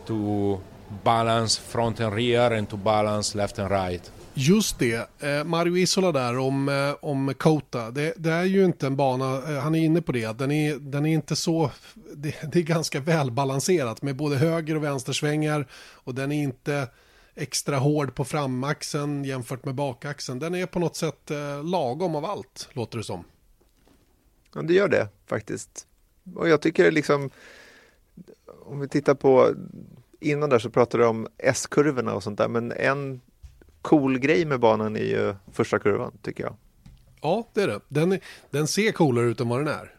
to 0.07 0.61
balance 1.05 1.61
front 1.61 2.01
and 2.01 2.15
rear 2.15 2.59
and 2.59 2.69
to 2.69 2.77
balance 2.77 3.39
left 3.39 3.59
and 3.59 3.71
right. 3.71 4.13
Just 4.35 4.79
det, 4.79 5.23
eh, 5.23 5.45
Mario 5.45 5.77
Isola 5.77 6.13
där 6.13 6.39
om, 6.39 6.69
eh, 6.69 6.95
om 7.01 7.35
Kota. 7.35 7.91
Det, 7.91 8.15
det, 8.17 8.33
är 8.33 8.45
ju 8.45 8.65
inte 8.65 8.87
en 8.87 8.97
bana, 8.97 9.37
eh, 9.37 9.59
han 9.59 9.75
är 9.75 9.81
inne 9.81 10.03
på 10.03 10.13
det, 10.13 10.39
den 10.39 10.51
är, 10.51 10.77
den 10.77 11.07
är 11.07 11.15
inte 11.15 11.37
så, 11.37 11.71
det, 12.15 12.53
det, 12.53 12.59
är 12.59 12.63
ganska 12.63 13.01
välbalanserat 13.01 14.03
med 14.03 14.17
både 14.17 14.37
höger 14.37 14.77
och 14.77 14.85
vänstersvängar 14.85 15.67
och 15.73 16.15
den 16.15 16.33
är 16.33 16.43
inte 16.43 16.89
extra 17.35 17.79
hård 17.79 18.15
på 18.15 18.25
framaxeln 18.25 19.25
jämfört 19.25 19.65
med 19.65 19.75
bakaxeln. 19.75 20.39
Den 20.39 20.55
är 20.55 20.67
på 20.67 20.79
något 20.79 20.97
sätt 20.97 21.31
eh, 21.31 21.65
lagom 21.65 22.17
av 22.17 22.25
allt, 22.25 22.69
låter 22.73 22.99
det 22.99 23.05
som. 23.05 23.25
Ja, 24.55 24.63
det 24.63 24.75
gör 24.75 24.89
det 24.89 25.09
faktiskt. 25.27 25.87
Och 26.35 26.49
jag 26.49 26.61
tycker 26.61 26.91
liksom, 26.91 27.31
om 28.63 28.81
vi 28.81 28.89
tittar 28.89 29.15
på 29.15 29.55
innan 30.21 30.51
där 30.51 30.59
så 30.59 30.71
pratade 30.71 31.03
du 31.03 31.09
om 31.09 31.29
S-kurvorna 31.39 32.15
och 32.15 32.23
sånt 32.23 32.39
där, 32.39 32.49
men 32.49 32.73
en 32.73 33.21
cool 33.83 34.19
grej 34.19 34.45
med 34.45 34.61
banan 34.61 34.97
är 34.97 35.01
ju 35.01 35.35
första 35.53 35.79
kurvan, 35.79 36.13
tycker 36.23 36.45
jag. 36.45 36.55
Ja, 37.21 37.49
det 37.55 37.63
är 37.63 37.69
det. 37.69 37.81
Den, 37.89 38.19
den 38.51 38.67
ser 38.67 38.93
coolare 38.93 39.27
ut 39.27 39.41
än 39.41 39.49
vad 39.49 39.59
den 39.59 39.69
är. 39.69 39.95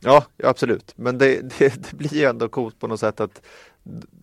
Ja, 0.00 0.24
absolut. 0.44 0.92
Men 0.96 1.18
det, 1.18 1.40
det, 1.58 1.90
det, 1.90 1.96
blir 1.96 2.14
ju 2.14 2.24
ändå 2.24 2.48
coolt 2.48 2.80
på 2.80 2.86
något 2.86 3.00
sätt 3.00 3.20
att 3.20 3.42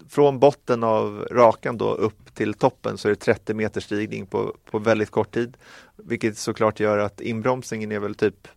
från 0.10 0.40
botten 0.40 0.84
av 0.84 1.28
rakan 1.32 1.78
då 1.78 1.94
upp 1.94 2.36
till 2.36 2.54
toppen 2.54 2.98
så 2.98 3.08
är 3.08 3.10
det 3.10 3.16
30 3.16 3.54
meter 3.54 3.82
stigning 3.82 4.26
på, 4.26 4.56
på 4.72 4.80
väldigt 4.80 5.12
kort 5.12 5.34
tid. 5.34 5.58
Vilket 5.96 6.38
såklart 6.38 6.80
gör 6.80 6.98
att 6.98 7.22
inbromsningen 7.22 7.92
är 7.92 8.00
väl 8.00 8.16
typ 8.16 8.48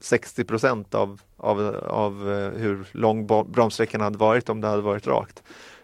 60 0.00 0.44
procent 0.44 0.94
av, 0.94 1.20
av, 1.36 1.60
av 1.76 2.32
eh, 2.32 2.50
hur 2.50 2.86
lång 2.92 3.26
bromssträckan 3.26 4.00
hade 4.00 4.18
varit 4.18 4.48
om 4.48 4.60
det 4.60 4.68
hade 4.68 4.82
varit 4.82 5.06
rakt. 5.06 5.42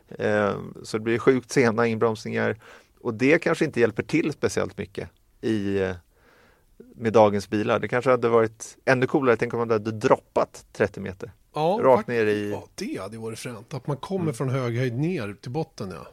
Eh, 0.08 0.58
så 0.82 0.96
det 0.98 1.02
blir 1.04 1.18
sjukt 1.18 1.50
sena 1.50 1.86
inbromsningar 1.86 2.56
och 3.00 3.14
det 3.14 3.38
kanske 3.38 3.64
inte 3.64 3.80
hjälper 3.80 4.02
till 4.02 4.32
speciellt 4.32 4.78
mycket 4.78 5.08
i, 5.40 5.78
med 6.94 7.12
dagens 7.12 7.50
bilar. 7.50 7.78
Det 7.78 7.88
kanske 7.88 8.10
hade 8.10 8.28
varit 8.28 8.76
ännu 8.84 9.06
coolare, 9.06 9.36
tänk 9.36 9.54
om 9.54 9.58
man 9.58 9.70
hade 9.70 9.92
droppat 9.92 10.66
30 10.72 11.00
meter. 11.00 11.32
Ja, 11.54 11.78
Rakt 11.82 12.08
ner 12.08 12.26
i... 12.26 12.50
Ja, 12.50 12.66
det 12.74 13.00
hade 13.02 13.18
varit 13.18 13.38
fränt. 13.38 13.74
Att 13.74 13.86
man 13.86 13.96
kommer 13.96 14.22
Mm. 14.22 14.34
från 14.34 14.48
hög 14.48 14.76
höjd 14.78 14.98
ner 14.98 15.36
till 15.40 15.50
botten, 15.50 15.90
ja. 15.90 16.06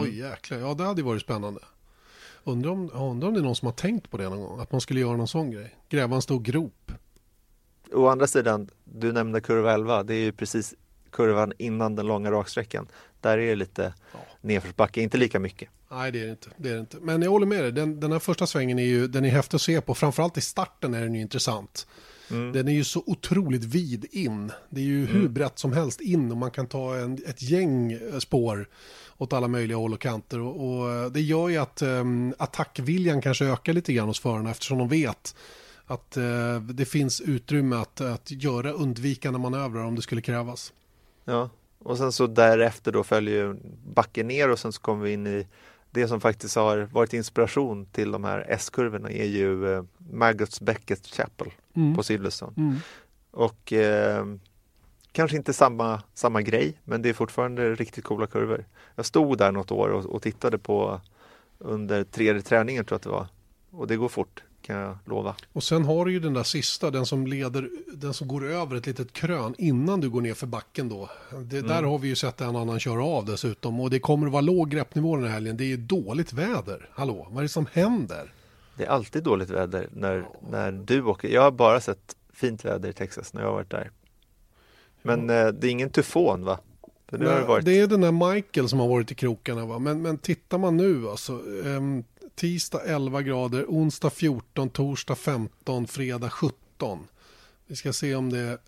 Oj, 0.00 0.18
jäklar. 0.18 0.58
Ja, 0.58 0.74
det 0.74 0.84
hade 0.84 1.02
varit 1.02 1.22
spännande. 1.22 1.60
Undrar 2.44 2.70
om, 2.70 2.90
undrar 2.94 3.28
om 3.28 3.34
det 3.34 3.40
är 3.40 3.44
någon 3.44 3.56
som 3.56 3.66
har 3.66 3.72
tänkt 3.72 4.10
på 4.10 4.16
det 4.16 4.28
någon 4.28 4.40
gång. 4.40 4.60
Att 4.60 4.72
man 4.72 4.80
skulle 4.80 5.00
göra 5.00 5.16
någon 5.16 5.28
sån 5.28 5.50
grej. 5.50 5.74
Gräva 5.88 6.16
en 6.16 6.22
stor 6.22 6.40
grop. 6.40 6.92
Å 7.92 8.06
andra 8.08 8.26
sidan, 8.26 8.68
du 8.84 9.12
nämnde 9.12 9.40
kurva 9.40 9.72
11, 9.72 10.02
det 10.02 10.14
är 10.14 10.18
ju 10.18 10.32
precis 10.32 10.74
kurvan 11.14 11.52
innan 11.58 11.96
den 11.96 12.06
långa 12.06 12.30
raksträckan. 12.30 12.86
Där 13.20 13.38
är 13.38 13.46
det 13.46 13.54
lite 13.54 13.94
Ja. 14.12 14.18
nedförsbacke, 14.40 15.00
inte 15.00 15.18
lika 15.18 15.38
mycket. 15.38 15.68
Nej, 15.90 16.12
det 16.12 16.20
är 16.20 16.24
det 16.24 16.30
inte. 16.30 16.48
Det 16.56 16.68
är 16.68 16.74
det 16.74 16.80
inte. 16.80 16.96
Men 17.00 17.22
jag 17.22 17.30
håller 17.30 17.46
med 17.46 17.64
dig. 17.64 17.72
Den, 17.72 18.00
den 18.00 18.12
här 18.12 18.18
första 18.18 18.46
svängen 18.46 18.78
är 18.78 18.84
ju 18.84 19.06
den 19.08 19.24
är 19.24 19.28
häftig 19.28 19.56
att 19.56 19.62
se 19.62 19.80
på. 19.80 19.94
Framförallt 19.94 20.38
i 20.38 20.40
starten 20.40 20.94
är 20.94 21.00
den 21.00 21.14
ju 21.14 21.20
intressant. 21.20 21.86
Mm. 22.30 22.52
Den 22.52 22.68
är 22.68 22.72
ju 22.72 22.84
så 22.84 23.02
otroligt 23.06 23.64
vid 23.64 24.06
in. 24.10 24.52
Det 24.70 24.80
är 24.80 24.84
ju 24.84 25.06
hur 25.06 25.28
brett 25.28 25.58
som 25.58 25.72
helst 25.72 26.00
in 26.00 26.30
och 26.30 26.36
man 26.36 26.50
kan 26.50 26.66
ta 26.66 26.96
en, 26.96 27.18
ett 27.26 27.42
gäng 27.42 27.92
eh, 27.92 28.18
spår 28.18 28.68
åt 29.18 29.32
alla 29.32 29.48
möjliga 29.48 29.76
håll 29.78 29.92
och 29.92 30.00
kanter. 30.00 30.40
Och, 30.40 30.78
och 30.80 30.90
eh, 30.92 31.06
det 31.06 31.20
gör 31.20 31.48
ju 31.48 31.56
att 31.56 31.82
um, 31.82 32.34
attackviljan 32.38 33.20
kanske 33.22 33.44
ökar 33.44 33.72
lite 33.72 33.92
grann 33.92 34.08
hos 34.08 34.20
förarna 34.20 34.50
eftersom 34.50 34.78
de 34.78 34.88
vet 34.88 35.34
att 35.86 36.16
eh, 36.16 36.60
det 36.60 36.84
finns 36.84 37.20
utrymme 37.20 37.76
att, 37.76 38.00
att 38.00 38.30
göra 38.30 38.70
undvikande 38.72 39.38
manövrar 39.38 39.84
om 39.84 39.94
det 39.96 40.02
skulle 40.02 40.20
krävas. 40.20 40.72
Ja, 41.24 41.50
och 41.78 41.98
sen 41.98 42.12
så 42.12 42.26
därefter 42.26 42.92
då 42.92 43.04
följer 43.04 43.56
backen 43.86 44.26
ner 44.28 44.50
och 44.50 44.58
sen 44.58 44.72
så 44.72 44.80
kommer 44.80 45.04
vi 45.04 45.12
in 45.12 45.26
i 45.26 45.46
det 45.90 46.08
som 46.08 46.20
faktiskt 46.20 46.56
har 46.56 46.78
varit 46.92 47.12
inspiration 47.12 47.86
till 47.86 48.10
de 48.10 48.24
här 48.24 48.46
S-kurvorna 48.48 49.10
är 49.10 49.24
ju 49.24 49.74
eh, 49.74 49.84
Maggots 50.12 50.60
Beckett 50.60 51.06
Chapel 51.06 51.50
Mm. 51.76 51.94
på 51.94 52.02
Silverstone. 52.02 52.52
Mm. 52.56 52.76
Och 53.30 53.72
eh, 53.72 54.26
kanske 55.12 55.36
inte 55.36 55.52
samma, 55.52 56.02
samma 56.14 56.42
grej, 56.42 56.74
men 56.84 57.02
det 57.02 57.08
är 57.08 57.12
fortfarande 57.12 57.74
riktigt 57.74 58.04
coola 58.04 58.26
kurvor. 58.26 58.64
Jag 58.94 59.06
stod 59.06 59.38
där 59.38 59.52
något 59.52 59.70
år 59.70 59.88
och, 59.88 60.04
och 60.06 60.22
tittade 60.22 60.58
på 60.58 61.00
under 61.58 62.04
tredje 62.04 62.42
träningen 62.42 62.84
tror 62.84 62.94
jag 62.94 62.98
att 62.98 63.02
det 63.02 63.08
var. 63.08 63.26
Och 63.80 63.86
det 63.86 63.96
går 63.96 64.08
fort, 64.08 64.42
kan 64.64 64.76
jag 64.76 64.98
lova. 65.04 65.34
Och 65.52 65.62
sen 65.62 65.84
har 65.84 66.04
du 66.04 66.12
ju 66.12 66.20
den 66.20 66.34
där 66.34 66.42
sista, 66.42 66.90
den 66.90 67.06
som 67.06 67.26
leder, 67.26 67.70
den 67.94 68.14
som 68.14 68.28
går 68.28 68.46
över 68.50 68.76
ett 68.76 68.86
litet 68.86 69.12
krön 69.12 69.54
innan 69.58 70.00
du 70.00 70.10
går 70.10 70.20
ner 70.20 70.34
för 70.34 70.46
backen 70.46 70.88
då. 70.88 71.10
Det, 71.44 71.60
Där 71.60 71.82
har 71.82 71.98
vi 71.98 72.08
ju 72.08 72.16
sett 72.16 72.40
en 72.40 72.56
annan 72.56 72.80
köra 72.80 73.04
av 73.04 73.24
dessutom 73.24 73.80
och 73.80 73.90
det 73.90 73.98
kommer 73.98 74.26
att 74.26 74.32
vara 74.32 74.40
låg 74.40 74.70
greppnivå 74.70 75.16
den 75.16 75.24
här 75.24 75.32
helgen. 75.32 75.56
Det 75.56 75.72
är 75.72 75.76
dåligt 75.76 76.32
väder. 76.32 76.88
Hallå, 76.92 77.26
vad 77.30 77.38
är 77.38 77.42
det 77.42 77.48
som 77.48 77.66
händer? 77.72 78.32
Det 78.76 78.84
är 78.84 78.88
alltid 78.88 79.22
dåligt 79.22 79.50
väder 79.50 79.88
när, 79.92 80.26
när 80.50 80.72
du 80.72 81.02
åker. 81.02 81.28
Jag 81.28 81.42
har 81.42 81.50
bara 81.50 81.80
sett 81.80 82.16
fint 82.32 82.64
väder 82.64 82.88
i 82.88 82.92
Texas 82.92 83.34
när 83.34 83.40
jag 83.40 83.48
har 83.48 83.54
varit 83.54 83.70
där. 83.70 83.90
Men 85.02 85.30
eh, 85.30 85.46
det 85.46 85.66
är 85.66 85.70
ingen 85.70 85.90
tyfon 85.90 86.44
va? 86.44 86.58
Har 87.10 87.18
det 87.18 87.24
Nej, 87.24 87.44
varit... 87.44 87.64
det 87.64 87.80
är 87.80 87.86
den 87.86 88.00
där 88.00 88.34
Michael 88.34 88.68
som 88.68 88.80
har 88.80 88.88
varit 88.88 89.12
i 89.12 89.14
krokarna 89.14 89.66
va. 89.66 89.78
Men, 89.78 90.02
men 90.02 90.18
tittar 90.18 90.58
man 90.58 90.76
nu 90.76 91.08
alltså. 91.08 91.32
ehm, 91.64 92.04
tisdag 92.34 92.80
11 92.84 93.22
grader, 93.22 93.64
onsdag 93.68 94.10
14, 94.10 94.70
torsdag 94.70 95.14
15, 95.14 95.86
fredag 95.86 96.30
17. 96.30 97.06
Vi 97.66 97.76
ska 97.76 97.92
se 97.92 98.14
om 98.14 98.30
det 98.30 98.58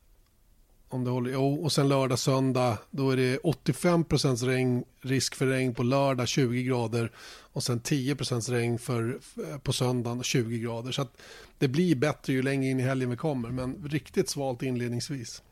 om 0.88 1.04
det 1.04 1.10
håller. 1.10 1.30
Jo, 1.30 1.64
och 1.64 1.72
sen 1.72 1.88
lördag, 1.88 2.18
söndag, 2.18 2.78
då 2.90 3.10
är 3.10 3.16
det 3.16 3.38
85% 3.38 4.46
regn, 4.46 4.84
risk 5.00 5.34
för 5.34 5.46
regn 5.46 5.74
på 5.74 5.82
lördag, 5.82 6.28
20 6.28 6.62
grader. 6.62 7.10
Och 7.52 7.62
sen 7.62 7.80
10% 7.80 8.50
regn 8.50 8.78
för, 8.78 9.18
på 9.62 9.72
söndagen, 9.72 10.22
20 10.22 10.58
grader. 10.58 10.92
Så 10.92 11.02
att 11.02 11.16
det 11.58 11.68
blir 11.68 11.96
bättre 11.96 12.32
ju 12.32 12.42
längre 12.42 12.70
in 12.70 12.80
i 12.80 12.82
helgen 12.82 13.10
vi 13.10 13.16
kommer. 13.16 13.48
Men 13.48 13.88
riktigt 13.88 14.28
svalt 14.28 14.62
inledningsvis. 14.62 15.42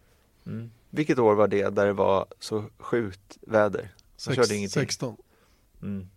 Mm. 0.47 0.71
Vilket 0.91 1.19
år 1.19 1.35
var 1.35 1.49
det 1.49 1.71
där 1.71 1.87
det 1.87 1.93
var 1.93 2.27
så 2.41 2.65
sjukt 2.79 3.39
väder? 3.41 3.95
Jag 4.27 4.37
körde 4.37 4.57
ingenting. 4.57 4.83
16. 4.83 5.17
Mm. 5.83 6.09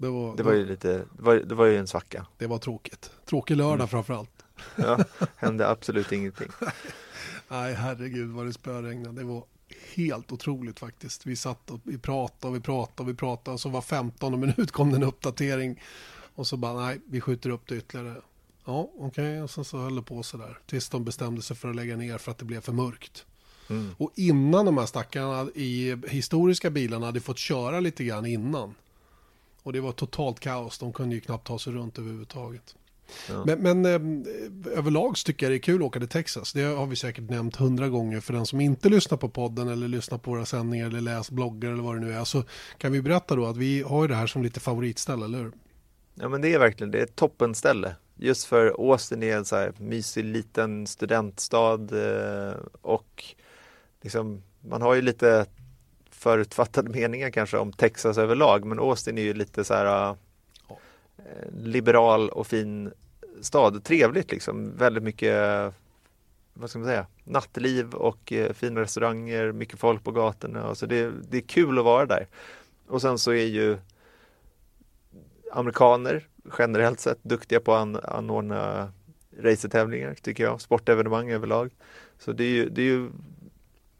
Det 0.00 0.08
var, 0.08 0.36
Det 0.36 0.42
var 0.42 0.52
ju 0.52 0.66
lite, 0.66 0.88
det 0.88 1.22
var, 1.22 1.34
det 1.36 1.54
var 1.54 1.66
ju 1.66 1.76
en 1.76 1.86
svacka. 1.86 2.26
det 2.38 2.46
var 2.46 2.58
tråkigt. 2.58 3.10
Tråkig 3.24 3.56
lördag 3.56 3.74
Mm. 3.74 3.88
framförallt. 3.88 4.30
Ja, 4.76 4.98
hände 5.36 5.68
absolut 5.68 6.12
ingenting. 6.12 6.48
Nej, 7.48 7.74
herregud 7.74 8.30
vad 8.30 8.46
det 8.46 8.52
spöregnade. 8.52 9.20
Det 9.20 9.24
var 9.26 9.44
helt 9.94 10.32
otroligt 10.32 10.78
faktiskt. 10.78 11.26
Vi 11.26 11.36
satt 11.36 11.70
och 11.70 11.80
vi 11.84 11.98
pratade 11.98 12.50
och 12.50 12.56
vi 12.56 12.60
pratade 12.60 13.02
och 13.02 13.08
vi 13.08 13.14
pratade 13.14 13.52
och 13.54 13.60
så 13.60 13.68
var 13.68 13.80
15 13.82 14.40
minut 14.40 14.72
kom 14.72 14.90
det 14.90 14.96
en 14.96 15.02
uppdatering. 15.02 15.82
Och 16.34 16.46
så 16.46 16.56
bara, 16.56 16.86
nej, 16.86 17.00
vi 17.06 17.20
skjuter 17.20 17.50
upp 17.50 17.62
det 17.68 17.76
ytterligare. 17.76 18.14
Ja, 18.64 18.90
okej, 18.98 19.42
och 19.42 19.50
sen 19.50 19.64
så 19.64 19.78
höll 19.78 19.96
det 19.96 20.02
på 20.02 20.22
så 20.22 20.36
där. 20.36 20.58
Tills 20.66 20.88
de 20.88 21.04
bestämde 21.04 21.42
sig 21.42 21.56
för 21.56 21.68
att 21.70 21.76
lägga 21.76 21.96
ner 21.96 22.18
för 22.18 22.30
att 22.30 22.38
det 22.38 22.44
blev 22.44 22.60
för 22.60 22.72
mörkt. 22.72 23.26
Mm. 23.70 23.94
Och 23.98 24.12
innan 24.16 24.66
de 24.66 24.78
här 24.78 24.86
stackarna 24.86 25.50
i 25.54 25.96
historiska 26.08 26.70
bilarna 26.70 27.06
hade 27.06 27.20
fått 27.20 27.38
köra 27.38 27.80
lite 27.80 28.04
grann 28.04 28.26
innan. 28.26 28.74
Och 29.68 29.72
det 29.72 29.80
var 29.80 29.92
totalt 29.92 30.40
kaos. 30.40 30.78
De 30.78 30.92
kunde 30.92 31.14
ju 31.14 31.20
knappt 31.20 31.46
ta 31.46 31.58
sig 31.58 31.72
runt 31.72 31.98
överhuvudtaget. 31.98 32.74
Ja. 33.28 33.44
Men, 33.46 33.82
men 33.82 33.86
eh, 33.86 34.78
överlag 34.78 35.16
tycker 35.16 35.46
jag 35.46 35.52
det 35.52 35.56
är 35.56 35.60
kul 35.60 35.82
att 35.82 35.86
åka 35.86 35.98
till 35.98 36.08
Texas. 36.08 36.52
Det 36.52 36.62
har 36.62 36.86
vi 36.86 36.96
säkert 36.96 37.30
nämnt 37.30 37.56
hundra 37.56 37.88
gånger 37.88 38.20
för 38.20 38.32
den 38.32 38.46
som 38.46 38.60
inte 38.60 38.88
lyssnar 38.88 39.18
på 39.18 39.28
podden 39.28 39.68
eller 39.68 39.88
lyssnar 39.88 40.18
på 40.18 40.30
våra 40.30 40.44
sändningar 40.44 40.86
eller 40.86 41.00
läser 41.00 41.34
bloggar 41.34 41.70
eller 41.70 41.82
vad 41.82 41.96
det 41.96 42.00
nu 42.00 42.12
är. 42.12 42.24
Så 42.24 42.44
kan 42.78 42.92
vi 42.92 43.02
berätta 43.02 43.36
då 43.36 43.46
att 43.46 43.56
vi 43.56 43.82
har 43.82 44.02
ju 44.02 44.08
det 44.08 44.14
här 44.14 44.26
som 44.26 44.42
lite 44.42 44.60
favoritställe, 44.60 45.24
eller 45.24 45.38
hur? 45.38 45.52
Ja 46.14 46.28
men 46.28 46.40
det 46.40 46.54
är 46.54 46.58
verkligen, 46.58 46.90
det 46.90 46.98
är 46.98 47.04
ett 47.04 47.16
toppenställe. 47.16 47.94
Just 48.16 48.44
för 48.44 48.66
Austin 48.66 49.22
är 49.22 49.36
en 49.36 49.44
så 49.44 49.56
här 49.56 49.72
mysig 49.78 50.24
liten 50.24 50.86
studentstad 50.86 51.74
eh, 51.74 52.56
och 52.82 53.24
liksom, 54.02 54.42
man 54.60 54.82
har 54.82 54.94
ju 54.94 55.02
lite 55.02 55.46
förutfattade 56.18 56.90
meningar 56.90 57.30
kanske 57.30 57.58
om 57.58 57.72
Texas 57.72 58.18
överlag 58.18 58.64
men 58.64 58.78
Austin 58.78 59.18
är 59.18 59.22
ju 59.22 59.34
lite 59.34 59.64
så 59.64 59.74
här 59.74 60.08
eh, 60.08 60.14
liberal 61.52 62.28
och 62.28 62.46
fin 62.46 62.92
stad. 63.40 63.84
Trevligt 63.84 64.30
liksom, 64.30 64.76
väldigt 64.76 65.02
mycket 65.02 65.34
vad 66.58 66.70
ska 66.70 66.78
man 66.78 66.88
säga, 66.88 67.06
nattliv 67.24 67.94
och 67.94 68.32
eh, 68.32 68.52
fina 68.52 68.80
restauranger, 68.80 69.52
mycket 69.52 69.78
folk 69.78 70.04
på 70.04 70.12
gatorna. 70.12 70.62
Alltså 70.62 70.86
det, 70.86 71.12
det 71.30 71.36
är 71.36 71.42
kul 71.42 71.78
att 71.78 71.84
vara 71.84 72.06
där. 72.06 72.26
Och 72.88 73.00
sen 73.02 73.18
så 73.18 73.32
är 73.32 73.46
ju 73.46 73.78
amerikaner 75.52 76.26
generellt 76.58 77.00
sett 77.00 77.18
duktiga 77.22 77.60
på 77.60 77.74
att 77.74 77.80
an, 77.80 77.96
anordna 78.02 78.92
racertävlingar 79.38 80.14
tycker 80.14 80.44
jag, 80.44 80.60
sportevenemang 80.60 81.30
överlag. 81.30 81.70
Så 82.18 82.32
det 82.32 82.44
är 82.44 82.48
ju, 82.48 82.68
det 82.68 82.82
är 82.82 82.86
ju 82.86 83.10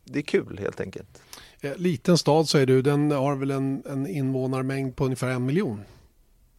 det 0.04 0.18
är 0.18 0.22
kul 0.22 0.58
helt 0.58 0.80
enkelt. 0.80 1.22
Eh, 1.60 1.76
Liten 1.76 2.18
stad 2.18 2.48
säger 2.48 2.66
du, 2.66 2.82
den 2.82 3.10
har 3.10 3.36
väl 3.36 3.50
en, 3.50 3.82
en 3.90 4.06
invånarmängd 4.06 4.96
på 4.96 5.04
ungefär 5.04 5.28
en 5.28 5.46
miljon. 5.46 5.80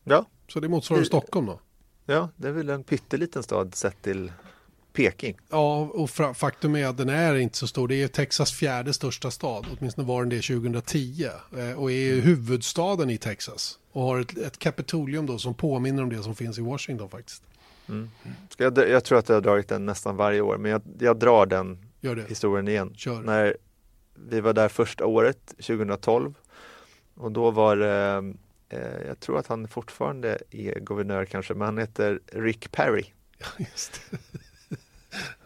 Ja, 0.03 0.25
Så 0.47 0.59
det 0.59 0.69
motsvarar 0.69 0.99
Det- 1.01 1.05
Stockholm 1.07 1.45
då? 1.45 1.59
ja 2.05 2.29
det 2.35 2.47
är 2.47 2.51
väl 2.51 2.69
en 2.69 2.83
pytteliten 2.83 3.43
stad 3.43 3.75
sett 3.75 4.01
till 4.01 4.31
Peking. 4.93 5.37
Ja, 5.49 5.79
och 5.93 6.09
faktum 6.37 6.75
är 6.75 6.85
att 6.87 6.97
den 6.97 7.09
är 7.09 7.35
inte 7.35 7.57
så 7.57 7.67
stor. 7.67 7.87
Det 7.87 8.03
är 8.03 8.07
Texas 8.07 8.51
fjärde 8.51 8.93
största 8.93 9.31
stad, 9.31 9.65
åtminstone 9.79 10.07
var 10.07 10.21
den 10.21 10.29
det 10.29 10.41
2010. 10.41 11.25
Eh, 11.57 11.71
Och 11.79 11.91
är 11.91 12.11
Mm. 12.13 12.25
huvudstaden 12.25 13.09
i 13.09 13.17
Texas. 13.17 13.79
Och 13.91 14.01
har 14.03 14.19
ett, 14.19 14.37
ett 14.37 14.59
kapitolium 14.59 15.25
då 15.25 15.37
som 15.37 15.53
påminner 15.53 16.03
om 16.03 16.09
det 16.09 16.23
som 16.23 16.35
finns 16.35 16.57
i 16.57 16.61
Washington 16.61 17.09
faktiskt. 17.09 17.43
Ska 18.49 18.63
jag, 18.63 18.77
jag 18.89 19.03
tror 19.03 19.17
att 19.19 19.29
jag 19.29 19.35
har 19.35 19.41
dragit 19.41 19.67
den 19.67 19.85
nästan 19.85 20.15
varje 20.15 20.41
år, 20.41 20.57
men 20.57 20.71
jag, 20.71 20.81
jag 20.99 21.19
drar 21.19 21.45
den 21.45 21.77
historien 22.27 22.67
igen. 22.67 22.93
Kör. 22.95 23.21
När 23.21 23.57
vi 24.29 24.41
var 24.41 24.53
där 24.53 24.69
första 24.69 25.05
året, 25.05 25.47
2012. 25.47 26.33
Och 27.15 27.31
då 27.31 27.51
var 27.51 27.75
det, 27.75 28.33
eh, 28.69 29.07
jag 29.07 29.19
tror 29.19 29.39
att 29.39 29.47
han 29.47 29.67
fortfarande 29.67 30.37
är 30.51 30.79
guvernör 30.79 31.25
kanske, 31.25 31.53
men 31.53 31.65
han 31.65 31.77
heter 31.77 32.19
Rick 32.25 32.71
Perry. 32.71 33.05
Just 33.57 34.01
det. 34.11 34.17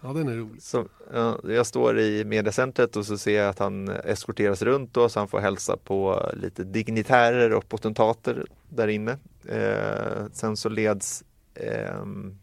Ja, 0.02 0.14
den 0.14 0.28
är 0.28 0.36
rolig. 0.36 0.62
Så, 0.62 0.88
ja, 1.14 1.40
jag 1.44 1.66
står 1.66 2.00
i 2.00 2.26
mediacentret 2.26 2.96
och 2.96 3.06
så 3.06 3.18
ser 3.18 3.42
jag 3.42 3.50
att 3.50 3.60
han 3.60 3.90
eskorteras 3.90 4.62
runt 4.62 4.94
då, 4.94 5.10
så 5.10 5.20
han 5.20 5.28
får 5.28 5.40
hälsa 5.40 5.78
på 5.78 6.30
lite 6.34 6.64
dignitärer 6.64 7.54
och 7.54 7.70
potentater 7.70 8.46
där 8.70 8.88
inne. 8.88 9.18
Eh, 9.48 10.26
sen 10.34 10.58
så 10.58 10.70
leds 10.70 11.24
ehm, 11.56 12.38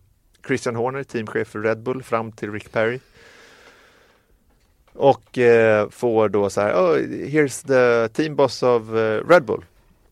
Christian 0.46 0.76
Horner, 0.76 1.04
teamchef 1.04 1.48
för 1.48 1.60
Red 1.60 1.82
Bull, 1.82 2.02
fram 2.02 2.32
till 2.32 2.52
Rick 2.52 2.72
Perry. 2.72 3.00
Och 5.00 5.38
eh, 5.38 5.88
får 5.88 6.28
då 6.28 6.50
så 6.50 6.60
här, 6.60 6.74
oh, 6.74 6.96
here's 7.08 7.66
the 7.66 8.08
team 8.08 8.36
boss 8.36 8.62
of 8.62 8.94
eh, 8.94 9.28
Red 9.28 9.44
Bull. 9.44 9.64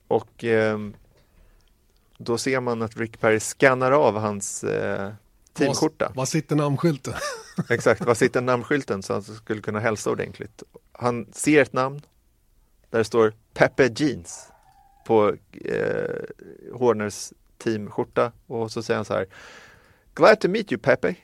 Och 0.08 0.44
ehm, 0.44 0.94
då 2.18 2.38
ser 2.38 2.60
man 2.60 2.82
att 2.82 2.96
Rick 2.96 3.20
Perry 3.20 3.40
skannar 3.40 3.92
av 3.92 4.18
hans 4.18 4.64
eh, 4.64 5.12
teamskjorta. 5.52 6.12
Var 6.14 6.24
sitter 6.24 6.56
namnskylten? 6.56 7.14
Exakt, 7.70 8.04
var 8.04 8.14
sitter 8.14 8.40
namnskylten 8.40 9.02
så 9.02 9.12
han 9.12 9.22
skulle 9.22 9.62
kunna 9.62 9.80
hälsa 9.80 10.10
ordentligt. 10.10 10.62
Han 10.92 11.26
ser 11.32 11.62
ett 11.62 11.72
namn 11.72 12.00
där 12.90 12.98
det 12.98 13.04
står 13.04 13.32
Pepe 13.54 13.90
Jeans 13.96 14.46
på 15.06 15.34
eh, 15.64 16.22
Horners 16.72 17.32
teamskjorta 17.58 18.32
och 18.46 18.72
så 18.72 18.82
säger 18.82 18.98
han 18.98 19.04
så 19.04 19.14
här 19.14 19.26
Glad 20.14 20.40
to 20.40 20.48
meet 20.48 20.72
you 20.72 20.80
Pepe, 20.80 21.14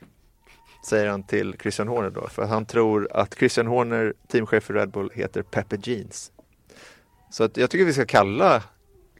säger 0.86 1.06
han 1.10 1.22
till 1.22 1.56
Christian 1.60 1.88
Horner 1.88 2.10
då, 2.10 2.28
för 2.28 2.44
han 2.46 2.66
tror 2.66 3.08
att 3.12 3.34
Christian 3.38 3.66
Horner, 3.66 4.14
teamchef 4.28 4.64
för 4.64 4.74
Red 4.74 4.90
Bull, 4.90 5.10
heter 5.14 5.42
Pepe 5.42 5.76
Jeans. 5.82 6.32
Så 7.30 7.44
att 7.44 7.56
jag 7.56 7.70
tycker 7.70 7.84
vi 7.84 7.92
ska 7.92 8.06
kalla 8.06 8.62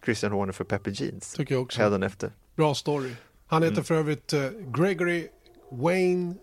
Christian 0.05 0.33
Horner 0.33 0.53
för 0.53 0.65
Pepe 0.65 0.91
Jeans. 0.91 1.33
Tycker 1.35 1.55
jag 1.55 1.63
också. 1.63 1.83
Hädanefter. 1.83 2.33
Bra 2.57 2.75
story. 2.75 3.11
Han 3.47 3.63
heter 3.63 3.75
Mm. 3.75 3.85
för 3.85 3.95
övrigt 3.95 4.33
eh, 4.33 4.51
Gregory 4.77 5.29
Wayne, 5.71 6.35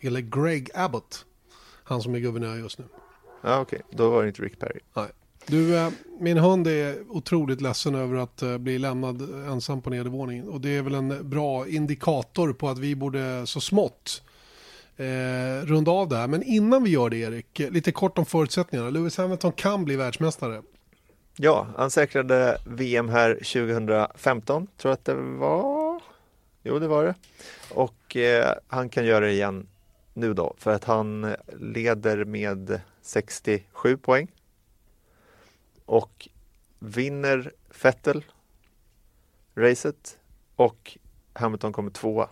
eller 0.00 0.20
Greg 0.20 0.70
Abbott. 0.74 1.24
Han 1.84 2.02
som 2.02 2.14
är 2.14 2.18
guvernör 2.18 2.56
just 2.56 2.78
nu. 2.78 2.84
Ja, 3.42 3.60
okej, 3.60 3.82
då 3.90 4.10
var 4.10 4.22
det 4.22 4.28
inte 4.28 4.42
Rick 4.42 4.58
Perry. 4.58 4.80
Nej. 4.94 5.06
Du, 5.46 5.76
eh, 5.76 5.90
min 6.18 6.38
hund 6.38 6.66
är 6.66 6.96
otroligt 7.08 7.60
ledsen 7.60 7.94
över 7.94 8.16
att 8.16 8.42
eh, 8.42 8.58
bli 8.58 8.78
lämnad 8.78 9.22
ensam 9.48 9.82
på 9.82 9.90
nedervåningen. 9.90 10.48
Och 10.48 10.60
det 10.60 10.76
är 10.76 10.82
väl 10.82 10.94
en 10.94 11.30
bra 11.30 11.68
indikator 11.68 12.52
på 12.52 12.68
att 12.68 12.78
vi 12.78 12.96
borde 12.96 13.46
så 13.46 13.60
smått 13.60 14.22
eh, 14.96 15.66
runda 15.66 15.90
av 15.90 16.08
det 16.08 16.16
här. 16.16 16.28
Men 16.28 16.42
innan 16.42 16.84
vi 16.84 16.90
gör 16.90 17.10
det 17.10 17.16
Erik, 17.16 17.58
lite 17.58 17.92
kort 17.92 18.18
om 18.18 18.26
förutsättningarna. 18.26 18.90
Lewis 18.90 19.16
Hamilton 19.16 19.52
kan 19.52 19.84
bli 19.84 19.96
världsmästare. 19.96 20.62
Ja, 21.36 21.66
han 21.76 21.90
säkrade 21.90 22.58
VM 22.64 23.08
här 23.08 23.34
2015, 23.34 24.66
tror 24.76 24.90
jag 24.90 24.92
att 24.92 25.04
det 25.04 25.14
var. 25.14 26.00
Jo, 26.62 26.78
det 26.78 26.88
var 26.88 27.04
det. 27.04 27.14
Och 27.70 28.16
eh, 28.16 28.54
han 28.68 28.88
kan 28.88 29.06
göra 29.06 29.26
det 29.26 29.32
igen 29.32 29.66
nu 30.14 30.34
då, 30.34 30.54
för 30.58 30.72
att 30.72 30.84
han 30.84 31.34
leder 31.60 32.24
med 32.24 32.80
67 33.02 33.96
poäng. 33.96 34.28
Och 35.90 36.28
vinner 36.78 37.52
Vettel 37.82 38.24
racet 39.54 40.18
och 40.56 40.98
Hamilton 41.32 41.72
kommer 41.72 41.90
tvåa 41.90 42.28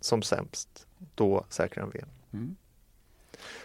som 0.00 0.22
sämst. 0.22 0.86
Då 1.14 1.44
säkrar 1.48 1.82
han 1.82 1.90
VM. 1.90 2.08
Mm. 2.32 2.56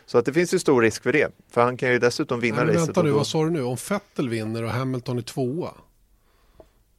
Så 0.05 0.17
att 0.17 0.25
det 0.25 0.33
finns 0.33 0.53
ju 0.53 0.59
stor 0.59 0.81
risk 0.81 1.03
för 1.03 1.13
det, 1.13 1.31
för 1.49 1.61
han 1.61 1.77
kan 1.77 1.89
ju 1.91 1.99
dessutom 1.99 2.39
vinna 2.39 2.57
Nej, 2.57 2.65
men 2.65 2.73
racet. 2.75 2.87
vänta 2.89 3.03
nu, 3.03 3.09
då- 3.09 3.15
vad 3.17 3.27
sa 3.27 3.43
du 3.43 3.49
nu? 3.49 3.63
Om 3.63 3.77
Vettel 3.89 4.29
vinner 4.29 4.63
och 4.63 4.69
Hamilton 4.71 5.17
är 5.17 5.21
tvåa. 5.21 5.71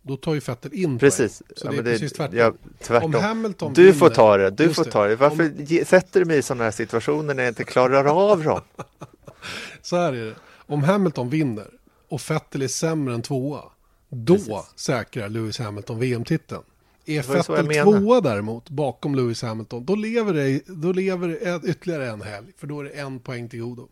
Då 0.02 0.16
tar 0.16 0.34
ju 0.34 0.40
Vettel 0.40 0.74
in 0.74 0.98
Precis. 0.98 1.38
poäng. 1.42 1.52
Så 1.56 1.66
Ja, 1.66 1.70
det 1.70 1.76
är 1.76 1.82
men 1.82 1.92
precis 1.92 2.12
tvärtom. 2.12 2.38
Ja, 2.38 2.52
tvärtom. 2.80 3.14
Om 3.14 3.20
Hamilton 3.22 3.72
Du 3.72 3.92
får 3.94 4.06
vinner- 4.06 4.14
ta 4.14 4.36
det, 4.36 4.50
du 4.50 4.74
får 4.74 4.84
det. 4.84 4.90
ta 4.90 5.06
det. 5.06 5.16
Varför 5.16 5.44
ge- 5.56 5.84
sätter 5.84 6.20
du 6.20 6.26
mig 6.26 6.38
i 6.38 6.42
sådana 6.42 6.64
här 6.64 6.70
situationer 6.70 7.34
när 7.34 7.42
jag 7.42 7.50
inte 7.50 7.64
klarar 7.64 8.04
av 8.32 8.42
dem? 8.44 8.60
Så 9.82 9.96
här 9.96 10.12
är 10.12 10.24
det. 10.24 10.34
Om 10.68 10.82
Hamilton 10.82 11.30
vinner 11.30 11.70
och 12.08 12.30
Vettel 12.30 12.62
är 12.62 12.68
sämre 12.68 13.14
än 13.14 13.22
tvåa. 13.22 13.62
Då 14.08 14.34
Precis. 14.34 14.54
säkrar 14.76 15.28
Lewis 15.28 15.58
Hamilton 15.58 15.98
VM-titeln. 15.98 16.62
Är 17.06 17.22
Vettel 17.22 17.82
tvåa 17.84 18.20
däremot 18.20 18.70
bakom 18.70 19.14
Lewis 19.14 19.42
Hamilton. 19.42 19.84
Då 19.84 19.94
lever 19.94 20.34
det, 20.34 20.62
då 20.66 20.92
lever 20.92 21.28
det 21.28 21.60
ytterligare 21.68 22.08
en 22.10 22.22
helg. 22.22 22.46
För 22.56 22.66
då 22.66 22.80
är 22.80 22.84
det 22.84 22.90
en 22.90 23.18
poäng 23.20 23.48
till 23.48 23.60
godo. 23.60 23.88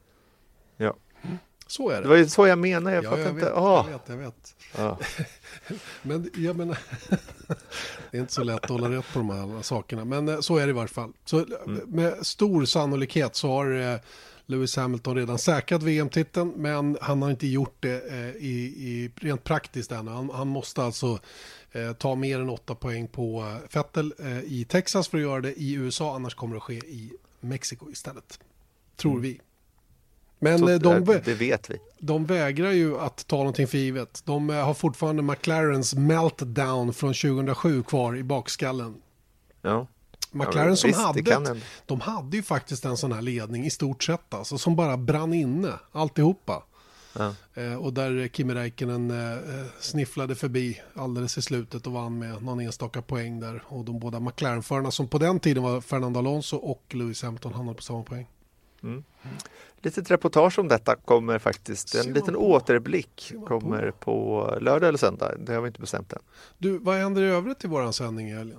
Ja. 0.76 0.96
Så 1.66 1.90
är 1.90 1.94
det. 1.96 2.02
Det 2.02 2.08
var 2.08 2.16
ju 2.16 2.28
så 2.28 2.46
jag 2.46 2.58
menade, 2.58 2.96
jag 2.96 3.04
ja, 3.04 3.10
fattar 3.10 3.22
jag 3.22 3.30
inte. 3.32 3.44
vet, 3.44 3.54
Ah. 3.56 3.86
jag 3.90 3.98
vet, 3.98 4.08
jag 4.08 4.16
vet. 4.16 4.54
Ja. 4.76 4.98
Men 6.02 6.30
jag 6.36 6.56
menar, 6.56 6.78
det 8.10 8.16
är 8.16 8.20
inte 8.20 8.32
så 8.32 8.44
lätt 8.44 8.64
att 8.64 8.70
hålla 8.70 8.90
rätt 8.90 9.04
på 9.12 9.18
de 9.18 9.30
här 9.30 9.62
sakerna. 9.62 10.04
Men 10.04 10.28
eh, 10.28 10.40
så 10.40 10.56
är 10.56 10.66
det 10.66 10.70
i 10.70 10.72
varje 10.72 10.88
fall. 10.88 11.12
Så 11.24 11.46
Mm. 11.66 11.80
med 11.86 12.26
stor 12.26 12.64
sannolikhet 12.64 13.36
så 13.36 13.48
har 13.48 13.80
eh, 13.92 13.98
Lewis 14.46 14.76
Hamilton 14.76 15.16
redan 15.16 15.38
säkrat 15.38 15.82
VM-titeln. 15.82 16.52
Men 16.56 16.98
han 17.00 17.22
har 17.22 17.30
inte 17.30 17.46
gjort 17.46 17.76
det 17.80 18.12
eh, 18.12 18.28
i, 18.28 18.74
i 18.76 19.10
rent 19.16 19.44
praktiskt 19.44 19.92
än. 19.92 20.08
Han, 20.08 20.30
han 20.30 20.48
måste 20.48 20.82
alltså 20.82 21.18
eh, 21.72 21.92
ta 21.92 22.14
mer 22.14 22.40
än 22.40 22.50
åtta 22.50 22.74
poäng 22.74 23.08
på 23.08 23.40
eh, 23.40 23.76
Vettel 23.76 24.14
i 24.44 24.64
Texas 24.64 25.08
för 25.08 25.18
att 25.18 25.22
göra 25.22 25.40
det 25.40 25.52
i 25.52 25.72
USA. 25.72 26.14
Annars 26.14 26.34
kommer 26.34 26.54
det 26.54 26.58
att 26.58 26.62
ske 26.62 26.74
i 26.74 27.12
Mexiko 27.40 27.90
istället. 27.90 28.40
Tror 28.96 29.20
vi. 29.20 29.40
Men 30.38 30.54
Mm. 30.62 30.80
Så, 30.80 31.04
de, 31.04 31.20
det 31.24 31.34
vet 31.34 31.70
vi. 31.70 31.78
de 31.98 32.26
vägrar 32.26 32.70
ju 32.70 32.98
att 32.98 33.26
ta 33.26 33.36
någonting 33.36 33.66
för 33.66 33.78
givet. 33.78 34.22
De 34.24 34.48
har 34.48 34.74
fortfarande 34.74 35.22
McLarens 35.22 35.94
meltdown 35.94 36.94
från 36.94 37.14
2007 37.14 37.82
kvar 37.82 38.16
i 38.16 38.22
bakskallen. 38.22 38.94
Ja. 39.62 39.86
McLaren 40.34 40.68
Ja, 40.68 40.76
som 40.76 40.88
visst, 40.88 41.00
hade, 41.00 41.50
ett, 41.50 41.62
de 41.86 42.00
hade 42.00 42.36
ju 42.36 42.42
faktiskt 42.42 42.84
en 42.84 42.96
sån 42.96 43.12
här 43.12 43.22
ledning 43.22 43.64
i 43.64 43.70
stort 43.70 44.02
sett 44.02 44.34
alltså, 44.34 44.58
som 44.58 44.76
bara 44.76 44.96
brann 44.96 45.34
inne 45.34 45.72
alltihopa. 45.92 46.62
Ja. 47.18 47.34
Eh, 47.54 47.74
och 47.74 47.92
där 47.92 48.28
Kimi 48.28 48.54
Räikkönen 48.54 49.10
eh, 49.10 49.64
snifflade 49.80 50.34
förbi 50.34 50.80
alldeles 50.94 51.38
i 51.38 51.42
slutet 51.42 51.86
och 51.86 51.92
vann 51.92 52.18
med 52.18 52.42
någon 52.42 52.60
enstaka 52.60 53.02
poäng 53.02 53.40
där. 53.40 53.62
Och 53.66 53.84
de 53.84 53.98
båda 53.98 54.20
McLaren-förarna 54.20 54.90
som 54.90 55.08
på 55.08 55.18
den 55.18 55.40
tiden 55.40 55.62
var 55.62 55.80
Fernando 55.80 56.18
Alonso 56.18 56.56
och 56.56 56.82
Lewis 56.90 57.22
Hamilton 57.22 57.52
hamnade 57.52 57.76
på 57.76 57.82
samma 57.82 58.02
poäng. 58.02 58.26
Litet 59.82 60.10
reportage 60.10 60.58
om 60.58 60.68
detta 60.68 60.96
kommer 60.96 61.38
faktiskt. 61.38 61.94
En 61.94 62.12
liten 62.12 62.34
på. 62.34 62.40
återblick 62.40 63.32
man 63.34 63.40
på. 63.40 63.46
kommer 63.46 63.90
på 63.90 64.48
lördag 64.60 64.88
eller 64.88 64.98
söndag. 64.98 65.34
Det 65.38 65.54
har 65.54 65.60
vi 65.60 65.66
inte 65.66 65.80
bestämt 65.80 66.12
än. 66.12 66.18
Du, 66.58 66.78
vad 66.78 66.96
händer 66.96 67.22
i 67.22 67.26
övrigt 67.26 67.64
i 67.64 67.68
våran 67.68 67.92
sändning 67.92 68.30
i 68.30 68.34
helgen? 68.34 68.58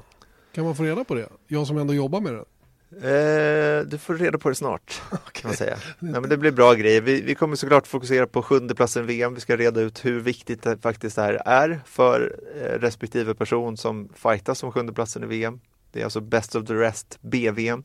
Kan 0.55 0.65
man 0.65 0.75
få 0.75 0.83
reda 0.83 1.03
på 1.03 1.15
det? 1.15 1.29
Jag 1.47 1.67
som 1.67 1.77
ändå 1.77 1.93
jobbar 1.93 2.21
med 2.21 2.33
det. 2.33 2.45
Eh, 2.89 3.85
du 3.85 3.97
får 3.97 4.15
reda 4.17 4.37
på 4.37 4.49
det 4.49 4.55
snart 4.55 5.01
kan 5.31 5.49
man 5.49 5.57
säga. 5.57 5.77
Nej, 5.99 6.21
men 6.21 6.29
det 6.29 6.37
blir 6.37 6.51
bra 6.51 6.73
grejer. 6.73 7.01
Vi, 7.01 7.21
vi 7.21 7.35
kommer 7.35 7.55
såklart 7.55 7.87
fokusera 7.87 8.27
på 8.27 8.41
sjunde 8.41 8.75
platsen 8.75 9.03
i 9.03 9.07
VM. 9.07 9.33
Vi 9.33 9.41
ska 9.41 9.57
reda 9.57 9.81
ut 9.81 10.05
hur 10.05 10.19
viktigt 10.19 10.63
det 10.63 10.77
faktiskt 10.77 11.17
här 11.17 11.41
är 11.45 11.81
för 11.85 12.39
eh, 12.55 12.79
respektive 12.79 13.33
person 13.33 13.77
som 13.77 14.09
fightas 14.13 14.63
om 14.63 14.71
sjunde 14.71 14.93
platsen 14.93 15.23
i 15.23 15.25
VM. 15.25 15.59
Det 15.91 15.99
är 15.99 16.03
alltså 16.03 16.21
Best 16.21 16.55
of 16.55 16.67
the 16.67 16.73
Rest 16.73 17.17
BVM. 17.21 17.83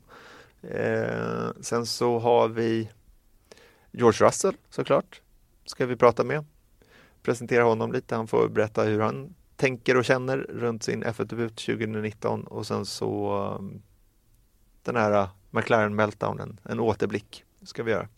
Eh, 0.62 1.50
sen 1.60 1.86
så 1.86 2.18
har 2.18 2.48
vi 2.48 2.90
George 3.90 4.26
Russell 4.26 4.54
såklart. 4.70 5.20
Ska 5.66 5.86
vi 5.86 5.96
prata 5.96 6.24
med. 6.24 6.44
Presentera 7.22 7.62
honom 7.62 7.92
lite. 7.92 8.14
Han 8.14 8.26
får 8.26 8.48
berätta 8.48 8.82
hur 8.82 9.00
han 9.00 9.34
tänker 9.60 9.96
och 9.96 10.04
känner 10.04 10.38
runt 10.38 10.82
sin 10.82 11.04
F1-debut 11.04 11.56
2019 11.56 12.44
och 12.44 12.66
sen 12.66 12.86
så 12.86 13.38
um, 13.58 13.82
den 14.82 14.96
här 14.96 15.22
uh, 15.22 15.28
McLaren 15.50 15.94
meltdownen, 15.94 16.60
en 16.64 16.80
återblick 16.80 17.44
ska 17.62 17.82
vi 17.82 17.90
göra. 17.90 18.08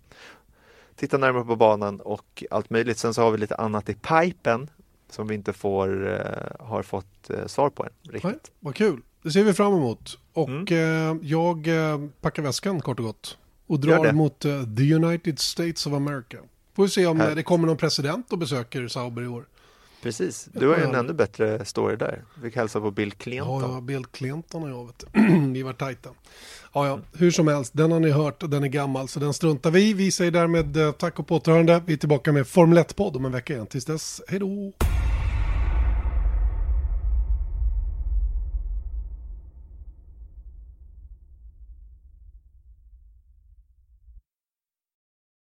Titta 0.96 1.18
närmare 1.18 1.44
på 1.44 1.56
banan 1.56 2.00
och 2.00 2.44
allt 2.50 2.70
möjligt. 2.70 2.98
Sen 2.98 3.14
så 3.14 3.22
har 3.22 3.30
vi 3.30 3.38
lite 3.38 3.54
annat 3.56 3.88
i 3.88 3.94
pipen 3.94 4.70
som 5.10 5.26
vi 5.26 5.34
inte 5.34 5.52
får, 5.52 6.06
uh, 6.06 6.18
har 6.66 6.82
fått 6.82 7.30
uh, 7.30 7.46
svar 7.46 7.70
på 7.70 7.84
än 7.84 7.90
riktigt. 8.02 8.24
Nej, 8.24 8.38
vad 8.60 8.74
kul. 8.74 9.00
Det 9.22 9.30
ser 9.30 9.44
vi 9.44 9.52
fram 9.52 9.72
emot. 9.74 10.18
Och 10.32 10.48
Mm. 10.48 11.20
jag 11.22 11.68
packar 12.20 12.42
väskan 12.42 12.80
kort 12.80 12.98
och 12.98 13.04
gott. 13.04 13.38
Och 13.66 13.80
drar 13.80 14.12
mot 14.12 14.40
the 14.76 14.94
United 14.94 15.38
States 15.38 15.86
of 15.86 15.92
America. 15.92 16.38
Får 16.74 16.82
vi 16.82 16.88
se 16.88 17.06
om 17.06 17.20
Härligt. 17.20 17.36
det 17.36 17.42
kommer 17.42 17.66
någon 17.66 17.76
president 17.76 18.32
och 18.32 18.38
besöker 18.38 18.88
Sauber 18.88 19.22
i 19.22 19.26
år. 19.26 19.44
Precis, 20.02 20.48
du 20.52 20.68
har 20.68 20.76
ju 20.76 20.82
en 20.82 20.94
ännu 20.94 21.12
bättre 21.12 21.64
story 21.64 21.96
där. 21.96 22.24
Vi 22.42 22.50
kan 22.50 22.60
hälsa 22.60 22.80
på 22.80 22.90
Bill 22.90 23.12
Clinton. 23.12 23.62
Ja, 23.62 23.74
ja, 23.74 23.80
Bill 23.80 24.06
Clinton 24.06 24.62
och 24.62 24.70
jag 24.70 24.86
vet 24.86 25.04
Vi 25.54 25.62
var 25.62 25.72
tajta. 25.72 26.10
Ja, 26.74 26.86
ja, 26.86 27.00
hur 27.12 27.30
som 27.30 27.48
helst, 27.48 27.72
den 27.74 27.92
har 27.92 28.00
ni 28.00 28.10
hört 28.10 28.42
och 28.42 28.50
den 28.50 28.64
är 28.64 28.68
gammal 28.68 29.08
så 29.08 29.20
den 29.20 29.34
struntar 29.34 29.70
vi. 29.70 29.92
Vi 29.92 30.10
säger 30.10 30.30
därmed 30.30 30.76
eh, 30.76 30.92
tack 30.92 31.18
och 31.18 31.26
på 31.26 31.36
återhörande. 31.36 31.82
Vi 31.86 31.92
är 31.92 31.96
tillbaka 31.96 32.32
med 32.32 32.46
Formel 32.48 32.78
1-podd 32.78 33.16
om 33.16 33.24
en 33.24 33.32
vecka 33.32 33.52
igen. 33.52 33.66
Tills 33.66 33.84
dess, 33.84 34.20
hej 34.28 34.38
då! 34.38 34.72